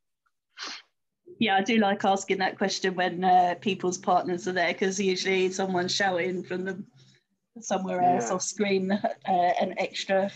Yeah, 1.38 1.57
I 1.57 1.62
do 1.62 1.79
like 1.79 2.05
asking 2.05 2.38
that 2.38 2.59
question 2.59 2.94
when 2.94 3.24
uh, 3.24 3.57
people's 3.61 3.98
partners 3.98 4.46
are 4.46 4.53
there 4.53 4.72
because 4.72 5.00
usually 5.00 5.50
someone's 5.50 5.94
shouting 5.94 6.44
from 6.44 6.64
them 6.64 6.87
somewhere 7.61 8.00
else 8.00 8.29
yeah. 8.29 8.35
off 8.35 8.42
screen 8.42 8.92
uh, 8.92 9.53
an 9.61 9.74
extra 9.79 10.31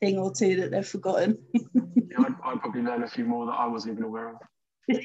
thing 0.00 0.18
or 0.18 0.32
two 0.32 0.56
that 0.56 0.70
they've 0.70 0.86
forgotten. 0.86 1.38
yeah, 1.54 2.18
I'd, 2.18 2.34
I'd 2.44 2.60
probably 2.60 2.82
learn 2.82 3.04
a 3.04 3.08
few 3.08 3.24
more 3.24 3.46
that 3.46 3.52
I 3.52 3.66
wasn't 3.66 3.92
even 3.92 4.04
aware 4.04 4.30
of. 4.30 4.36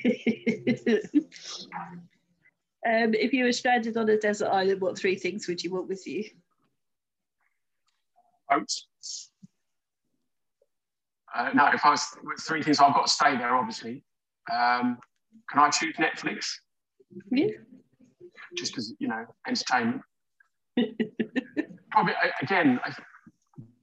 Um, 2.86 3.14
if 3.14 3.34
you 3.34 3.46
were 3.46 3.52
stranded 3.52 3.98
on 3.98 4.10
a 4.10 4.18
desert 4.18 4.50
island, 4.50 4.82
what 4.82 4.98
three 4.98 5.16
things 5.16 5.48
would 5.48 5.64
you 5.64 5.72
want 5.72 5.88
with 5.88 6.06
you? 6.06 6.24
Oats. 8.52 8.88
Uh, 11.36 11.50
no, 11.54 11.68
if 11.74 11.86
I 11.86 11.92
was 11.92 12.06
with 12.24 12.40
three 12.40 12.64
things, 12.64 12.80
I've 12.80 12.94
got 12.94 13.08
to 13.08 13.12
stay 13.12 13.38
there, 13.38 13.56
obviously. 13.56 14.04
Um, 14.52 14.98
can 15.50 15.60
I 15.60 15.70
choose 15.70 15.96
Netflix? 15.98 16.48
Yeah. 17.32 17.48
Just 18.56 18.78
as, 18.78 18.94
you 19.00 19.08
know, 19.08 19.26
entertainment. 19.48 20.02
Probably, 21.92 22.14
again, 22.42 22.80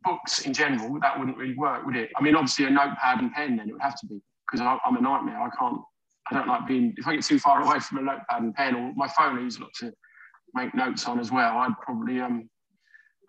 books 0.02 0.40
in 0.40 0.52
general, 0.52 0.98
that 1.00 1.18
wouldn't 1.18 1.36
really 1.36 1.56
work, 1.56 1.84
would 1.84 1.96
it? 1.96 2.10
I 2.16 2.22
mean, 2.22 2.34
obviously, 2.34 2.64
a 2.66 2.70
notepad 2.70 3.20
and 3.20 3.32
pen, 3.32 3.56
then 3.56 3.68
it 3.68 3.72
would 3.72 3.82
have 3.82 3.98
to 4.00 4.06
be, 4.06 4.20
because 4.50 4.78
I'm 4.84 4.96
a 4.96 5.00
nightmare. 5.00 5.40
I 5.40 5.50
can't 5.58 5.80
I 6.30 6.34
don't 6.34 6.48
like 6.48 6.66
being, 6.66 6.94
if 6.96 7.06
I 7.06 7.14
get 7.14 7.24
too 7.24 7.38
far 7.38 7.62
away 7.66 7.80
from 7.80 7.98
a 7.98 8.02
notepad 8.02 8.42
and 8.42 8.54
pen 8.54 8.74
or 8.74 8.92
my 8.94 9.08
phone 9.08 9.38
I 9.38 9.42
use 9.42 9.58
a 9.58 9.62
lot 9.62 9.74
to 9.80 9.92
make 10.54 10.74
notes 10.74 11.06
on 11.06 11.20
as 11.20 11.30
well, 11.30 11.58
I'd 11.58 11.78
probably, 11.80 12.20
um, 12.20 12.48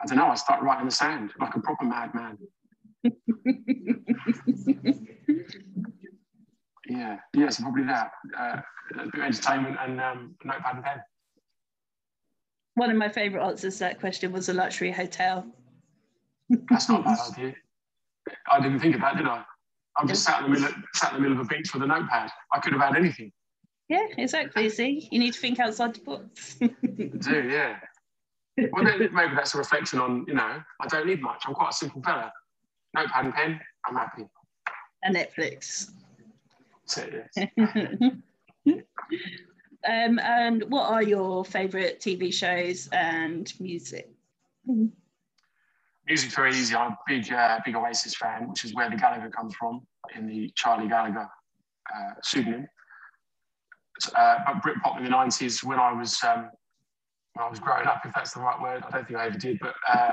I 0.02 0.06
don't 0.06 0.18
know, 0.18 0.28
I'd 0.28 0.38
start 0.38 0.62
writing 0.64 0.82
in 0.82 0.88
the 0.88 0.92
sand 0.92 1.32
like 1.40 1.56
a 1.56 1.60
proper 1.60 1.86
madman. 1.86 2.38
yeah, 6.88 7.20
yeah, 7.34 7.50
so 7.50 7.64
probably 7.64 7.84
that. 7.84 8.12
Uh, 8.38 8.62
a 8.94 9.06
bit 9.06 9.16
of 9.16 9.22
entertainment 9.22 9.78
and 9.80 10.00
um, 10.00 10.36
notepad 10.44 10.76
and 10.76 10.84
pen. 10.84 11.02
One 12.76 12.92
of 12.92 12.98
my 12.98 13.10
favourite 13.10 13.46
answers 13.46 13.76
to 13.76 13.80
that 13.86 14.00
question 14.00 14.32
was 14.32 14.50
a 14.50 14.54
luxury 14.54 14.92
hotel. 14.92 15.46
That's 16.70 16.90
not 16.90 17.02
a 17.02 17.04
bad 17.04 17.18
idea. 17.32 17.56
I 18.52 18.60
didn't 18.62 18.80
think 18.80 18.96
of 18.96 19.02
that, 19.02 19.18
did 19.18 19.28
I? 19.28 19.44
I'm 19.98 20.08
just 20.08 20.24
sat 20.24 20.44
in 20.44 20.52
the 20.52 20.60
middle, 20.60 20.68
of, 20.68 20.84
sat 20.94 21.14
in 21.14 21.18
the 21.18 21.22
middle 21.22 21.40
of 21.40 21.46
a 21.46 21.48
beach 21.48 21.74
with 21.74 21.84
a 21.84 21.88
notepad. 21.88 22.30
I 22.54 22.60
could 22.60 22.74
have 22.74 22.82
had 22.82 22.96
anything. 22.96 23.32
Yeah, 23.88 24.08
exactly. 24.18 24.70
See, 24.70 25.08
you 25.12 25.20
need 25.20 25.34
to 25.34 25.40
think 25.40 25.60
outside 25.60 25.96
the 25.96 26.02
box. 26.02 26.56
do, 26.56 27.50
yeah. 27.50 27.78
Well, 28.72 28.84
then 28.84 29.10
maybe 29.14 29.36
that's 29.36 29.54
a 29.54 29.58
reflection 29.58 30.00
on, 30.00 30.26
you 30.28 30.34
know, 30.34 30.62
I 30.82 30.88
don't 30.88 31.06
need 31.06 31.22
much. 31.22 31.44
I'm 31.46 31.54
quite 31.54 31.70
a 31.70 31.74
simple 31.74 32.02
fella. 32.02 32.32
Notepad 32.94 33.26
and 33.26 33.34
pen, 33.34 33.60
I'm 33.86 33.96
happy. 33.96 34.26
And 35.04 35.16
Netflix. 35.16 35.92
It, 36.98 37.30
yes. 37.36 37.48
um, 39.88 40.20
and 40.20 40.64
what 40.70 40.90
are 40.90 41.04
your 41.04 41.46
favourite 41.46 42.00
TV 42.00 42.34
shows 42.34 42.88
and 42.92 43.52
music? 43.60 44.10
Music's 46.08 46.36
very 46.36 46.52
easy. 46.52 46.76
I'm 46.76 46.92
a 46.92 46.98
big, 47.08 47.32
uh, 47.32 47.60
big 47.66 47.76
Oasis 47.76 48.16
fan, 48.16 48.48
which 48.48 48.64
is 48.64 48.74
where 48.76 48.90
the 48.90 48.96
Gallagher 48.96 49.30
comes 49.30 49.56
from 49.56 49.82
in 50.16 50.28
the 50.28 50.52
Charlie 50.56 50.88
Gallagher 50.88 51.28
uh, 51.96 52.14
pseudonym 52.22 52.68
uh, 54.16 54.60
Britpop 54.60 54.98
in 54.98 55.04
the 55.04 55.10
'90s 55.10 55.64
when 55.64 55.80
I 55.80 55.92
was 55.94 56.22
um, 56.24 56.50
when 57.34 57.46
I 57.46 57.50
was 57.50 57.60
growing 57.60 57.88
up, 57.88 58.02
if 58.06 58.14
that's 58.14 58.34
the 58.34 58.42
right 58.42 58.60
word. 58.62 58.84
I 58.86 58.92
don't 58.92 59.08
think 59.08 59.20
I 59.20 59.28
ever 59.28 59.38
did, 59.38 59.60
but 59.60 59.74
uh, 59.88 60.12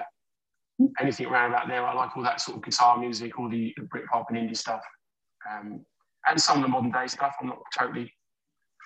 anything 1.00 1.26
around 1.26 1.52
about 1.52 1.68
there, 1.68 1.84
I 1.84 1.92
like 1.94 2.16
all 2.16 2.22
that 2.22 2.40
sort 2.40 2.58
of 2.58 2.64
guitar 2.64 2.98
music, 2.98 3.38
all 3.38 3.48
the, 3.48 3.72
the 3.76 3.82
Britpop 3.84 4.26
and 4.28 4.38
indie 4.38 4.56
stuff, 4.56 4.82
um, 5.50 5.84
and 6.28 6.40
some 6.40 6.58
of 6.58 6.62
the 6.62 6.68
modern 6.68 6.90
day 6.90 7.06
stuff. 7.06 7.34
I'm 7.40 7.48
not 7.48 7.58
totally 7.76 8.12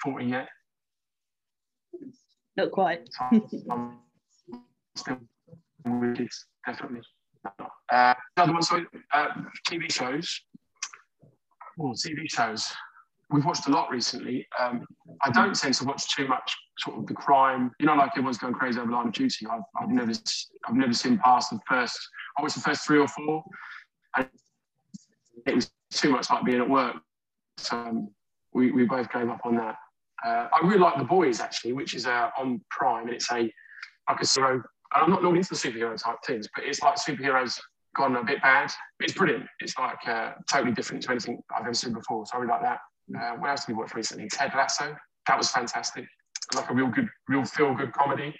40 0.03 0.27
yet. 0.27 0.49
Not 2.57 2.71
quite. 2.71 3.09
I'm 3.71 3.99
still 4.97 5.19
this, 6.16 6.46
definitely. 6.66 7.01
Uh, 7.92 8.14
the 8.37 8.42
other 8.42 8.53
one, 8.53 8.62
sorry, 8.62 8.87
uh, 9.12 9.29
TV 9.68 9.90
shows. 9.90 10.40
Oh, 11.79 11.92
TV 11.92 12.29
shows 12.29 12.72
we've 13.31 13.44
watched 13.44 13.66
a 13.66 13.70
lot 13.70 13.90
recently. 13.90 14.46
Um, 14.59 14.87
I 15.22 15.31
don't 15.31 15.55
tend 15.55 15.75
to 15.75 15.85
watch 15.85 16.14
too 16.14 16.29
much 16.29 16.57
sort 16.79 16.99
of 16.99 17.07
the 17.07 17.14
crime. 17.14 17.72
You 17.81 17.87
know, 17.87 17.94
like 17.94 18.11
everyone's 18.14 18.38
going 18.38 18.55
crazy 18.55 18.79
over 18.79 18.90
Line 18.90 19.09
of 19.09 19.12
Duty. 19.12 19.46
I've, 19.51 19.62
I've 19.81 19.88
never 19.88 20.12
I've 20.66 20.75
never 20.75 20.92
seen 20.92 21.18
past 21.18 21.51
the 21.51 21.59
first. 21.68 21.99
I 22.38 22.42
watched 22.42 22.55
the 22.55 22.61
first 22.61 22.87
three 22.87 22.99
or 22.99 23.09
four, 23.09 23.44
and 24.16 24.29
it 25.46 25.55
was 25.55 25.70
too 25.90 26.11
much 26.11 26.31
like 26.31 26.44
being 26.44 26.61
at 26.61 26.68
work. 26.68 26.96
So 27.59 27.77
um, 27.77 28.09
we, 28.53 28.70
we 28.70 28.85
both 28.85 29.11
gave 29.12 29.29
up 29.29 29.40
on 29.44 29.57
that. 29.57 29.77
Uh, 30.25 30.49
I 30.53 30.66
really 30.66 30.79
like 30.79 30.99
The 30.99 31.05
Boys 31.05 31.40
actually, 31.40 31.72
which 31.72 31.94
is 31.94 32.07
uh, 32.07 32.31
on 32.38 32.61
Prime, 32.70 33.07
and 33.07 33.14
it's 33.14 33.31
a 33.33 33.53
like 34.09 34.20
a 34.20 34.25
zero. 34.25 34.62
And 34.96 35.04
I'm 35.04 35.11
not 35.11 35.22
normally 35.22 35.40
into 35.40 35.50
the 35.50 35.56
superhero 35.56 36.02
type 36.02 36.16
things, 36.26 36.48
but 36.54 36.64
it's 36.64 36.80
like 36.80 36.96
superheroes 36.96 37.61
gone 37.94 38.16
a 38.16 38.24
bit 38.24 38.40
bad. 38.40 38.70
It's 39.00 39.12
brilliant. 39.12 39.44
It's 39.61 39.76
like 39.78 39.98
uh, 40.06 40.32
totally 40.50 40.72
different 40.72 41.02
to 41.02 41.11
anything 41.11 41.42
I've 41.54 41.66
ever 41.66 41.74
seen 41.74 41.92
before. 41.92 42.24
So 42.24 42.38
I 42.38 42.40
really 42.40 42.52
like 42.52 42.62
that. 42.62 42.78
Uh, 43.14 43.37
what 43.37 43.50
else 43.50 43.66
did 43.66 43.76
we 43.76 43.82
watch 43.82 43.94
recently? 43.94 44.26
Ted 44.30 44.52
Lasso. 44.56 44.96
That 45.28 45.37
was 45.37 45.50
fantastic. 45.50 46.06
Like 46.54 46.70
a 46.70 46.74
real 46.74 46.87
good, 46.88 47.09
real 47.28 47.44
feel 47.44 47.74
good 47.74 47.92
comedy. 47.92 48.35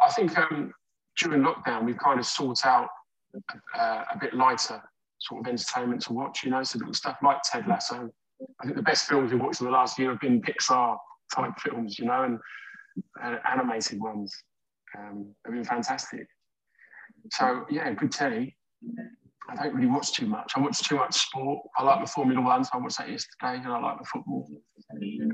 I 0.00 0.10
think 0.12 0.36
um, 0.38 0.72
during 1.20 1.42
lockdown 1.42 1.84
we've 1.84 1.98
kind 1.98 2.18
of 2.18 2.24
sought 2.24 2.64
out 2.64 2.88
uh, 3.78 4.04
a 4.14 4.18
bit 4.18 4.32
lighter 4.32 4.80
sort 5.18 5.42
of 5.42 5.46
entertainment 5.46 6.00
to 6.02 6.14
watch. 6.14 6.42
You 6.42 6.52
know, 6.52 6.62
so 6.62 6.78
stuff 6.92 7.18
like 7.22 7.42
Ted 7.42 7.66
Lasso. 7.66 8.08
I 8.60 8.64
think 8.64 8.76
the 8.76 8.82
best 8.82 9.08
films 9.08 9.30
we've 9.30 9.42
watched 9.42 9.60
in 9.60 9.66
the 9.66 9.72
last 9.72 9.98
year 9.98 10.10
have 10.10 10.20
been 10.20 10.40
Pixar 10.40 10.96
type 11.34 11.52
films. 11.58 11.98
You 11.98 12.06
know, 12.06 12.22
and 12.22 12.38
uh, 13.22 13.36
animated 13.50 14.00
ones. 14.00 14.34
Um, 14.98 15.34
have 15.44 15.54
been 15.54 15.64
fantastic. 15.64 16.26
So 17.32 17.66
yeah, 17.70 17.92
good 17.92 18.12
telly. 18.12 18.56
I 19.48 19.54
don't 19.54 19.74
really 19.74 19.86
watch 19.86 20.12
too 20.12 20.26
much. 20.26 20.52
I 20.56 20.60
watch 20.60 20.80
too 20.82 20.96
much 20.96 21.14
sport. 21.14 21.60
I 21.78 21.84
like 21.84 22.00
the 22.00 22.10
Formula 22.10 22.40
One, 22.40 22.64
so 22.64 22.70
I 22.74 22.78
watched 22.78 22.98
that 22.98 23.08
yesterday, 23.08 23.56
and 23.62 23.66
I 23.66 23.78
like 23.78 23.98
the 23.98 24.04
football. 24.04 24.48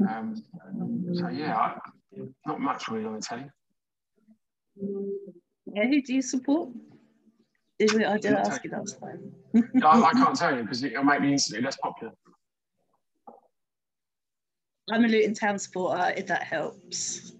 Um, 0.09 0.35
so 1.15 1.29
yeah, 1.29 1.57
I, 1.57 1.75
not 2.47 2.61
much 2.61 2.89
really 2.89 3.07
on 3.07 3.15
the 3.15 3.21
telly. 3.21 3.47
Yeah, 5.75 5.87
who 5.87 6.03
do 6.03 6.15
you 6.15 6.23
support? 6.23 6.71
Did 7.79 7.95
we, 7.95 8.05
I 8.05 8.19
did 8.19 8.35
ask 8.35 8.63
you 8.65 8.71
last 8.71 9.01
time. 9.01 9.33
I, 9.83 10.03
I 10.03 10.13
can't 10.13 10.37
tell 10.37 10.57
you 10.57 10.63
because 10.63 10.83
it'll 10.85 11.05
make 11.05 11.21
me 11.21 11.33
instantly 11.33 11.65
less 11.65 11.77
popular. 11.77 12.13
I'm 14.91 15.05
a 15.05 15.09
Luton 15.09 15.35
Town 15.35 15.59
supporter, 15.59 16.13
if 16.17 16.27
that 16.27 16.43
helps. 16.43 17.33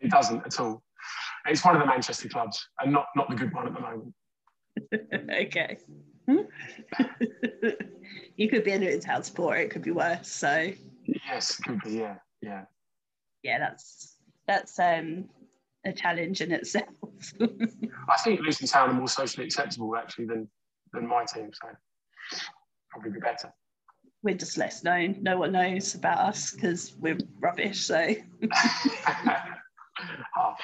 It 0.00 0.10
doesn't 0.10 0.46
at 0.46 0.58
all. 0.60 0.82
It's 1.46 1.64
one 1.64 1.76
of 1.76 1.80
the 1.80 1.86
Manchester 1.86 2.28
clubs, 2.28 2.68
and 2.80 2.92
not 2.92 3.06
not 3.16 3.28
the 3.28 3.36
good 3.36 3.52
one 3.52 3.66
at 3.66 3.74
the 3.74 3.80
moment. 3.80 4.14
okay. 5.46 5.78
You 8.36 8.48
could 8.48 8.64
be 8.64 8.72
a 8.72 8.78
Luton 8.78 9.00
Town 9.00 9.22
supporter. 9.22 9.60
It 9.60 9.70
could 9.70 9.82
be 9.82 9.92
worse. 9.92 10.28
So. 10.28 10.72
Yes, 11.06 11.56
could 11.56 11.80
be. 11.82 11.92
Yeah, 11.92 12.16
yeah. 12.42 12.64
Yeah, 13.42 13.58
that's 13.58 14.16
that's 14.46 14.78
um, 14.78 15.26
a 15.84 15.92
challenge 15.92 16.40
in 16.40 16.50
itself. 16.52 16.88
I 17.40 18.16
think 18.24 18.40
Luton 18.40 18.66
Town 18.66 18.90
are 18.90 18.94
more 18.94 19.08
socially 19.08 19.46
acceptable 19.46 19.96
actually 19.96 20.26
than 20.26 20.48
than 20.92 21.06
my 21.06 21.24
team, 21.24 21.50
so 21.52 21.68
probably 22.90 23.12
be 23.12 23.20
better. 23.20 23.52
We're 24.22 24.36
just 24.36 24.56
less 24.56 24.82
known. 24.82 25.18
No 25.20 25.36
one 25.36 25.52
knows 25.52 25.94
about 25.94 26.18
us 26.18 26.52
because 26.52 26.94
we're 26.98 27.18
rubbish. 27.40 27.82
So. 27.82 28.14
oh. 30.36 30.54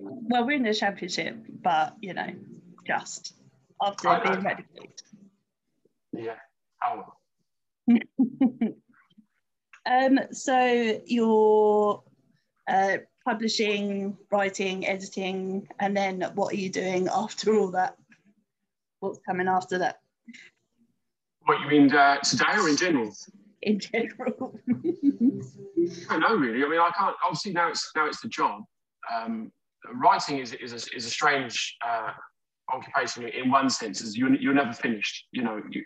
Well, 0.00 0.46
we're 0.46 0.52
in 0.52 0.62
the 0.62 0.74
championship, 0.74 1.36
but 1.62 1.96
you 2.00 2.14
know, 2.14 2.30
just 2.86 3.34
after 3.82 4.20
being 4.22 4.40
relegated. 4.42 5.02
Yeah. 6.12 6.36
Oh. 6.84 7.12
um, 9.86 10.18
so 10.32 11.00
you're 11.06 12.02
uh, 12.68 12.96
publishing, 13.24 14.16
writing, 14.30 14.86
editing, 14.86 15.68
and 15.78 15.96
then 15.96 16.22
what 16.34 16.52
are 16.52 16.56
you 16.56 16.70
doing 16.70 17.08
after 17.12 17.54
all 17.54 17.70
that? 17.72 17.96
What's 19.00 19.20
coming 19.26 19.48
after 19.48 19.78
that? 19.78 20.00
What 21.44 21.60
you 21.60 21.68
mean 21.68 21.94
uh, 21.94 22.18
today 22.18 22.56
or 22.56 22.68
in 22.68 22.76
general? 22.76 23.14
In 23.62 23.78
general. 23.78 24.58
I 26.10 26.18
know 26.18 26.34
really. 26.34 26.64
I 26.64 26.68
mean, 26.68 26.80
I 26.80 26.90
can't. 26.96 27.14
Obviously, 27.24 27.52
now 27.52 27.68
it's 27.68 27.90
now 27.94 28.06
it's 28.06 28.20
the 28.20 28.28
job. 28.28 28.62
Um, 29.12 29.52
writing 29.94 30.38
is 30.38 30.52
is 30.54 30.72
a, 30.72 30.96
is 30.96 31.06
a 31.06 31.10
strange 31.10 31.76
uh, 31.86 32.10
occupation 32.72 33.28
in 33.28 33.50
one 33.50 33.70
sense 33.70 34.00
is 34.00 34.16
you're, 34.16 34.34
you're 34.34 34.54
never 34.54 34.72
finished. 34.72 35.26
You 35.32 35.44
know, 35.44 35.62
you, 35.70 35.82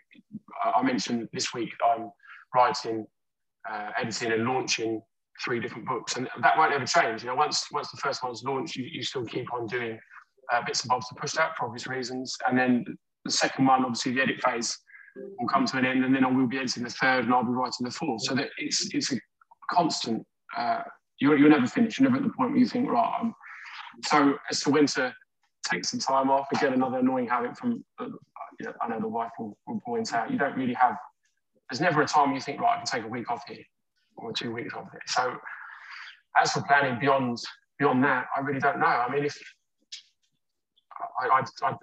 I 0.75 0.83
mentioned 0.83 1.29
this 1.33 1.53
week 1.53 1.71
I'm 1.85 2.11
writing, 2.55 3.07
uh, 3.71 3.91
editing, 3.99 4.33
and 4.33 4.45
launching 4.45 5.03
three 5.45 5.61
different 5.61 5.87
books, 5.87 6.17
and 6.17 6.29
that 6.43 6.57
won't 6.57 6.73
ever 6.73 6.87
change. 6.87 7.23
You 7.23 7.29
know, 7.29 7.35
once 7.35 7.67
once 7.73 7.91
the 7.91 7.99
first 7.99 8.23
one's 8.23 8.43
launched, 8.45 8.77
you, 8.77 8.85
you 8.91 9.03
still 9.03 9.25
keep 9.25 9.53
on 9.53 9.67
doing 9.67 9.99
uh, 10.53 10.63
bits 10.67 10.83
and 10.83 10.89
bobs 10.89 11.09
to 11.09 11.15
push 11.15 11.37
out 11.37 11.57
for 11.57 11.67
obvious 11.67 11.87
reasons, 11.87 12.37
and 12.49 12.59
then 12.59 12.85
the 13.25 13.31
second 13.31 13.67
one, 13.67 13.85
obviously, 13.85 14.13
the 14.13 14.23
edit 14.23 14.41
phase 14.43 14.77
will 15.39 15.49
come 15.49 15.67
to 15.67 15.77
an 15.77 15.85
end, 15.85 16.05
and 16.05 16.15
then 16.15 16.25
I 16.25 16.31
will 16.31 16.47
be 16.47 16.59
editing 16.59 16.85
the 16.85 16.91
third, 16.91 17.25
and 17.25 17.35
I'll 17.35 17.45
be 17.45 17.51
writing 17.51 17.85
the 17.85 17.91
fourth. 17.91 18.23
So 18.23 18.35
that 18.35 18.49
it's 18.59 18.95
it's 18.95 19.13
a 19.13 19.17
constant. 19.71 20.27
Uh, 20.57 20.83
you're, 21.21 21.37
you're 21.37 21.51
never 21.51 21.67
finished. 21.67 21.99
You're 21.99 22.11
never 22.11 22.23
at 22.23 22.29
the 22.29 22.35
point 22.35 22.53
where 22.53 22.59
you 22.59 22.67
think, 22.67 22.89
right, 22.89 23.19
I'm. 23.21 23.35
So 24.07 24.39
as 24.51 24.61
to 24.61 24.71
when 24.71 24.87
to 24.87 25.15
take 25.71 25.85
some 25.85 26.01
time 26.01 26.31
off. 26.31 26.47
Again, 26.53 26.73
another 26.73 26.99
annoying 26.99 27.29
habit 27.29 27.57
from, 27.57 27.85
uh, 27.99 28.07
you 28.59 28.67
know, 28.67 28.73
I 28.81 28.89
know 28.89 29.01
the 29.01 29.09
wife 29.09 29.31
will, 29.39 29.57
will 29.67 29.81
point 29.81 30.13
out, 30.13 30.31
you 30.31 30.39
don't 30.39 30.57
really 30.57 30.75
have, 30.75 30.97
there's 31.69 31.81
never 31.81 32.03
a 32.03 32.07
time 32.07 32.33
you 32.33 32.41
think, 32.41 32.61
right, 32.61 32.75
I 32.75 32.77
can 32.77 32.87
take 32.87 33.05
a 33.05 33.09
week 33.09 33.31
off 33.31 33.43
here 33.47 33.63
or 34.17 34.33
two 34.33 34.53
weeks 34.53 34.75
off 34.75 34.91
here. 34.91 35.01
So 35.07 35.37
as 36.41 36.53
for 36.53 36.63
planning 36.63 36.99
beyond 36.99 37.39
beyond 37.79 38.05
that, 38.05 38.27
I 38.37 38.41
really 38.41 38.61
don't 38.61 38.79
know. 38.79 38.87
I 38.87 39.11
mean, 39.11 39.25
if 39.25 39.39
I, 41.19 41.43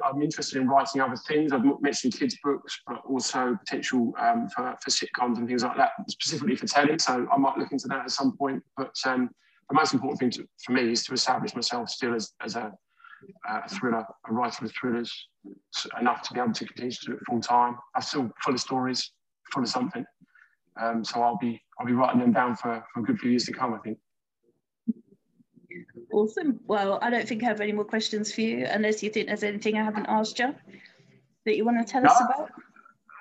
am 0.09 0.21
interested 0.21 0.61
in 0.61 0.67
writing 0.67 1.01
other 1.01 1.15
things. 1.27 1.51
I've 1.51 1.63
mentioned 1.81 2.13
kids' 2.13 2.37
books, 2.43 2.79
but 2.85 3.01
also 3.07 3.57
potential 3.65 4.13
um, 4.19 4.47
for, 4.49 4.75
for 4.79 4.91
sitcoms 4.91 5.37
and 5.37 5.47
things 5.47 5.63
like 5.63 5.75
that, 5.77 5.91
specifically 6.07 6.55
for 6.55 6.67
telly. 6.67 6.99
So 6.99 7.27
I 7.31 7.37
might 7.37 7.57
look 7.57 7.71
into 7.71 7.87
that 7.87 8.01
at 8.01 8.11
some 8.11 8.37
point. 8.37 8.61
But 8.75 8.93
um, 9.05 9.31
the 9.69 9.75
most 9.75 9.93
important 9.93 10.19
thing 10.19 10.31
to, 10.31 10.47
for 10.63 10.71
me 10.71 10.91
is 10.91 11.03
to 11.05 11.13
establish 11.13 11.55
myself 11.55 11.89
still 11.89 12.15
as, 12.15 12.33
as 12.41 12.55
a 12.55 12.71
a 13.47 13.69
thriller, 13.69 14.05
a 14.27 14.33
writer 14.33 14.65
of 14.65 14.71
thrillers, 14.79 15.11
enough 15.99 16.21
to 16.21 16.33
be 16.33 16.39
able 16.39 16.53
to 16.53 16.65
continue 16.65 16.91
to 16.91 17.05
do 17.05 17.13
it 17.13 17.19
full 17.27 17.41
time. 17.41 17.77
I'm 17.95 18.01
still 18.01 18.29
full 18.43 18.53
of 18.53 18.59
stories, 18.59 19.11
full 19.51 19.63
of 19.63 19.69
something. 19.69 20.05
Um, 20.79 21.03
so 21.03 21.21
I'll 21.21 21.37
be 21.37 21.61
I'll 21.79 21.85
be 21.85 21.93
writing 21.93 22.19
them 22.19 22.31
down 22.31 22.55
for, 22.55 22.83
for 22.93 22.99
a 22.99 23.03
good 23.03 23.19
few 23.19 23.31
years 23.31 23.45
to 23.45 23.53
come, 23.53 23.73
I 23.73 23.79
think. 23.79 23.97
Awesome. 26.11 26.59
Well, 26.65 26.99
I 27.01 27.09
don't 27.09 27.27
think 27.27 27.43
I 27.43 27.47
have 27.47 27.61
any 27.61 27.71
more 27.71 27.85
questions 27.85 28.31
for 28.31 28.41
you, 28.41 28.65
unless 28.65 29.03
you 29.03 29.09
think 29.09 29.27
there's 29.27 29.43
anything 29.43 29.77
I 29.77 29.83
haven't 29.83 30.07
asked 30.07 30.39
you 30.39 30.53
that 31.45 31.57
you 31.57 31.65
want 31.65 31.85
to 31.85 31.91
tell 31.91 32.01
no. 32.01 32.09
us 32.09 32.21
about. 32.21 32.51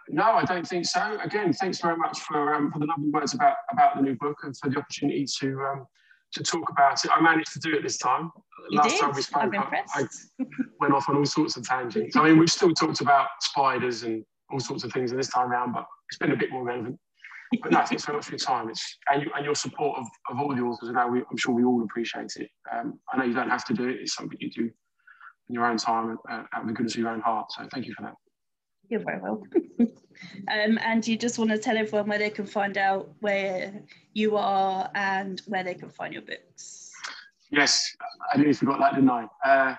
No, 0.08 0.22
I 0.22 0.44
don't 0.44 0.66
think 0.66 0.86
so. 0.86 1.18
Again, 1.22 1.52
thanks 1.52 1.80
very 1.80 1.96
much 1.96 2.20
for 2.20 2.54
um, 2.54 2.70
for 2.70 2.78
the 2.78 2.86
lovely 2.86 3.10
words 3.10 3.34
about 3.34 3.56
about 3.72 3.96
the 3.96 4.02
new 4.02 4.14
book 4.16 4.38
and 4.44 4.56
for 4.56 4.70
the 4.70 4.78
opportunity 4.78 5.26
to 5.40 5.60
um, 5.62 5.86
to 6.32 6.42
talk 6.42 6.68
about 6.70 7.04
it. 7.04 7.10
I 7.14 7.20
managed 7.20 7.52
to 7.52 7.58
do 7.58 7.74
it 7.74 7.82
this 7.82 7.98
time. 7.98 8.30
You 8.70 8.78
Last 8.78 8.90
did. 8.90 9.00
time 9.00 9.12
we 9.14 9.22
spoke, 9.22 9.54
I, 9.54 9.82
I, 9.94 10.04
went 10.80 10.92
off 10.92 11.08
on 11.08 11.16
all 11.16 11.24
sorts 11.24 11.56
of 11.56 11.66
tangents. 11.66 12.16
I 12.16 12.24
mean, 12.24 12.38
we've 12.38 12.50
still 12.50 12.72
talked 12.72 13.00
about 13.00 13.28
spiders 13.40 14.02
and 14.02 14.24
all 14.50 14.60
sorts 14.60 14.84
of 14.84 14.92
things 14.92 15.12
this 15.12 15.28
time 15.28 15.50
around, 15.50 15.72
but 15.72 15.86
it's 16.08 16.18
been 16.18 16.32
a 16.32 16.36
bit 16.36 16.50
more 16.50 16.64
relevant. 16.64 16.98
But 17.62 17.72
no, 17.72 17.82
thanks 17.84 18.04
so 18.04 18.12
much 18.12 18.24
for 18.24 18.32
your 18.32 18.38
time. 18.38 18.68
It's 18.68 18.98
and, 19.12 19.22
you, 19.22 19.30
and 19.36 19.44
your 19.44 19.54
support 19.54 19.98
of, 19.98 20.06
of 20.30 20.40
all 20.40 20.54
the 20.54 20.62
authors. 20.62 20.90
Now, 20.90 21.08
we, 21.08 21.22
I'm 21.30 21.36
sure 21.36 21.54
we 21.54 21.64
all 21.64 21.82
appreciate 21.82 22.32
it. 22.36 22.50
Um, 22.72 22.98
I 23.12 23.18
know 23.18 23.24
you 23.24 23.34
don't 23.34 23.50
have 23.50 23.64
to 23.66 23.74
do 23.74 23.88
it. 23.88 23.96
It's 24.00 24.14
something 24.14 24.36
you 24.40 24.50
do 24.50 24.70
in 25.48 25.54
your 25.54 25.64
own 25.64 25.76
time, 25.76 26.18
uh, 26.28 26.42
out 26.52 26.62
of 26.62 26.66
the 26.66 26.72
goodness 26.72 26.94
of 26.94 27.00
your 27.00 27.10
own 27.10 27.20
heart. 27.20 27.52
So 27.52 27.68
thank 27.72 27.86
you 27.86 27.94
for 27.94 28.02
that. 28.02 28.14
You're 28.88 29.00
very 29.00 29.20
welcome. 29.20 29.70
um, 29.80 30.78
and 30.82 31.06
you 31.06 31.16
just 31.16 31.38
want 31.38 31.50
to 31.50 31.58
tell 31.58 31.76
everyone 31.76 32.08
where 32.08 32.18
they 32.18 32.30
can 32.30 32.46
find 32.46 32.78
out 32.78 33.10
where 33.20 33.72
you 34.12 34.36
are 34.36 34.90
and 34.94 35.40
where 35.46 35.64
they 35.64 35.74
can 35.74 35.90
find 35.90 36.12
your 36.12 36.22
books. 36.22 36.92
Yes, 37.50 37.94
I 38.32 38.38
nearly 38.38 38.52
forgot 38.52 38.78
that, 38.80 38.94
didn't 38.94 39.10
I? 39.10 39.26
Uh, 39.44 39.74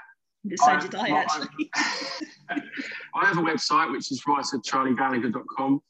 so 0.55 0.71
I, 0.71 0.79
did 0.79 0.95
I, 0.95 1.09
actually. 1.09 1.69
I 1.75 3.25
have 3.25 3.37
a 3.37 3.41
website 3.41 3.91
which 3.91 4.11
is 4.11 4.21
writercharliegallagher.com 4.27 5.81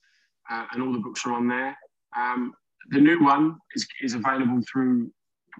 uh, 0.49 0.65
and 0.72 0.84
all 0.84 0.93
the 0.93 0.99
books 0.99 1.26
are 1.26 1.34
on 1.34 1.47
there. 1.47 1.78
Um, 2.15 2.53
the 2.89 2.99
new 2.99 3.24
one 3.24 3.57
is, 3.76 3.88
is 4.01 4.13
available 4.13 4.61
through 4.72 5.11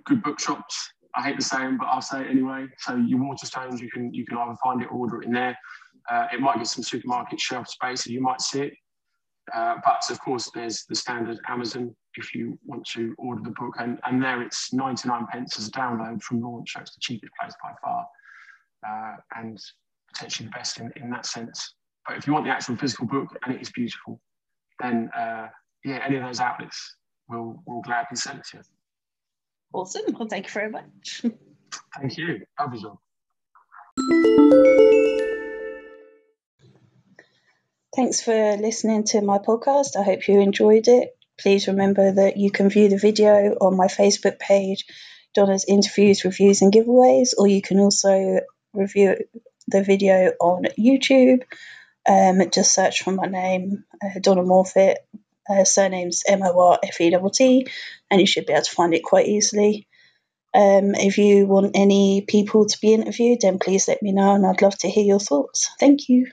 good 0.06 0.24
bookshops. 0.24 0.92
I 1.16 1.24
hate 1.24 1.38
the 1.38 1.44
saying, 1.44 1.78
but 1.78 1.86
I'll 1.86 2.02
say 2.02 2.22
it 2.22 2.30
anyway. 2.30 2.68
So 2.80 2.96
your 2.96 3.20
Waterstones, 3.20 3.80
you 3.80 3.90
can 3.90 4.14
you 4.14 4.26
can 4.26 4.38
either 4.38 4.56
find 4.64 4.82
it 4.84 4.86
or 4.92 5.00
order 5.00 5.22
it 5.22 5.26
in 5.26 5.32
there. 5.32 5.58
Uh, 6.10 6.28
it 6.34 6.40
might 6.40 6.58
get 6.58 6.68
some 6.68 6.84
supermarket 6.84 7.40
shelf 7.40 7.68
space, 7.68 8.06
and 8.06 8.14
you 8.14 8.22
might 8.22 8.42
see 8.42 8.62
it. 8.62 8.74
Uh, 9.54 9.76
but 9.84 10.10
of 10.10 10.20
course, 10.20 10.50
there's 10.54 10.84
the 10.86 10.96
standard 10.96 11.40
Amazon 11.48 11.96
if 12.16 12.34
you 12.34 12.58
want 12.66 12.86
to 12.86 13.16
order 13.18 13.42
the 13.44 13.52
book, 13.52 13.76
and, 13.80 14.00
and 14.06 14.22
there 14.22 14.42
it's 14.42 14.74
99 14.74 15.28
pence 15.32 15.58
as 15.58 15.68
a 15.68 15.72
download 15.72 16.22
from 16.22 16.42
launch, 16.42 16.74
so 16.74 16.82
it's 16.82 16.96
the 16.96 17.00
cheapest 17.00 17.32
place 17.40 17.54
by 17.64 17.72
far, 17.82 18.06
uh, 18.88 19.16
and 19.38 19.60
potentially 20.12 20.48
the 20.48 20.52
best 20.52 20.80
in, 20.80 20.92
in 20.96 21.10
that 21.10 21.26
sense. 21.26 21.76
But 22.08 22.18
if 22.18 22.28
you 22.28 22.34
want 22.34 22.46
the 22.46 22.52
actual 22.52 22.76
physical 22.76 23.06
book 23.06 23.38
and 23.46 23.56
it 23.56 23.62
is 23.62 23.70
beautiful, 23.72 24.20
then 24.82 25.10
uh, 25.16 25.48
yeah, 25.84 26.04
any 26.06 26.18
of 26.18 26.24
those 26.24 26.40
outlets 26.40 26.96
will 27.30 27.62
will 27.66 27.82
gladly 27.82 28.16
send 28.16 28.40
it 28.40 28.46
to 28.52 28.58
you. 28.58 28.64
Awesome. 29.74 30.04
Well, 30.18 30.28
thank 30.28 30.48
you 30.48 30.54
very 30.54 30.70
much. 30.70 31.24
thank 31.98 32.18
you. 32.18 32.42
Lovely 32.60 32.80
job. 32.80 32.98
Thanks 37.98 38.22
for 38.22 38.58
listening 38.58 39.06
to 39.06 39.22
my 39.22 39.40
podcast. 39.40 39.96
I 39.98 40.04
hope 40.04 40.28
you 40.28 40.40
enjoyed 40.40 40.88
it. 40.88 41.18
Please 41.42 41.68
remember 41.68 42.12
that 42.12 42.38
you 42.38 42.52
can 42.52 42.70
view 42.70 42.90
the 42.90 43.00
video 43.00 43.56
on 43.60 43.76
my 43.76 43.88
Facebook 43.88 44.38
page, 44.38 44.86
Donna's 45.34 45.66
Interviews, 45.68 46.24
Reviews 46.24 46.62
and 46.62 46.72
Giveaways, 46.72 47.34
or 47.36 47.48
you 47.48 47.60
can 47.64 47.80
also 47.80 48.42
review 48.72 49.16
the 49.68 49.82
video 49.82 50.32
on 50.40 50.66
YouTube. 50.78 51.42
Um, 52.08 52.48
just 52.52 52.76
search 52.76 53.02
for 53.02 53.14
my 53.14 53.26
name, 53.26 53.84
uh, 54.00 54.20
Donna 54.22 54.44
Morfett, 54.44 54.98
uh, 55.50 55.64
surname's 55.64 56.22
M 56.28 56.44
O 56.44 56.70
R 56.70 56.80
F 56.84 57.02
E 57.02 57.10
T 57.10 57.18
T, 57.34 57.68
and 58.12 58.22
you 58.22 58.28
should 58.28 58.46
be 58.46 58.54
able 58.54 58.62
to 58.62 58.76
find 58.76 58.94
it 58.94 59.04
quite 59.04 59.26
easily. 59.28 59.88
Um, 60.54 60.94
if 60.94 61.18
you 61.18 61.48
want 61.48 61.72
any 61.74 62.22
people 62.22 62.68
to 62.68 62.78
be 62.80 62.94
interviewed, 62.94 63.40
then 63.42 63.58
please 63.58 63.88
let 63.88 64.04
me 64.04 64.12
know, 64.12 64.36
and 64.36 64.46
I'd 64.46 64.62
love 64.62 64.78
to 64.78 64.88
hear 64.88 65.04
your 65.04 65.20
thoughts. 65.20 65.72
Thank 65.80 66.10
you. 66.10 66.28